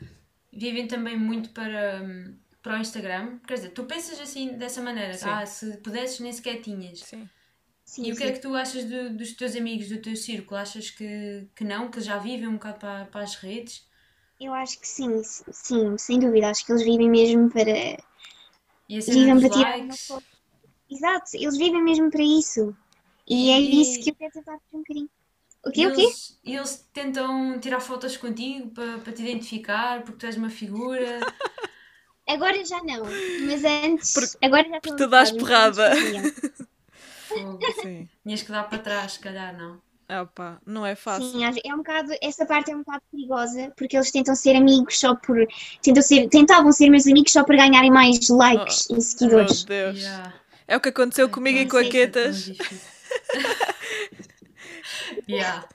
vivem 0.53 0.87
também 0.89 1.19
muito 1.19 1.51
para, 1.51 2.03
hum, 2.03 2.37
para 2.63 2.79
o 2.79 2.81
Instagram? 2.81 3.39
Quer 3.47 3.55
dizer, 3.55 3.71
tu 3.71 3.85
pensas 3.85 4.19
assim 4.21 4.57
dessa 4.57 4.81
maneira, 4.83 5.15
Sim. 5.15 5.29
ah, 5.31 5.45
se 5.47 5.77
pudesses 5.79 6.21
nem 6.21 6.33
sequer 6.33 6.61
tinhas. 6.63 7.01
sim. 7.01 7.29
Sim, 7.85 8.05
E 8.05 8.13
o 8.13 8.17
que 8.17 8.23
é 8.25 8.27
sim. 8.29 8.33
que 8.33 8.41
tu 8.41 8.55
achas 8.55 8.85
do- 8.85 9.17
dos 9.17 9.33
teus 9.35 9.57
amigos, 9.57 9.89
do 9.89 10.01
teu 10.01 10.17
círculo? 10.17 10.59
Achas 10.61 10.91
que, 10.91 11.49
que 11.57 11.65
não, 11.65 11.91
que 11.91 12.01
já 12.01 12.19
vivem 12.19 12.49
um 12.49 12.55
bocado 12.55 12.79
para, 12.79 13.05
para 13.07 13.23
as 13.23 13.35
redes? 13.37 13.87
Eu 14.41 14.55
acho 14.55 14.81
que 14.81 14.89
sim, 14.89 15.23
sim, 15.23 15.99
sem 15.99 16.19
dúvida. 16.19 16.49
Acho 16.51 16.65
que 16.65 16.73
eles 16.73 16.83
vivem 16.85 17.11
mesmo 17.11 17.51
para. 17.51 17.99
E 18.89 18.97
a 18.99 19.03
cena 19.03 19.17
Vivem 19.25 19.41
para 19.41 19.51
tirar 19.51 19.79
uma. 19.81 19.97
Exato, 20.91 21.31
eles 21.35 21.57
vivem 21.57 21.83
mesmo 21.83 22.11
para 22.11 22.23
isso. 22.23 22.77
E 23.29 23.51
é 23.51 23.61
E- 23.61 23.81
isso 23.83 24.01
que 24.01 24.11
eu 24.11 24.15
quero 24.17 24.33
tentar 24.33 24.59
fazer 24.59 24.77
um 24.77 24.79
bocadinho. 24.79 25.11
O 25.69 25.71
E 25.71 25.75
quê? 25.75 25.87
O 25.87 25.95
quê? 25.95 26.01
eles, 26.03 26.39
e 26.45 26.57
eles 26.57 26.89
tentam 26.93 27.59
tirar 27.61 27.79
fotos 27.81 28.17
contigo 28.17 28.71
para, 28.71 28.99
para 28.99 29.13
te 29.13 29.23
identificar, 29.23 30.03
porque 30.03 30.19
tu 30.19 30.27
és 30.27 30.37
uma 30.37 30.51
figura. 30.51 31.21
Agora 32.29 32.63
já 32.65 32.83
não, 32.83 33.05
mas 33.47 33.65
antes. 33.65 34.13
Porque- 34.13 34.37
agora 34.47 34.69
já 34.69 34.81
porque 34.83 34.97
tu 34.97 35.07
dás 35.09 35.31
porrada. 35.33 35.93
Tinhas 38.23 38.43
que 38.43 38.53
dar 38.53 38.69
para 38.69 38.79
trás, 38.79 39.13
se 39.13 39.19
calhar, 39.19 39.57
não. 39.57 39.81
Ah, 40.09 40.25
pá. 40.27 40.59
Não 40.67 40.85
é 40.87 40.95
fácil. 40.95 41.31
Sim, 41.31 41.43
é 41.45 41.75
um 41.75 41.79
bocado, 41.79 42.13
essa 42.23 42.47
parte 42.47 42.71
é 42.71 42.75
um 42.75 42.79
bocado 42.79 43.03
perigosa, 43.11 43.73
porque 43.77 43.95
eles 43.97 44.11
tentam 44.11 44.35
ser 44.35 44.57
amigos 44.57 44.99
só 44.99 45.15
por. 45.15 45.47
Tentam 45.83 46.03
ser, 46.03 46.29
tentavam 46.29 46.73
ser 46.73 46.89
meus 46.91 47.07
amigos 47.07 47.33
só 47.33 47.45
para 47.45 47.57
ganharem 47.57 47.91
mais 47.91 48.29
likes 48.29 48.89
e 48.91 48.95
Meu 48.95 49.03
seguidores. 49.03 49.65
Deus. 49.65 49.99
Yeah. 49.99 50.35
É 50.67 50.77
o 50.77 50.81
que 50.81 50.89
aconteceu 50.91 51.29
comigo 51.31 51.59
e 51.59 51.63
não 51.65 51.71
com 51.71 51.77
a 51.79 51.83
sei 51.83 51.91
yeah. 55.29 55.69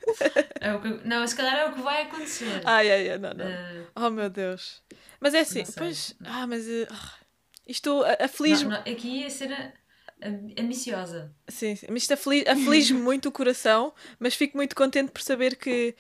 É 0.60 0.78
que- 0.78 1.08
não, 1.08 1.26
se 1.28 1.36
calhar 1.36 1.56
é 1.60 1.65
o 1.69 1.74
que 1.74 1.82
vai 1.82 2.04
acontecer. 2.04 2.62
Ai, 2.65 2.91
ai, 2.91 3.10
ai, 3.12 3.18
não, 3.18 3.34
não. 3.34 3.45
Eh, 3.45 3.84
Oh 3.95 4.10
meu 4.10 4.30
Deus. 4.30 4.82
Mas 5.20 5.34
é 5.34 5.39
assim, 5.41 5.60
Não 5.60 5.66
sei. 5.66 5.76
pois. 5.78 6.16
Ah, 6.26 6.47
mas. 6.47 6.66
ah, 6.89 7.14
isto 7.68 8.03
aflige-me. 8.20 8.74
aqui 8.76 9.22
ia 9.22 9.30
ser 9.30 9.51
a, 9.53 9.74
a- 10.22 10.62
ambiciosa. 10.62 11.34
Sim, 11.47 11.76
sim. 11.76 11.88
Mas 11.89 12.03
isto 12.03 12.14
aflige, 12.14 12.47
aflige-me 12.47 12.99
muito 13.01 13.30
o 13.30 13.32
coração, 13.32 13.93
mas 14.20 14.36
fico 14.36 14.57
muito 14.57 14.76
contente 14.76 15.12
por 15.12 15.22
saber 15.22 15.55
que. 15.55 15.95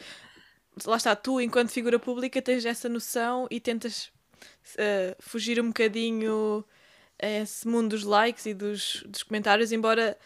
Lá 0.85 0.97
está, 0.97 1.15
tu, 1.15 1.39
enquanto 1.39 1.69
figura 1.69 1.99
pública, 1.99 2.41
tens 2.41 2.65
essa 2.65 2.89
noção 2.89 3.47
e 3.51 3.59
tentas 3.59 4.11
eh, 4.75 5.15
fugir 5.19 5.61
um 5.61 5.67
bocadinho 5.67 6.65
a 7.21 7.27
esse 7.27 7.67
mundo 7.67 7.89
dos 7.89 8.03
likes 8.03 8.47
e 8.47 8.55
dos, 8.55 9.03
dos 9.05 9.21
comentários, 9.21 9.71
embora 9.71 10.17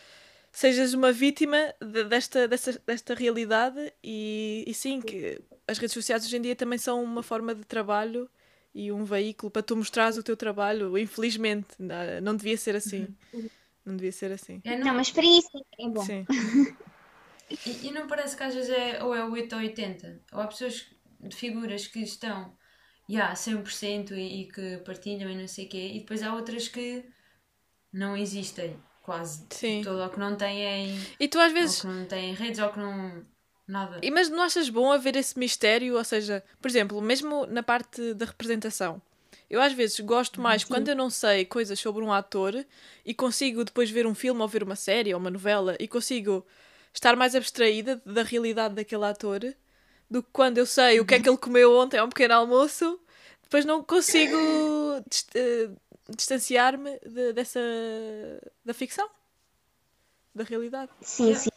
sejas 0.58 0.96
uma 0.96 1.12
vítima 1.12 1.72
de- 1.80 2.06
desta, 2.06 2.48
desta, 2.48 2.82
desta 2.84 3.14
realidade 3.14 3.94
e, 4.04 4.64
e 4.66 4.74
sim, 4.74 5.00
que 5.00 5.40
as 5.68 5.78
redes 5.78 5.94
sociais 5.94 6.26
hoje 6.26 6.36
em 6.36 6.42
dia 6.42 6.56
também 6.56 6.80
são 6.80 7.04
uma 7.04 7.22
forma 7.22 7.54
de 7.54 7.64
trabalho 7.64 8.28
e 8.74 8.92
um 8.92 9.06
veículo 9.06 9.52
para 9.52 9.62
tu 9.62 9.78
mostrares 9.78 10.18
o 10.18 10.24
teu 10.24 10.36
trabalho. 10.36 10.98
Infelizmente, 10.98 11.68
não, 11.78 11.96
não 12.24 12.36
devia 12.36 12.58
ser 12.58 12.76
assim. 12.76 13.08
Não 13.86 13.96
devia 13.96 14.12
ser 14.12 14.32
assim. 14.32 14.60
É, 14.64 14.76
Não, 14.76 14.86
não, 14.88 14.96
mas 14.96 15.12
para 15.12 15.26
isso 15.26 15.64
é 15.80 15.90
bom. 15.90 16.02
Sim. 16.02 16.26
e, 17.52 17.88
e 17.88 17.92
não 17.92 18.08
parece 18.08 18.36
que 18.36 18.42
às 18.42 18.56
vezes 18.56 18.72
é 18.72 19.04
ou 19.04 19.14
é 19.14 19.24
8 19.24 19.54
ou 19.56 19.62
80. 19.62 20.20
Ou 20.34 20.42
há 20.42 20.48
pessoas 20.48 20.88
de 21.20 21.36
figuras 21.36 21.86
que 21.86 22.00
estão 22.00 22.58
yeah, 23.08 23.36
100% 23.36 24.16
e, 24.16 24.42
e 24.42 24.48
que 24.52 24.78
partilham 24.78 25.30
e 25.30 25.36
não 25.36 25.48
sei 25.48 25.68
o 25.68 25.70
quê, 25.70 25.92
e 25.94 26.00
depois 26.00 26.24
há 26.24 26.34
outras 26.34 26.68
que 26.68 27.06
não 27.94 28.18
existem 28.18 28.76
quase 29.08 29.46
Sim. 29.52 29.82
todo 29.86 30.04
o 30.04 30.10
que 30.10 30.20
não 30.20 30.38
em. 30.42 31.00
E 31.18 31.30
tu 31.30 31.40
às 31.40 31.48
Ou 31.48 31.54
vezes. 31.54 31.80
que 31.80 31.88
não 31.88 32.06
em 32.20 32.34
redes 32.34 32.60
ou 32.60 32.70
que 32.70 32.78
não. 32.78 33.26
Nada. 33.66 34.00
E, 34.02 34.12
mas 34.12 34.30
não 34.30 34.44
achas 34.44 34.70
bom 34.70 34.92
haver 34.92 35.16
esse 35.16 35.40
mistério? 35.40 35.96
Ou 35.96 36.04
seja, 36.04 36.44
por 36.62 36.68
exemplo, 36.68 37.02
mesmo 37.02 37.46
na 37.46 37.64
parte 37.64 38.14
da 38.14 38.26
representação. 38.26 39.02
Eu 39.50 39.62
às 39.62 39.72
vezes 39.72 39.98
gosto 40.02 40.42
mais 40.42 40.66
quando 40.66 40.90
eu 40.90 40.96
não 40.96 41.10
sei 41.10 41.46
coisas 41.46 41.80
sobre 41.80 42.04
um 42.04 42.12
ator 42.12 42.66
e 43.06 43.14
consigo 43.14 43.64
depois 43.64 43.90
ver 43.90 44.06
um 44.06 44.14
filme 44.14 44.42
ou 44.42 44.48
ver 44.48 44.62
uma 44.62 44.76
série 44.76 45.14
ou 45.14 45.20
uma 45.22 45.30
novela 45.30 45.78
e 45.80 45.88
consigo 45.88 46.46
estar 46.94 47.16
mais 47.16 47.34
abstraída 47.34 48.02
da 48.06 48.24
realidade 48.24 48.76
daquele 48.76 49.06
ator 49.06 49.40
do 50.12 50.22
que 50.22 50.30
quando 50.34 50.58
eu 50.58 50.66
sei 50.66 51.00
o 51.00 51.06
que 51.06 51.16
é 51.16 51.20
que 51.22 51.30
ele 51.30 51.38
comeu 51.38 51.78
ontem 51.78 51.98
ao 51.98 52.10
pequeno 52.10 52.34
almoço, 52.34 53.00
depois 53.44 53.64
não 53.64 53.82
consigo 53.82 54.36
eh, 55.34 55.70
distanciar-me 56.16 57.00
de- 57.00 57.34
dessa 57.34 57.60
da 58.64 58.74
ficção, 58.74 59.10
da 60.34 60.44
realidade. 60.44 60.92
Sim, 61.02 61.34
sim. 61.36 61.50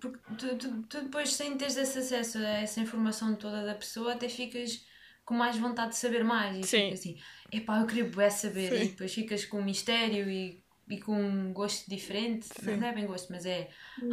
Porque 0.00 0.18
tu, 0.38 0.56
tu, 0.58 0.82
tu 0.82 1.02
depois, 1.02 1.32
sem 1.32 1.56
teres 1.56 1.76
esse 1.76 1.98
acesso 1.98 2.38
a 2.38 2.48
essa 2.60 2.80
informação 2.80 3.34
toda 3.34 3.64
da 3.64 3.74
pessoa, 3.74 4.12
até 4.12 4.28
ficas 4.28 4.84
com 5.24 5.34
mais 5.34 5.56
vontade 5.58 5.90
de 5.90 5.96
saber 5.96 6.22
mais. 6.22 6.58
E 6.58 6.68
Sim. 6.68 6.92
assim, 6.92 7.18
epá, 7.50 7.80
eu 7.80 7.86
queria 7.86 8.04
bué 8.04 8.30
saber. 8.30 8.70
Sim. 8.70 8.84
E 8.84 8.88
depois 8.88 9.12
ficas 9.14 9.44
com 9.44 9.58
um 9.60 9.64
mistério 9.64 10.30
e, 10.30 10.62
e 10.88 11.00
com 11.00 11.14
um 11.20 11.52
gosto 11.52 11.88
diferente. 11.88 12.46
Sim. 12.46 12.76
Não 12.76 12.86
é 12.86 12.92
bem 12.92 13.06
gosto, 13.06 13.32
mas 13.32 13.46
é. 13.46 13.70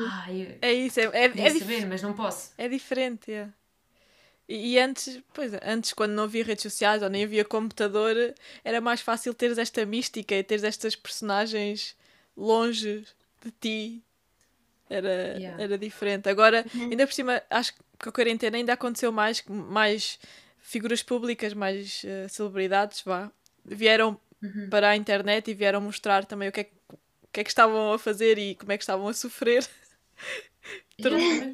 Ah, 0.10 0.32
eu 0.32 0.58
É 0.62 0.74
isso, 0.74 1.00
é, 1.00 1.04
é, 1.04 1.26
é 1.26 1.30
dif- 1.30 1.60
saber, 1.60 1.86
mas 1.86 2.02
não 2.02 2.14
posso. 2.14 2.54
É 2.58 2.68
diferente, 2.70 3.32
é. 3.32 3.50
E, 4.48 4.74
e 4.74 4.80
antes, 4.80 5.22
pois 5.34 5.52
antes 5.62 5.94
quando 5.94 6.12
não 6.12 6.24
havia 6.24 6.44
redes 6.44 6.64
sociais 6.64 7.02
ou 7.02 7.10
nem 7.10 7.24
havia 7.24 7.46
computador, 7.46 8.16
era 8.64 8.82
mais 8.82 9.02
fácil 9.02 9.34
teres 9.34 9.58
esta 9.58 9.86
mística 9.86 10.36
e 10.36 10.44
teres 10.44 10.64
estas 10.64 10.96
personagens 10.96 11.96
longe 12.36 13.06
de 13.44 13.52
ti. 13.60 14.04
Era, 14.90 15.38
Yeah. 15.40 15.64
era 15.64 15.78
diferente. 15.78 16.30
Agora, 16.30 16.66
ainda 16.76 17.08
por 17.08 17.14
cima, 17.14 17.42
acho 17.50 17.74
que 17.98 18.10
a 18.10 18.12
quarentena 18.12 18.58
ainda 18.58 18.74
aconteceu 18.74 19.12
mais, 19.12 19.42
mais 19.48 20.20
figuras 20.60 21.02
públicas, 21.02 21.54
mais 21.54 22.04
eh, 22.06 22.28
celebridades, 22.28 23.02
vá, 23.02 23.32
vieram 23.66 24.20
Uhum. 24.42 24.70
para 24.70 24.90
a 24.90 24.96
internet 24.98 25.50
e 25.50 25.54
vieram 25.54 25.80
mostrar 25.80 26.26
também 26.26 26.50
o 26.50 26.52
que 26.52 26.60
é 26.60 26.64
que, 26.66 26.74
o 26.92 27.28
que 27.32 27.40
é 27.40 27.44
que 27.46 27.50
estavam 27.50 27.94
a 27.94 27.98
fazer 27.98 28.38
e 28.38 28.56
como 28.56 28.74
é 28.74 28.78
que 28.78 28.84
estavam 28.84 29.08
a 29.08 29.14
sofrer. 29.14 29.66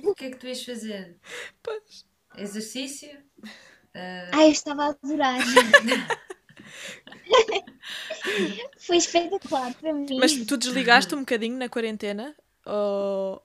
O 0.04 0.16
que 0.16 0.26
é 0.26 0.30
que 0.32 0.38
tu 0.38 0.48
ias 0.48 0.64
fazer? 0.64 1.16
Pois. 1.64 2.06
Exercício? 2.42 3.10
Ah, 3.96 4.30
Ai, 4.34 4.48
eu 4.48 4.52
estava 4.52 4.86
a 4.86 4.90
adorar. 4.90 5.40
Foi 8.86 8.98
espetacular 8.98 9.74
para 9.76 9.94
mim. 9.94 10.18
Mas 10.20 10.34
tu 10.48 10.58
desligaste 10.58 11.14
um 11.16 11.20
bocadinho 11.20 11.58
na 11.58 11.70
quarentena? 11.70 12.36
Ou... 12.66 13.42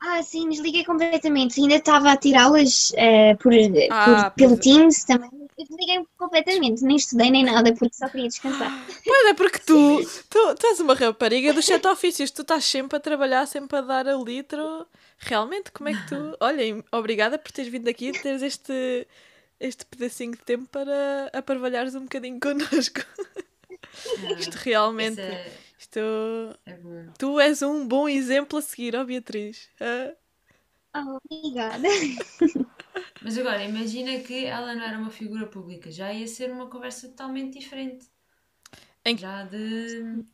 Ah, 0.00 0.22
sim, 0.22 0.48
desliguei 0.48 0.84
completamente. 0.84 1.60
Ainda 1.60 1.76
estava 1.76 2.12
a 2.12 2.16
ter 2.16 2.36
aulas 2.36 2.92
eh, 2.96 3.34
por, 3.36 3.52
Ah, 3.90 4.04
por- 4.04 4.30
pelo 4.36 4.56
pois. 4.56 4.64
Teams 4.64 5.04
também. 5.04 5.30
Eu 5.58 5.66
desliguei 5.66 6.04
completamente, 6.16 6.84
nem 6.84 6.96
estudei 6.96 7.30
nem 7.30 7.44
nada, 7.44 7.74
porque 7.74 7.96
só 7.96 8.08
queria 8.08 8.28
descansar. 8.28 8.72
Pois 9.04 9.26
é, 9.26 9.34
porque 9.34 9.58
tu, 9.58 10.00
tu, 10.30 10.54
tu 10.54 10.66
és 10.66 10.80
uma 10.80 10.94
rapariga 10.94 11.52
dos 11.52 11.64
sete 11.64 11.88
ofícios, 11.88 12.30
tu 12.30 12.42
estás 12.42 12.64
sempre 12.64 12.96
a 12.96 13.00
trabalhar, 13.00 13.46
sempre 13.46 13.78
a 13.78 13.80
dar 13.80 14.08
a 14.08 14.16
litro. 14.16 14.86
Realmente, 15.18 15.72
como 15.72 15.88
é 15.88 15.94
que 15.94 16.08
tu. 16.08 16.36
Olhem, 16.40 16.82
obrigada 16.92 17.38
por 17.38 17.50
teres 17.52 17.70
vindo 17.70 17.88
aqui 17.88 18.08
e 18.08 18.12
teres 18.12 18.42
este, 18.42 19.06
este 19.58 19.84
pedacinho 19.86 20.32
de 20.32 20.38
tempo 20.38 20.68
para 20.68 21.30
aparvalhares 21.32 21.94
um 21.94 22.02
bocadinho 22.02 22.38
connosco. 22.40 23.00
Isto 24.38 24.56
ah, 24.56 24.60
realmente. 24.64 25.20
isso 25.20 25.20
é, 25.20 25.52
Isto. 25.78 25.98
é. 26.66 26.78
Tu 27.18 27.40
és 27.40 27.62
um 27.62 27.86
bom 27.86 28.08
exemplo 28.08 28.58
a 28.58 28.62
seguir, 28.62 28.94
ó 28.96 29.04
Beatriz. 29.04 29.68
Ah, 29.80 30.14
Oh, 30.94 31.18
obrigada. 31.24 31.86
Mas 33.22 33.38
agora, 33.38 33.62
imagina 33.62 34.18
que 34.20 34.46
ela 34.46 34.74
não 34.74 34.82
era 34.82 34.98
uma 34.98 35.10
figura 35.10 35.46
pública, 35.46 35.90
já 35.90 36.12
ia 36.12 36.26
ser 36.26 36.50
uma 36.50 36.68
conversa 36.68 37.08
totalmente 37.08 37.58
diferente. 37.58 38.06
Em 39.04 39.16
Já 39.16 39.44
de. 39.44 40.24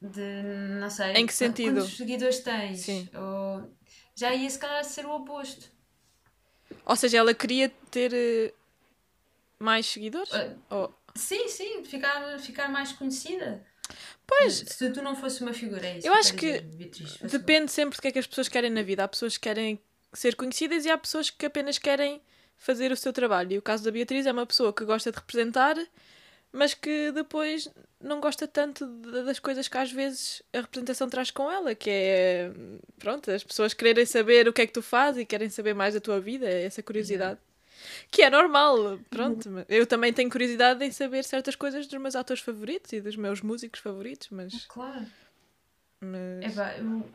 De. 0.00 0.42
não 0.80 0.90
sei. 0.90 1.12
Em 1.14 1.26
que 1.26 1.34
sentido? 1.34 1.80
Quantos 1.80 1.96
seguidores 1.96 2.40
tens? 2.40 2.80
Sim. 2.80 3.08
Ou, 3.14 3.70
já 4.14 4.34
ia 4.34 4.48
se 4.48 4.58
calhar 4.58 4.84
ser 4.84 5.06
o 5.06 5.10
oposto. 5.14 5.70
Ou 6.84 6.96
seja, 6.96 7.18
ela 7.18 7.32
queria 7.34 7.68
ter 7.90 8.12
eh, 8.12 8.52
mais 9.58 9.86
seguidores? 9.86 10.30
Ou- 10.70 10.94
Sim, 11.14 11.48
sim, 11.48 11.84
ficar, 11.84 12.38
ficar 12.38 12.68
mais 12.68 12.92
conhecida. 12.92 13.64
Pois, 14.26 14.54
Se 14.54 14.90
tu 14.92 15.02
não 15.02 15.16
fosse 15.16 15.42
uma 15.42 15.54
figura, 15.54 15.86
é 15.86 15.98
isso 15.98 16.06
Eu 16.06 16.12
acho 16.12 16.34
que 16.34 16.60
Beatriz. 16.60 17.16
Depende 17.22 17.72
sempre 17.72 17.96
do 17.96 18.02
que 18.02 18.08
é 18.08 18.12
que 18.12 18.18
as 18.18 18.26
pessoas 18.26 18.48
querem 18.48 18.70
na 18.70 18.82
vida. 18.82 19.02
Há 19.04 19.08
pessoas 19.08 19.36
que 19.36 19.42
querem 19.48 19.80
ser 20.12 20.36
conhecidas 20.36 20.84
e 20.84 20.90
há 20.90 20.98
pessoas 20.98 21.30
que 21.30 21.46
apenas 21.46 21.78
querem 21.78 22.20
fazer 22.56 22.92
o 22.92 22.96
seu 22.96 23.12
trabalho. 23.12 23.52
E 23.52 23.58
o 23.58 23.62
caso 23.62 23.82
da 23.84 23.90
Beatriz 23.90 24.26
é 24.26 24.32
uma 24.32 24.44
pessoa 24.46 24.72
que 24.72 24.84
gosta 24.84 25.10
de 25.10 25.16
representar, 25.18 25.76
mas 26.52 26.74
que 26.74 27.12
depois 27.12 27.68
não 28.00 28.20
gosta 28.20 28.46
tanto 28.48 28.86
de- 28.86 29.22
das 29.24 29.38
coisas 29.38 29.66
que 29.68 29.76
às 29.78 29.90
vezes 29.92 30.42
a 30.52 30.60
representação 30.60 31.08
traz 31.08 31.30
com 31.30 31.50
ela, 31.50 31.74
que 31.74 31.90
é 31.90 32.50
pronto, 32.98 33.30
as 33.30 33.42
pessoas 33.44 33.74
quererem 33.74 34.06
saber 34.06 34.48
o 34.48 34.52
que 34.52 34.62
é 34.62 34.66
que 34.66 34.72
tu 34.72 34.82
fazes 34.82 35.22
e 35.22 35.26
querem 35.26 35.50
saber 35.50 35.74
mais 35.74 35.94
da 35.94 36.00
tua 36.00 36.20
vida, 36.20 36.46
é 36.48 36.64
essa 36.64 36.82
curiosidade. 36.82 37.38
Que 38.10 38.22
é 38.22 38.30
normal, 38.30 38.98
pronto. 39.08 39.48
mas 39.50 39.64
Eu 39.68 39.86
também 39.86 40.12
tenho 40.12 40.28
curiosidade 40.30 40.84
em 40.84 40.90
saber 40.90 41.22
certas 41.24 41.54
coisas 41.54 41.86
dos 41.86 42.00
meus 42.00 42.16
atores 42.16 42.42
favoritos 42.42 42.92
e 42.92 43.00
dos 43.00 43.14
meus 43.16 43.40
músicos 43.40 43.80
favoritos, 43.80 44.28
mas. 44.30 44.64
Claro. 44.66 45.06
mas... 46.00 46.56
Eu- 46.78 47.08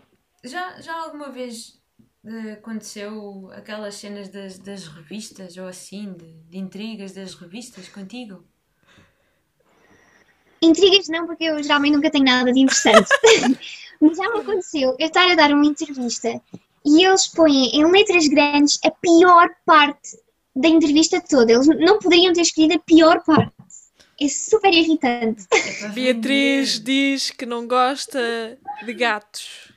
já, 0.45 0.79
já 0.81 0.93
alguma 0.95 1.29
vez 1.29 1.79
eh, 2.25 2.53
aconteceu 2.53 3.49
aquelas 3.53 3.95
cenas 3.95 4.27
das, 4.29 4.57
das 4.59 4.87
revistas 4.87 5.55
ou 5.57 5.67
assim, 5.67 6.13
de, 6.13 6.33
de 6.49 6.57
intrigas 6.57 7.13
das 7.13 7.33
revistas 7.35 7.87
contigo? 7.89 8.45
Intrigas 10.65 11.07
não, 11.07 11.25
porque 11.27 11.45
eu 11.45 11.61
geralmente 11.61 11.95
nunca 11.95 12.09
tenho 12.09 12.25
nada 12.25 12.51
de 12.51 12.59
interessante. 12.59 13.09
Mas 14.01 14.17
já 14.17 14.29
me 14.31 14.39
aconteceu 14.39 14.95
eu 14.99 15.07
estar 15.07 15.31
a 15.31 15.35
dar 15.35 15.51
uma 15.51 15.65
entrevista 15.65 16.41
e 16.85 17.05
eles 17.05 17.27
põem 17.27 17.67
em 17.67 17.89
letras 17.89 18.27
grandes 18.27 18.77
a 18.83 18.91
pior 18.91 19.49
parte 19.65 20.17
da 20.55 20.67
entrevista 20.67 21.21
toda. 21.21 21.53
Eles 21.53 21.67
não 21.67 21.99
poderiam 21.99 22.33
ter 22.33 22.41
escolhido 22.41 22.75
a 22.75 22.79
pior 22.79 23.23
parte. 23.23 23.53
É 24.21 24.27
super 24.27 24.73
irritante. 24.73 25.45
É 25.51 25.87
Beatriz 25.95 26.79
diz 26.79 27.31
que 27.31 27.45
não 27.45 27.67
gosta 27.67 28.57
de 28.85 28.93
gatos. 28.93 29.73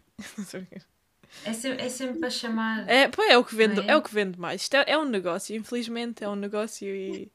É 1.45 1.53
sempre, 1.53 1.85
é 1.85 1.89
sempre 1.89 2.19
para 2.19 2.31
chamar. 2.31 2.89
É, 2.89 3.09
pô, 3.09 3.23
é 3.23 3.39
o 3.39 3.45
que 3.45 3.55
vende, 3.55 3.81
é? 3.81 3.93
é? 3.93 3.97
o 3.97 4.03
que 4.03 4.13
vende 4.13 4.39
mais. 4.39 4.63
Isto 4.63 4.77
é, 4.77 4.85
é 4.89 4.99
um 4.99 5.05
negócio, 5.05 5.55
infelizmente 5.55 6.25
é 6.25 6.29
um 6.29 6.35
negócio 6.35 6.89
e 6.89 7.31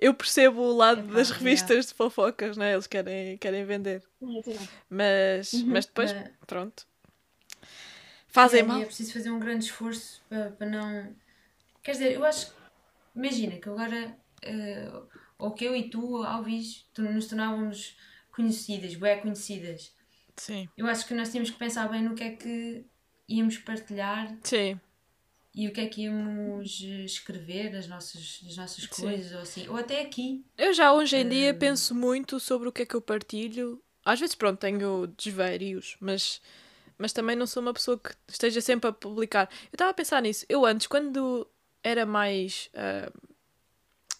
eu 0.00 0.14
percebo 0.14 0.60
o 0.60 0.76
lado 0.76 1.00
Epá, 1.02 1.14
das 1.14 1.28
yeah. 1.28 1.38
revistas 1.44 1.86
de 1.86 1.94
fofocas, 1.94 2.56
né? 2.56 2.72
Eles 2.72 2.86
querem, 2.86 3.36
querem 3.38 3.64
vender. 3.64 4.02
Mas, 4.88 5.52
mas 5.64 5.86
depois, 5.86 6.14
pronto. 6.46 6.86
Fazem 8.28 8.60
É, 8.60 8.62
mal. 8.62 8.80
É 8.80 8.84
preciso 8.84 9.12
fazer 9.12 9.30
um 9.30 9.38
grande 9.38 9.64
esforço 9.64 10.22
para, 10.28 10.50
para 10.52 10.66
não. 10.68 11.14
Quer 11.82 11.92
dizer, 11.92 12.12
eu 12.12 12.24
acho. 12.24 12.52
Imagina 13.14 13.56
que 13.56 13.68
agora. 13.68 14.16
eh, 14.42 14.90
ou 15.38 15.52
que 15.52 15.64
eu 15.64 15.74
e 15.74 15.88
tu, 15.88 16.22
Alves, 16.22 16.84
tu- 16.92 17.02
nos 17.02 17.26
tornávamos 17.26 17.96
conhecidas, 18.32 18.94
bem 18.94 19.20
conhecidas. 19.20 19.92
Sim, 20.36 20.68
Eu 20.76 20.86
acho 20.86 21.06
que 21.06 21.14
nós 21.14 21.30
tínhamos 21.30 21.50
que 21.50 21.58
pensar 21.58 21.88
bem 21.88 22.02
no 22.02 22.14
que 22.14 22.22
é 22.24 22.30
que 22.36 22.84
íamos 23.28 23.58
partilhar 23.58 24.36
sim. 24.42 24.80
E 25.58 25.66
o 25.66 25.72
que 25.72 25.80
é 25.80 25.86
que 25.88 26.02
íamos 26.02 26.80
escrever, 27.04 27.74
as 27.74 27.88
nossas, 27.88 28.40
as 28.48 28.56
nossas 28.56 28.84
Sim. 28.84 29.02
coisas 29.02 29.32
ou 29.32 29.40
assim. 29.40 29.68
Ou 29.68 29.76
até 29.76 30.02
aqui. 30.02 30.44
Eu 30.56 30.72
já 30.72 30.92
hoje 30.92 31.16
em 31.16 31.28
dia 31.28 31.52
Hum. 31.52 31.58
penso 31.58 31.96
muito 31.96 32.38
sobre 32.38 32.68
o 32.68 32.72
que 32.72 32.82
é 32.82 32.86
que 32.86 32.94
eu 32.94 33.00
partilho. 33.00 33.82
Às 34.04 34.20
vezes, 34.20 34.36
pronto, 34.36 34.60
tenho 34.60 35.08
desvarios, 35.08 35.96
mas, 35.98 36.40
mas 36.96 37.12
também 37.12 37.34
não 37.34 37.44
sou 37.44 37.60
uma 37.60 37.74
pessoa 37.74 37.98
que 37.98 38.14
esteja 38.28 38.60
sempre 38.60 38.88
a 38.88 38.92
publicar. 38.92 39.48
Eu 39.64 39.74
estava 39.74 39.90
a 39.90 39.94
pensar 39.94 40.22
nisso. 40.22 40.46
Eu 40.48 40.64
antes, 40.64 40.86
quando 40.86 41.44
era 41.82 42.06
mais 42.06 42.70
ah, 42.74 43.10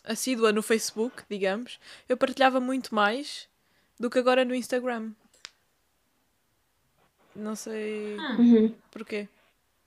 assídua 0.02 0.50
no 0.52 0.60
Facebook, 0.60 1.22
digamos, 1.30 1.78
eu 2.08 2.16
partilhava 2.16 2.58
muito 2.58 2.92
mais 2.92 3.48
do 3.96 4.10
que 4.10 4.18
agora 4.18 4.44
no 4.44 4.56
Instagram. 4.56 5.12
Não 7.36 7.54
sei 7.54 8.16
Uhum. 8.18 8.74
porquê. 8.90 9.28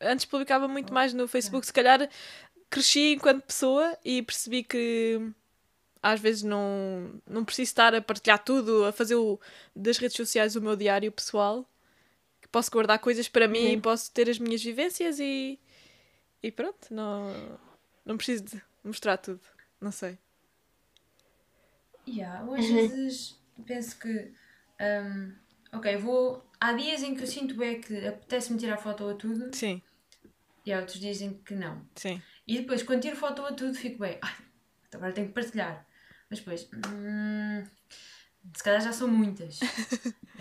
Antes 0.02 0.26
publicava 0.26 0.68
muito 0.68 0.94
mais 0.94 1.14
no 1.14 1.28
Facebook, 1.28 1.66
se 1.66 1.74
calhar 1.74 2.10
cresci 2.70 3.14
enquanto 3.14 3.44
pessoa 3.44 3.98
e 4.04 4.22
percebi 4.22 4.64
que 4.64 5.20
às 6.02 6.20
vezes 6.20 6.42
não, 6.42 7.22
não 7.28 7.46
preciso 7.46 7.70
estar 7.70 7.94
a 7.94 8.02
partilhar 8.02 8.44
tudo, 8.44 8.86
a 8.86 8.92
fazer 8.92 9.16
o, 9.16 9.40
das 9.76 9.98
redes 9.98 10.18
sociais 10.18 10.56
o 10.56 10.62
meu 10.62 10.76
diário 10.76 11.12
pessoal. 11.12 11.68
Que 12.42 12.48
posso 12.48 12.72
guardar 12.72 12.98
coisas 12.98 13.30
para 13.30 13.48
mim 13.48 13.74
e 13.74 13.80
posso 13.80 14.12
ter 14.12 14.28
as 14.28 14.40
minhas 14.40 14.64
vivências 14.64 15.20
e, 15.20 15.60
e 16.42 16.52
pronto, 16.52 16.92
não, 16.92 17.60
não 18.04 18.18
preciso 18.18 18.46
de 18.46 18.62
mostrar 18.84 19.18
tudo. 19.18 19.42
Não 19.80 19.92
sei. 19.92 20.18
Yeah, 22.08 22.44
eu 22.44 22.56
às 22.56 22.66
vezes 22.66 23.40
penso 23.66 24.00
que 24.00 24.32
hum, 24.82 25.34
ok, 25.72 25.98
vou. 25.98 26.44
Há 26.60 26.74
dias 26.74 27.04
em 27.04 27.16
que 27.16 27.24
eu 27.24 27.28
sinto 27.28 27.62
é 27.62 27.76
que 27.76 28.08
apetece-me 28.08 28.60
tirar 28.60 28.78
foto 28.78 29.08
a 29.10 29.16
tudo 29.16 29.56
Sim, 29.56 29.82
e 30.66 30.72
há 30.74 30.80
outros 30.80 31.00
dias 31.00 31.22
em 31.22 31.34
que 31.34 31.54
não. 31.56 31.86
sim. 31.96 32.22
E 32.48 32.60
depois, 32.60 32.84
quando 32.84 33.02
tiro 33.02 33.16
foto 33.16 33.46
a 33.46 33.54
tudo, 33.54 33.74
fico 33.74 34.00
bem. 34.00 34.18
Ai, 34.22 34.36
agora 34.94 35.14
tenho 35.14 35.28
que 35.28 35.34
partilhar. 35.34 35.86
Mas 36.30 36.40
depois. 36.40 36.70
hum, 36.88 37.64
se 38.56 38.64
calhar 38.64 38.82
já 38.82 38.92
são 38.92 39.08
muitas. 39.08 39.60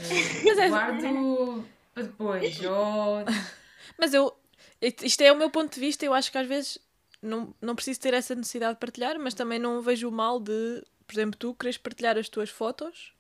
Eh, 0.03 0.49
é- 0.49 0.69
Guardo 0.71 1.69
para 1.93 2.03
depois. 2.05 2.61
Ou... 2.65 3.17
Mas 3.99 4.15
eu. 4.15 4.35
Isto 4.81 5.21
é 5.21 5.31
o 5.31 5.37
meu 5.37 5.51
ponto 5.51 5.75
de 5.75 5.81
vista, 5.81 6.07
eu 6.07 6.15
acho 6.15 6.33
que 6.33 6.39
às 6.39 6.47
vezes 6.47 6.79
não, 7.21 7.55
não 7.61 7.75
preciso 7.75 8.01
ter 8.01 8.15
essa 8.15 8.35
necessidade 8.35 8.75
de 8.75 8.81
partilhar, 8.81 9.19
mas 9.19 9.35
também 9.35 9.59
não 9.59 9.83
vejo 9.83 10.09
o 10.09 10.13
mal 10.13 10.41
de, 10.41 10.83
por 11.07 11.13
exemplo, 11.15 11.39
tu 11.39 11.55
queres 11.55 11.77
partilhar 11.77 12.17
as 12.17 12.31
tuas 12.31 12.49
fotos 12.49 13.13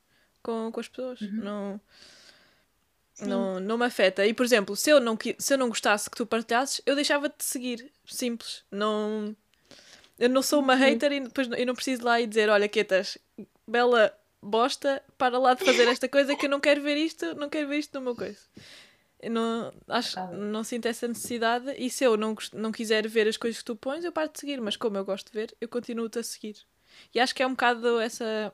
com, 0.43 0.71
com 0.73 0.81
as 0.81 0.89
pessoas. 0.89 1.21
Não, 1.21 1.79
não, 3.27 3.61
não 3.61 3.79
me 3.79 3.85
afeta. 3.85 4.27
E, 4.27 4.33
por 4.35 4.45
exemplo, 4.45 4.75
se 4.77 4.91
eu, 4.91 5.01
não, 5.01 5.17
se 5.39 5.53
eu 5.55 5.59
não 5.59 5.69
gostasse 5.69 6.09
que 6.11 6.17
tu 6.17 6.27
partilhasses, 6.27 6.81
eu 6.87 6.95
deixava-te 6.95 7.39
de 7.39 7.45
seguir. 7.45 7.91
Simples. 8.05 8.63
Não. 8.71 9.35
Eu 10.19 10.29
não 10.29 10.43
sou 10.43 10.61
uma 10.61 10.75
hater 10.75 11.13
e 11.13 11.21
depois 11.21 11.49
não- 11.49 11.57
eu 11.57 11.67
não 11.67 11.75
preciso 11.75 12.05
lá 12.05 12.21
e 12.21 12.27
dizer: 12.27 12.49
olha, 12.49 12.69
Quetas, 12.69 13.17
bela 13.67 14.13
bosta, 14.43 15.03
para 15.19 15.39
lá 15.39 15.55
de 15.55 15.65
fazer 15.65 15.87
esta 15.89 16.09
coisa 16.09 16.35
que 16.37 16.47
eu 16.47 16.51
não 16.51 16.61
quero 16.61 16.83
ver 16.83 16.97
isto, 16.97 17.35
não 17.35 17.49
quero 17.49 17.69
ver 17.69 17.79
isto 17.79 17.95
no 17.95 18.01
meu 18.05 18.15
coisa. 18.15 18.39
Eu 19.23 19.31
não, 19.31 19.73
acho, 19.87 20.19
não 20.33 20.65
sinto 20.65 20.87
essa 20.87 21.07
necessidade 21.07 21.75
e 21.77 21.91
se 21.91 22.05
eu 22.05 22.17
não, 22.17 22.35
não 22.55 22.73
quiser 22.73 23.07
ver 23.07 23.29
as 23.29 23.37
coisas 23.37 23.59
que 23.59 23.65
tu 23.67 23.77
pões, 23.77 24.03
eu 24.03 24.11
paro 24.13 24.31
de 24.33 24.41
seguir, 24.41 24.59
mas 24.63 24.77
como 24.77 24.97
eu 24.97 25.05
gosto 25.05 25.27
de 25.31 25.33
ver, 25.39 25.55
eu 25.61 25.69
continuo-te 25.69 26.19
a 26.19 26.23
seguir. 26.23 26.57
E 27.15 27.21
acho 27.21 27.35
que 27.35 27.43
é 27.43 27.47
um 27.47 27.51
bocado 27.51 28.01
essa 28.01 28.51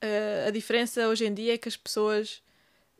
eh, 0.00 0.44
a 0.46 0.50
diferença 0.50 1.06
hoje 1.08 1.26
em 1.26 1.34
dia 1.34 1.54
é 1.54 1.58
que 1.58 1.68
as 1.68 1.76
pessoas 1.76 2.42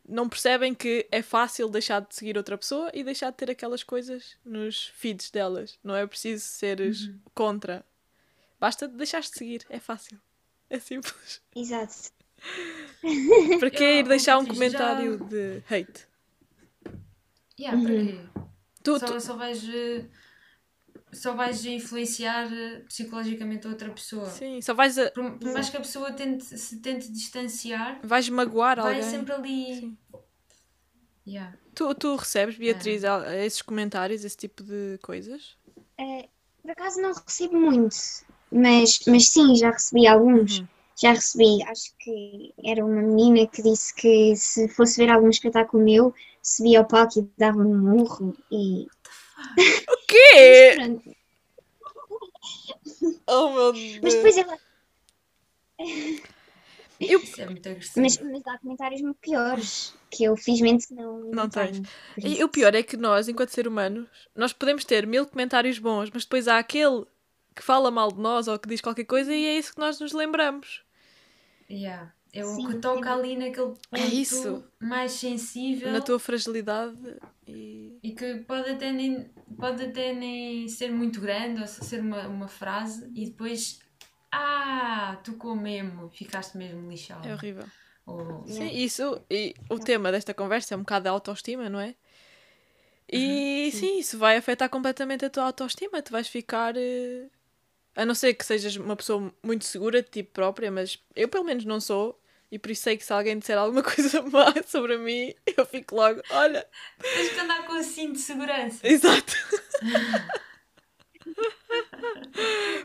não 0.07 0.27
percebem 0.27 0.73
que 0.73 1.07
é 1.11 1.21
fácil 1.21 1.69
deixar 1.69 2.01
de 2.01 2.15
seguir 2.15 2.37
outra 2.37 2.57
pessoa 2.57 2.89
e 2.93 3.03
deixar 3.03 3.29
de 3.31 3.37
ter 3.37 3.49
aquelas 3.51 3.83
coisas 3.83 4.35
nos 4.43 4.87
feeds 4.95 5.29
delas. 5.31 5.77
Não 5.83 5.95
é 5.95 6.05
preciso 6.05 6.43
seres 6.45 7.09
contra. 7.33 7.85
Basta 8.59 8.87
deixar 8.87 9.21
de 9.21 9.29
seguir, 9.29 9.65
é 9.69 9.79
fácil. 9.79 10.19
É 10.69 10.79
simples. 10.79 11.41
Exato. 11.55 12.11
Para 13.59 13.69
que 13.69 13.83
ir 13.83 14.07
deixar 14.07 14.37
um 14.37 14.45
comentário 14.45 15.17
já- 15.19 15.25
de 15.25 15.63
hate? 15.69 16.07
Yeah, 17.59 17.81
para 17.81 17.93
quê? 17.95 18.19
Tu, 18.83 18.99
Só, 18.99 19.05
tu- 19.05 19.21
só 19.21 19.35
vais. 19.35 19.61
Só 21.13 21.33
vais 21.35 21.65
influenciar 21.65 22.51
eh, 22.51 22.79
psicologicamente 22.87 23.67
a 23.67 23.69
outra 23.69 23.89
pessoa. 23.91 24.25
sim, 24.29 24.61
só 24.61 24.73
vais, 24.73 24.97
a- 24.97 25.11
Por, 25.11 25.31
por 25.39 25.51
mais 25.53 25.69
que 25.69 25.77
a 25.77 25.81
pessoa 25.81 26.11
tente, 26.11 26.43
se 26.45 26.77
tente 26.77 27.11
distanciar, 27.11 27.99
vais 28.03 28.29
magoar 28.29 28.79
vai 28.81 28.95
alguém. 28.95 29.11
sempre 29.11 29.33
ali. 29.33 29.75
Sim. 29.75 29.97
Yeah. 31.25 31.51
Tu, 31.75 31.93
tu 31.95 32.15
recebes, 32.17 32.57
Beatriz, 32.57 33.03
al- 33.03 33.23
esses 33.33 33.61
comentários, 33.61 34.23
esse 34.25 34.37
tipo 34.37 34.63
de 34.63 34.97
coisas? 35.01 35.55
Eh, 35.97 36.27
por 36.61 36.71
acaso 36.71 37.01
não 37.01 37.13
recebo 37.13 37.57
muito, 37.59 37.95
mas, 38.51 38.99
mas 39.07 39.27
sim, 39.29 39.55
já 39.55 39.71
recebi 39.71 40.07
alguns. 40.07 40.59
Uhum. 40.59 40.67
Já 41.01 41.13
recebi, 41.13 41.63
acho 41.63 41.93
que 41.99 42.53
era 42.63 42.85
uma 42.85 43.01
menina 43.01 43.47
que 43.47 43.63
disse 43.63 43.93
que 43.95 44.35
se 44.35 44.67
fosse 44.69 44.97
ver 44.97 45.09
algum 45.09 45.29
espetáculo 45.29 45.83
meu, 45.83 46.13
subia 46.43 46.79
ao 46.79 46.85
palco 46.87 47.19
e 47.19 47.27
dava-me 47.37 47.69
um 47.73 47.77
murro 47.95 48.35
e 48.51 48.85
O 49.89 49.97
quê? 50.07 50.75
Oh 53.27 53.49
meu 53.53 53.73
Deus. 53.73 53.99
Mas 54.01 54.13
depois 54.13 54.37
ela. 54.37 54.57
Isso 56.99 57.41
é 57.41 57.45
muito 57.45 57.67
agressivo. 57.67 58.01
Mas, 58.01 58.17
mas 58.19 58.45
há 58.45 58.59
comentários 58.59 59.01
muito 59.01 59.17
piores 59.17 59.93
que 60.11 60.23
eu 60.23 60.37
felizmente 60.37 60.93
não, 60.93 61.19
Não 61.31 61.49
tens. 61.49 61.81
E 62.17 62.43
o 62.43 62.49
pior 62.49 62.75
é 62.75 62.83
que 62.83 62.95
nós, 62.95 63.27
enquanto 63.27 63.49
seres 63.49 63.71
humanos, 63.71 64.07
nós 64.35 64.53
podemos 64.53 64.85
ter 64.85 65.07
mil 65.07 65.25
comentários 65.25 65.79
bons, 65.79 66.11
mas 66.13 66.23
depois 66.23 66.47
há 66.47 66.59
aquele 66.59 67.05
que 67.55 67.63
fala 67.63 67.89
mal 67.89 68.11
de 68.11 68.19
nós 68.19 68.47
ou 68.47 68.59
que 68.59 68.69
diz 68.69 68.81
qualquer 68.81 69.05
coisa 69.05 69.33
e 69.33 69.45
é 69.45 69.57
isso 69.57 69.73
que 69.73 69.79
nós 69.79 69.99
nos 69.99 70.13
lembramos. 70.13 70.83
Yeah. 71.69 72.13
É 72.33 72.45
o 72.45 72.55
Sim, 72.55 72.67
que 72.67 72.75
toca 72.77 73.09
sim. 73.13 73.19
ali 73.19 73.35
naquele 73.35 73.73
ponto 73.89 74.65
É 74.81 74.85
mais 74.85 75.11
sensível 75.11 75.91
Na 75.91 76.01
tua 76.01 76.17
fragilidade 76.19 76.97
e. 77.45 77.97
e 78.01 78.11
que 78.13 78.35
pode 78.47 78.69
até, 78.69 78.91
nem, 78.91 79.29
pode 79.59 79.83
até 79.83 80.13
nem 80.13 80.67
ser 80.67 80.91
muito 80.91 81.19
grande 81.19 81.59
ou 81.61 81.67
ser 81.67 81.99
uma, 81.99 82.27
uma 82.27 82.47
frase 82.47 83.11
e 83.13 83.25
depois 83.25 83.79
ah, 84.31 85.19
tocou 85.23 85.55
mesmo, 85.55 86.09
ficaste 86.09 86.57
mesmo 86.57 86.89
lixado. 86.89 87.27
É 87.27 87.33
horrível. 87.33 87.65
Ou, 88.05 88.45
Sim, 88.47 88.69
isso. 88.71 89.21
E 89.29 89.53
o 89.69 89.77
tema 89.77 90.11
desta 90.11 90.33
conversa 90.33 90.73
é 90.73 90.77
um 90.77 90.81
bocado 90.81 91.09
a 91.09 91.11
autoestima, 91.11 91.69
não 91.69 91.79
é? 91.79 91.95
E 93.11 93.69
sim, 93.73 93.99
isso 93.99 94.17
vai 94.17 94.37
afetar 94.37 94.69
completamente 94.69 95.25
a 95.25 95.29
tua 95.29 95.43
autoestima. 95.45 96.01
Tu 96.01 96.11
vais 96.11 96.27
ficar. 96.27 96.75
eh, 96.77 97.27
A 97.95 98.05
não 98.05 98.15
ser 98.15 98.33
que 98.33 98.45
sejas 98.45 98.77
uma 98.77 98.95
pessoa 98.95 99.33
muito 99.43 99.65
segura 99.65 100.01
de 100.01 100.09
ti 100.09 100.23
própria, 100.23 100.71
mas 100.71 100.97
eu 101.15 101.27
pelo 101.27 101.43
menos 101.43 101.65
não 101.65 101.81
sou. 101.81 102.17
E 102.51 102.59
por 102.59 102.69
isso 102.71 102.83
sei 102.83 102.97
que 102.97 103.05
se 103.05 103.13
alguém 103.13 103.39
disser 103.39 103.57
alguma 103.57 103.81
coisa 103.83 104.21
má 104.23 104.53
sobre 104.67 104.97
mim, 104.97 105.33
eu 105.57 105.65
fico 105.65 105.95
logo, 105.95 106.21
olha, 106.31 106.67
Tens 106.99 107.29
que 107.33 107.39
andar 107.39 107.65
com 107.65 107.73
o 107.73 107.83
cinto 107.83 108.13
de 108.13 108.19
segurança. 108.19 108.85
exato. 108.85 109.33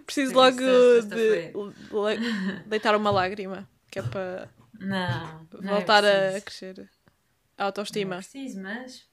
Preciso 0.04 0.30
Sim, 0.30 0.36
logo 0.36 0.60
isso 0.60 1.14
é 1.14 2.16
de 2.16 2.68
deitar 2.68 2.94
uma 2.94 3.10
lágrima, 3.10 3.68
que 3.90 3.98
é 3.98 4.02
para 4.02 4.48
Não, 4.78 5.48
não 5.60 5.72
voltar 5.74 6.04
é 6.04 6.36
a 6.36 6.40
crescer 6.40 6.80
a 6.80 6.82
Não 6.82 6.86
é 6.86 7.64
autoestima. 7.66 8.16
preciso, 8.16 8.60
mas 8.60 9.04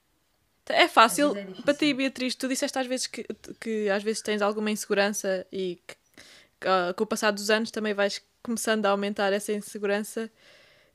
É 0.68 0.86
fácil. 0.88 1.36
É. 1.36 1.44
Para 1.62 1.74
ti, 1.74 1.92
Beatriz, 1.94 2.34
tu 2.34 2.46
disseste 2.48 2.78
às 2.78 2.86
vezes 2.86 3.06
que, 3.06 3.24
que 3.60 3.88
às 3.88 4.02
vezes 4.02 4.22
tens 4.22 4.42
alguma 4.42 4.70
insegurança 4.70 5.46
e 5.50 5.80
que, 5.86 5.94
que, 6.60 6.68
ah, 6.68 6.94
com 6.96 7.04
o 7.04 7.06
passar 7.06 7.30
dos 7.30 7.50
anos 7.50 7.70
também 7.70 7.94
vais 7.94 8.22
começando 8.44 8.86
a 8.86 8.90
aumentar 8.90 9.32
essa 9.32 9.52
insegurança. 9.52 10.30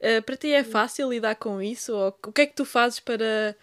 Ah, 0.01 0.21
para 0.23 0.37
ti 0.37 0.51
é 0.53 0.63
fácil 0.63 1.09
lidar 1.11 1.35
com 1.35 1.61
isso? 1.61 1.93
Ou 1.95 2.09
o 2.27 2.33
que 2.33 2.41
é 2.43 2.47
que 2.47 2.55
tu 2.55 2.65
fazes 2.65 2.99
para, 3.01 3.55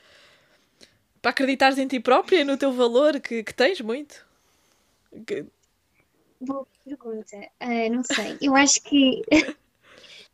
para 1.20 1.30
acreditares 1.30 1.78
em 1.78 1.86
ti 1.88 1.98
própria, 2.00 2.44
no 2.44 2.56
teu 2.56 2.72
valor, 2.72 3.18
que, 3.20 3.42
que 3.42 3.54
tens 3.54 3.80
muito? 3.80 4.24
Que- 5.26 5.46
Boa 6.40 6.66
pergunta. 6.84 7.36
Ah, 7.60 7.88
não 7.90 8.04
sei. 8.04 8.36
Eu 8.40 8.54
acho 8.54 8.82
que 8.82 9.22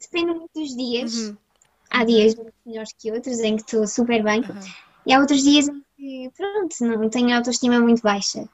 depende 0.01 0.35
muito 0.35 0.51
dos 0.55 0.77
dias. 0.77 1.15
Uhum. 1.15 1.37
Há 1.91 2.05
dias 2.05 2.35
muito 2.35 2.55
melhores 2.67 2.93
que 2.99 3.13
outros 3.13 3.39
em 3.41 3.57
que 3.57 3.63
estou 3.63 3.87
super 3.87 4.23
bem. 4.23 4.41
Aham. 4.43 4.61
E 5.07 5.13
há 5.13 5.21
outros 5.21 5.43
dias 5.43 5.69
em 5.69 5.83
que, 5.97 6.31
pronto, 6.37 6.75
não 6.81 7.11
tenho 7.11 7.35
autoestima 7.37 7.81
muito 7.81 8.03
baixa. 8.03 8.49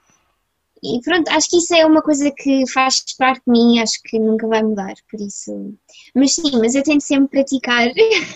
E 0.83 1.01
pronto, 1.03 1.29
acho 1.29 1.49
que 1.51 1.57
isso 1.59 1.75
é 1.75 1.85
uma 1.87 2.03
coisa 2.03 2.31
que 2.31 2.65
faz 2.73 3.05
parte 3.17 3.43
de 3.47 3.53
mim, 3.53 3.81
acho 3.81 4.01
que 4.05 4.19
nunca 4.19 4.47
vai 4.47 4.63
mudar, 4.63 4.95
por 5.11 5.21
isso. 5.21 5.77
Mas 6.15 6.35
sim, 6.35 6.51
mas 6.61 6.75
eu 6.75 6.83
tento 6.83 7.03
sempre 7.03 7.29
praticar. 7.41 7.89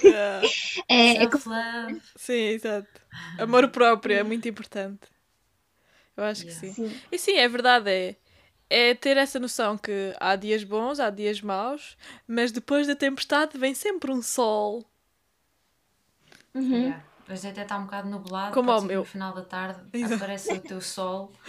Ah, 0.09 0.41
É, 0.89 1.25
é 1.25 1.31
self-love. 1.31 2.01
sim, 2.17 2.33
exato. 2.35 3.01
Amor 3.39 3.69
próprio 3.71 4.17
é 4.17 4.23
muito 4.23 4.49
importante. 4.49 5.01
Eu 6.17 6.25
acho 6.25 6.45
que 6.45 6.51
Yeah. 6.53 6.75
sim. 6.75 6.89
Sim. 6.91 7.01
E 7.11 7.19
sim, 7.19 7.33
é 7.37 7.49
verdade, 7.49 7.91
é, 7.91 8.17
é 8.71 8.95
ter 8.95 9.17
essa 9.17 9.39
noção 9.41 9.77
que 9.79 10.15
há 10.21 10.37
dias 10.37 10.65
bons, 10.65 11.01
há 11.01 11.11
dias 11.11 11.41
maus, 11.41 11.97
mas 12.27 12.53
depois 12.53 12.87
da 12.87 12.95
tempestade 12.97 13.59
vem 13.59 13.75
sempre 13.75 14.11
um 14.13 14.23
sol. 14.23 14.85
Uhum. 16.55 16.73
Yeah. 16.85 17.03
Hoje 17.29 17.49
até 17.49 17.63
está 17.63 17.79
um 17.79 17.85
bocado 17.85 18.09
nublado, 18.09 18.53
Como 18.53 18.71
ao 18.71 18.81
que 18.81 18.87
meu. 18.89 19.01
no 19.01 19.05
final 19.05 19.33
da 19.35 19.43
tarde 19.45 19.81
Exato. 19.93 20.15
aparece 20.15 20.53
o 20.53 20.61
teu 20.61 20.81
sol. 20.81 21.33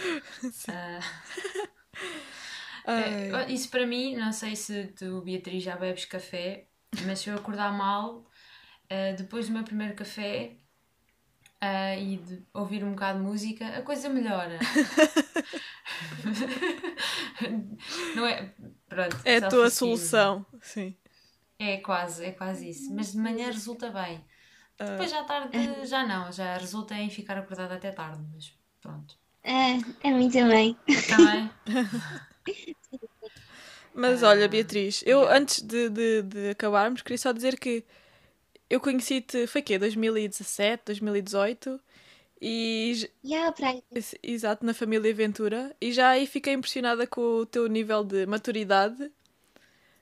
É, 2.86 3.46
isso 3.50 3.70
para 3.70 3.86
mim, 3.86 4.14
não 4.16 4.30
sei 4.30 4.54
se 4.54 4.88
tu, 4.88 5.22
Beatriz, 5.22 5.62
já 5.62 5.74
bebes 5.74 6.04
café, 6.04 6.66
mas 7.06 7.20
se 7.20 7.30
eu 7.30 7.34
acordar 7.36 7.72
mal, 7.72 8.26
ah, 8.90 9.12
depois 9.16 9.46
do 9.46 9.54
meu 9.54 9.64
primeiro 9.64 9.94
café 9.94 10.56
ah, 11.60 11.96
e 11.96 12.18
de 12.18 12.42
ouvir 12.52 12.84
um 12.84 12.90
bocado 12.90 13.20
de 13.20 13.24
música, 13.24 13.66
a 13.68 13.80
coisa 13.82 14.08
melhora. 14.10 14.58
não 18.14 18.26
é? 18.26 18.52
Pronto, 18.88 19.16
é 19.24 19.36
a 19.38 19.48
tua 19.48 19.70
solução. 19.70 20.44
Sim. 20.60 20.94
É 21.58 21.78
quase, 21.78 22.24
é 22.24 22.32
quase 22.32 22.68
isso. 22.68 22.94
Mas 22.94 23.12
de 23.12 23.18
manhã 23.18 23.46
resulta 23.46 23.90
bem. 23.90 24.22
Ah, 24.78 24.86
Depois 24.96 25.10
já 25.10 25.24
tarde 25.24 25.86
já 25.86 26.06
não, 26.06 26.30
já 26.32 26.56
resulta 26.58 26.94
em 26.94 27.10
ficar 27.10 27.38
acordada 27.38 27.74
até 27.76 27.90
tarde, 27.92 28.22
mas 28.32 28.56
pronto. 28.80 29.18
É, 29.42 30.08
a 30.08 30.12
mim 30.12 30.30
também. 30.30 30.76
Também. 31.06 31.50
mas 33.94 34.22
Ah, 34.22 34.28
olha, 34.28 34.48
Beatriz, 34.48 35.02
eu 35.06 35.20
yeah. 35.20 35.36
antes 35.36 35.60
de, 35.62 35.88
de, 35.88 36.22
de 36.22 36.50
acabarmos, 36.50 37.02
queria 37.02 37.18
só 37.18 37.32
dizer 37.32 37.58
que 37.58 37.84
eu 38.70 38.80
conheci-te, 38.80 39.46
foi 39.48 39.62
quê? 39.62 39.78
2017, 39.78 40.84
2018 40.86 41.80
e 42.42 43.34
há 43.34 43.52
praia. 43.52 43.82
Exato, 44.22 44.64
na 44.66 44.74
família 44.74 45.14
Ventura. 45.14 45.74
E 45.80 45.92
já 45.92 46.10
aí 46.10 46.26
fiquei 46.26 46.52
impressionada 46.54 47.06
com 47.06 47.20
o 47.20 47.46
teu 47.46 47.66
nível 47.68 48.04
de 48.04 48.26
maturidade 48.26 49.10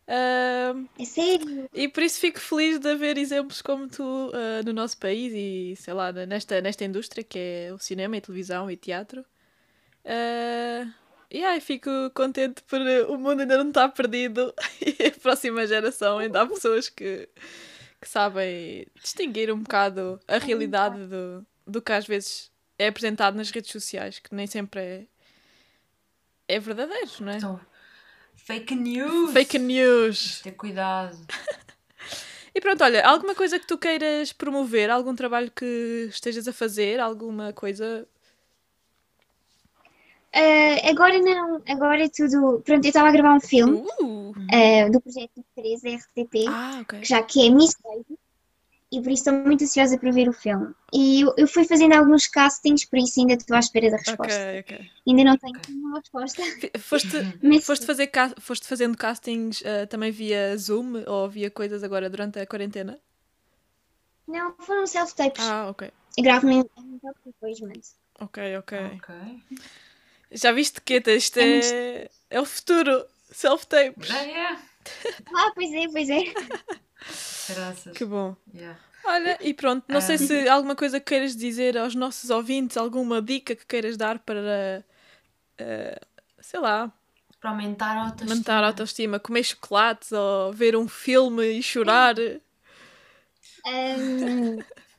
Ah, 0.07 0.74
É 0.98 1.05
sério? 1.05 1.68
e 1.72 1.88
por 1.88 2.03
isso 2.03 2.18
fico 2.18 2.40
feliz 2.40 2.78
de 2.78 2.90
haver 2.90 3.16
exemplos 3.16 3.62
como 3.62 3.88
tu 3.88 4.30
ah, 4.34 4.62
no 4.64 4.72
nosso 4.72 4.96
país 4.98 5.32
e, 5.34 5.74
sei 5.76 5.94
lá, 5.94 6.12
nesta, 6.12 6.61
nesta 6.61 6.84
indústria 6.84 7.22
que 7.24 7.38
é 7.38 7.72
o 7.72 7.78
cinema 7.78 8.16
e 8.16 8.20
televisão 8.20 8.70
e 8.70 8.76
teatro. 8.76 9.24
Uh, 10.05 10.90
e 11.30 11.44
aí 11.44 11.61
fico 11.61 11.88
contente 12.12 12.61
por 12.64 12.80
uh, 12.80 13.12
o 13.12 13.16
mundo 13.16 13.40
ainda 13.40 13.57
não 13.57 13.68
estar 13.68 13.88
perdido 13.90 14.53
e 14.84 15.07
a 15.07 15.11
próxima 15.12 15.64
geração 15.66 16.18
ainda 16.18 16.42
há 16.42 16.46
pessoas 16.46 16.88
que, 16.88 17.28
que 18.00 18.09
sabem 18.09 18.84
distinguir 19.00 19.53
um 19.53 19.61
bocado 19.61 20.18
a 20.26 20.38
realidade 20.38 21.07
do, 21.07 21.46
do 21.64 21.80
que 21.80 21.92
às 21.92 22.05
vezes 22.05 22.50
é 22.76 22.88
apresentado 22.88 23.36
nas 23.36 23.50
redes 23.50 23.70
sociais, 23.70 24.18
que 24.18 24.34
nem 24.34 24.46
sempre 24.48 24.80
é, 24.80 25.07
é 26.48 26.59
verdadeiro, 26.59 27.11
não 27.20 27.32
é? 27.32 27.38
Fake 28.45 28.74
news. 28.74 29.32
Fake 29.32 29.59
news. 29.59 30.40
Ter 30.43 30.53
cuidado. 30.53 31.18
E 32.55 32.61
pronto, 32.61 32.84
olha, 32.84 33.03
alguma 33.07 33.34
coisa 33.34 33.59
que 33.59 33.66
tu 33.66 33.78
queiras 33.78 34.30
promover, 34.30 34.90
algum 34.90 35.14
trabalho 35.14 35.51
que 35.51 36.07
estejas 36.11 36.47
a 36.47 36.53
fazer, 36.53 37.01
alguma 37.01 37.51
coisa. 37.55 38.07
Ah, 40.34 40.90
agora 40.90 41.18
não, 41.18 41.62
agora 41.66 42.05
é 42.05 42.09
tudo. 42.11 42.61
Pronto, 42.62 42.84
eu 42.84 42.88
estava 42.88 43.09
a 43.09 43.12
gravar 43.12 43.34
um 43.36 43.40
filme 43.40 43.78
Uh! 44.03 44.34
ah, 44.53 44.90
do 44.90 45.01
projeto 45.01 45.43
13 45.57 45.95
RTP, 45.95 46.45
Ah, 46.49 46.80
ok. 46.82 47.03
já 47.03 47.22
que 47.22 47.47
é 47.47 47.51
Miss 47.51 47.74
Baby, 47.82 48.18
e 48.93 49.01
por 49.03 49.11
isso 49.11 49.28
estou 49.30 49.47
muito 49.47 49.64
ansiosa 49.64 49.99
para 49.99 50.12
ver 50.12 50.28
o 50.28 50.32
filme. 50.32 50.74
E 50.93 51.22
eu, 51.22 51.34
eu 51.36 51.49
fui 51.49 51.64
fazendo 51.64 51.95
alguns 51.95 52.26
castings, 52.26 52.84
por 52.84 52.99
isso 52.99 53.20
ainda 53.20 53.34
estou 53.34 53.57
à 53.57 53.61
espera 53.61 53.90
da 53.90 53.97
resposta. 53.97 54.45
Ok, 54.45 54.61
ok. 54.61 54.72
Ainda 55.09 55.24
não 55.24 55.36
tenho 55.38 55.57
Ok. 55.57 55.68
nenhuma 55.68 55.99
resposta. 56.01 56.43
Foste, 56.78 57.16
Mas 57.43 57.64
foste, 57.64 57.86
fazer 57.86 58.11
foste 58.40 58.66
fazendo 58.68 58.97
castings 58.97 59.62
ah, 59.64 59.86
também 59.86 60.11
via 60.12 60.57
Zoom 60.57 61.03
ou 61.07 61.28
via 61.28 61.51
coisas 61.51 61.82
agora 61.82 62.11
durante 62.11 62.38
a 62.38 62.47
quarentena? 62.47 62.99
não, 64.26 64.57
foram 64.59 64.84
self-tapes. 64.86 65.45
Ah, 65.45 65.68
ok. 65.70 65.90
Eu 66.16 66.24
gravo-me 66.24 66.64
depois, 67.24 67.61
mas. 67.61 67.97
Ok, 68.20 68.38
ok. 68.59 69.09
Já 70.30 70.53
viste 70.53 70.80
que 70.80 71.03
isto 71.07 71.38
é, 71.38 72.09
é 72.30 72.40
o 72.40 72.45
futuro. 72.45 73.07
Self-tapes. 73.30 74.09
Já 74.09 74.22
é. 74.22 74.72
Ah, 75.35 75.51
pois 75.55 75.72
é, 75.72 75.89
pois 75.89 76.09
é. 76.11 76.24
Graças. 77.49 77.97
Que 77.97 78.05
bom. 78.05 78.37
Yeah. 78.55 78.78
Olha, 79.05 79.37
e 79.41 79.53
pronto, 79.53 79.85
não 79.89 80.01
sei 80.01 80.14
Ah. 80.14 80.18
se 80.18 80.49
alguma 80.49 80.76
coisa 80.76 81.01
que 81.01 81.07
queiras 81.07 81.35
dizer 81.37 81.76
aos 81.76 81.95
nossos 81.95 82.30
ouvintes, 82.30 82.76
alguma 82.76 83.20
dica 83.20 83.57
que 83.57 83.66
queiras 83.66 83.97
dar 83.97 84.18
para, 84.20 84.85
ah, 85.59 86.01
sei 86.41 86.61
lá, 86.61 86.93
Para 87.41 87.51
aumentar 87.51 87.97
a 87.97 88.05
autoestima. 88.05 88.30
aumentar 88.33 88.62
a 88.64 88.66
autoestima, 88.68 89.18
comer 89.18 89.43
chocolates 89.43 90.12
ou 90.12 90.53
ver 90.53 90.76
um 90.76 90.87
filme 90.87 91.45
e 91.59 91.62
chorar. 91.62 92.14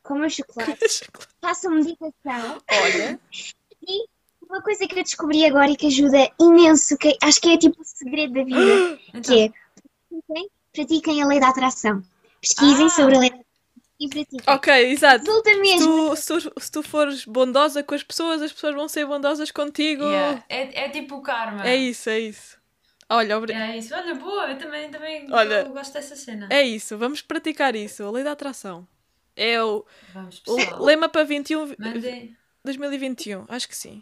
Como 0.03 0.25
o 0.25 0.29
chocolate. 0.29 1.01
Façam 1.41 1.71
meditação. 1.71 2.61
Olha, 2.71 3.19
E 3.88 4.05
uma 4.49 4.61
coisa 4.61 4.86
que 4.88 4.99
eu 4.99 5.03
descobri 5.03 5.45
agora 5.45 5.71
e 5.71 5.75
que 5.77 5.88
ajuda 5.88 6.29
imenso, 6.39 6.97
que 6.97 7.17
acho 7.21 7.39
que 7.39 7.49
é 7.49 7.57
tipo 7.57 7.81
o 7.81 7.86
segredo 7.86 8.34
da 8.34 8.43
vida, 8.43 8.99
Então, 9.13 9.21
que 9.23 9.41
é 9.45 9.53
pratiquem, 10.22 10.49
pratiquem 10.74 11.22
a 11.22 11.28
lei 11.28 11.39
da 11.39 11.49
atração. 11.49 12.03
Pesquisem 12.41 12.86
Ah. 12.86 12.89
sobre 12.89 13.16
a 13.16 13.20
lei 13.20 13.30
da 13.30 13.36
atração 13.38 13.53
e 13.99 14.09
pratiquem. 14.09 14.53
ok, 14.53 14.91
exato. 14.91 15.26
Resulta 15.26 15.53
Se 15.53 15.59
mesmo. 15.59 15.88
tu, 15.88 16.16
se, 16.16 16.28
tu, 16.28 16.53
se 16.61 16.72
tu 16.72 16.84
fores 16.84 17.26
bondosa 17.26 17.84
com 17.84 17.95
as 17.95 18.03
pessoas, 18.03 18.41
as 18.41 18.51
pessoas 18.51 18.76
vão 18.76 18.88
ser 18.88 19.05
bondosas 19.05 19.51
contigo. 19.51 20.03
yeah. 20.03 20.43
é, 20.49 20.86
é 20.86 20.89
tipo 20.89 21.16
o 21.16 21.22
karma. 21.22 21.66
É 21.68 21.76
isso, 21.76 22.09
é 22.09 22.20
isso. 22.20 22.57
Olha, 23.09 23.38
obri- 23.38 23.53
É 23.53 23.78
isso. 23.78 23.93
Olha, 23.93 24.16
boa. 24.16 24.49
Eu 24.51 24.57
também, 24.57 24.89
também 24.89 25.28
Olha, 25.32 25.61
eu 25.61 25.70
gosto 25.70 25.93
dessa 25.93 26.16
cena. 26.16 26.47
é 26.49 26.64
isso. 26.64 26.97
Vamos 26.97 27.22
praticar 27.22 27.76
isso. 27.76 28.03
A 28.03 28.09
lei 28.11 28.24
da 28.24 28.32
atração. 28.32 28.88
É 29.36 29.61
o, 29.64 29.86
Vamos, 30.14 30.41
o 30.47 30.84
lema 30.84 31.09
para 31.09 31.24
21, 31.24 31.74
Mandem 31.78 32.36
2021. 32.64 33.45
Acho 33.49 33.68
que 33.68 33.76
sim. 33.76 34.01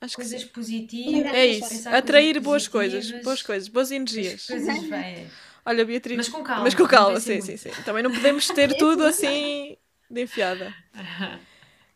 Acho 0.00 0.16
que 0.16 0.22
coisas 0.22 0.40
sim. 0.42 0.48
positivas. 0.48 1.32
É 1.32 1.46
isso. 1.46 1.88
Atrair 1.88 2.40
boas 2.40 2.66
coisas. 2.68 3.10
Boas 3.22 3.42
coisas. 3.42 3.68
Boas 3.68 3.90
energias. 3.90 4.46
Coisas 4.46 4.82
bem. 4.84 5.30
Olha, 5.64 5.84
Beatriz. 5.84 6.16
Mas 6.16 6.28
com 6.28 6.42
calma. 6.42 6.62
Mas 6.64 6.74
com 6.74 6.86
calma, 6.86 7.20
sim, 7.20 7.40
sim, 7.40 7.56
sim. 7.56 7.70
Também 7.84 8.02
não 8.02 8.12
podemos 8.12 8.48
ter 8.48 8.74
tudo 8.78 9.04
assim 9.04 9.76
de 10.10 10.22
enfiada. 10.22 10.74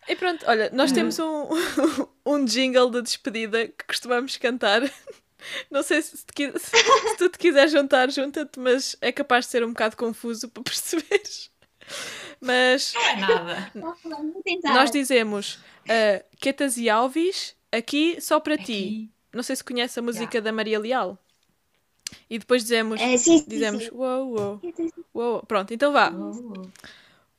E 0.09 0.15
pronto, 0.15 0.45
olha, 0.47 0.71
nós 0.73 0.93
temos 0.93 1.19
um, 1.19 1.49
um 2.25 2.45
jingle 2.45 2.89
de 2.91 3.03
despedida 3.03 3.67
que 3.67 3.87
costumamos 3.89 4.37
cantar. 4.37 4.81
Não 5.69 5.83
sei 5.83 6.01
se, 6.01 6.25
te 6.25 6.59
se 6.59 7.17
tu 7.19 7.29
te 7.29 7.39
quiseres 7.39 7.73
juntar, 7.73 8.11
junta-te, 8.11 8.59
mas 8.59 8.97
é 9.01 9.11
capaz 9.11 9.47
de 9.47 9.51
ser 9.51 9.65
um 9.65 9.71
bocado 9.71 9.97
confuso 9.97 10.49
para 10.49 10.63
perceberes. 10.63 11.51
Mas 12.41 12.93
Não 12.95 13.03
é 13.03 13.17
nada. 13.17 13.73
Vou 13.75 14.43
tentar. 14.45 14.75
nós 14.75 14.91
dizemos 14.91 15.55
uh, 15.85 16.25
Quetas 16.41 16.77
e 16.77 16.89
Alves 16.89 17.57
aqui 17.73 18.21
só 18.21 18.39
para 18.39 18.57
ti. 18.57 18.63
Aqui. 18.63 19.11
Não 19.33 19.43
sei 19.43 19.57
se 19.57 19.65
conhece 19.65 19.99
a 19.99 20.03
música 20.03 20.41
da 20.41 20.53
Maria 20.53 20.79
Leal. 20.79 21.19
E 22.29 22.39
depois 22.39 22.63
dizemos, 22.63 23.01
É, 23.01 23.17
sim, 23.17 23.39
sim, 23.39 23.45
dizemos 23.47 23.85
sim. 23.85 23.91
uou, 23.93 24.33
uou, 24.33 24.61
uou. 25.15 25.43
Pronto, 25.47 25.73
então 25.73 25.93
vá. 25.93 26.11
Um, 26.11 26.63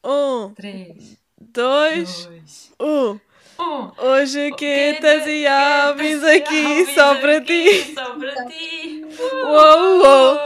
Um, 0.04 0.54
três, 0.54 1.18
dois, 1.40 2.26
dois, 2.26 2.72
um. 2.80 3.20
um. 3.60 3.92
Hoje 3.98 4.52
quetas 4.54 5.28
e 5.28 5.46
aves 5.48 6.24
aqui 6.24 6.86
só 6.94 7.16
para 7.16 7.42
ti. 7.42 7.94
Só 7.94 8.16
para 8.16 8.46
ti. 8.46 9.04
Uou, 9.44 10.00
uou, 10.00 10.40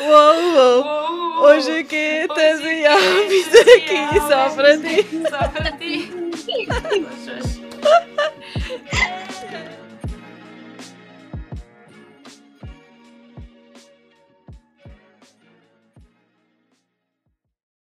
uou, 0.00 0.54
uou. 0.54 0.84
Uou. 0.84 1.44
Hoje 1.44 1.84
quetas 1.84 2.60
e 2.60 2.84
aves 2.86 3.48
aqui 3.54 4.20
só 4.28 4.50
para 4.54 4.76
ti. 4.78 5.06
Só 5.30 5.48
para 5.48 5.72
ti. 5.72 6.10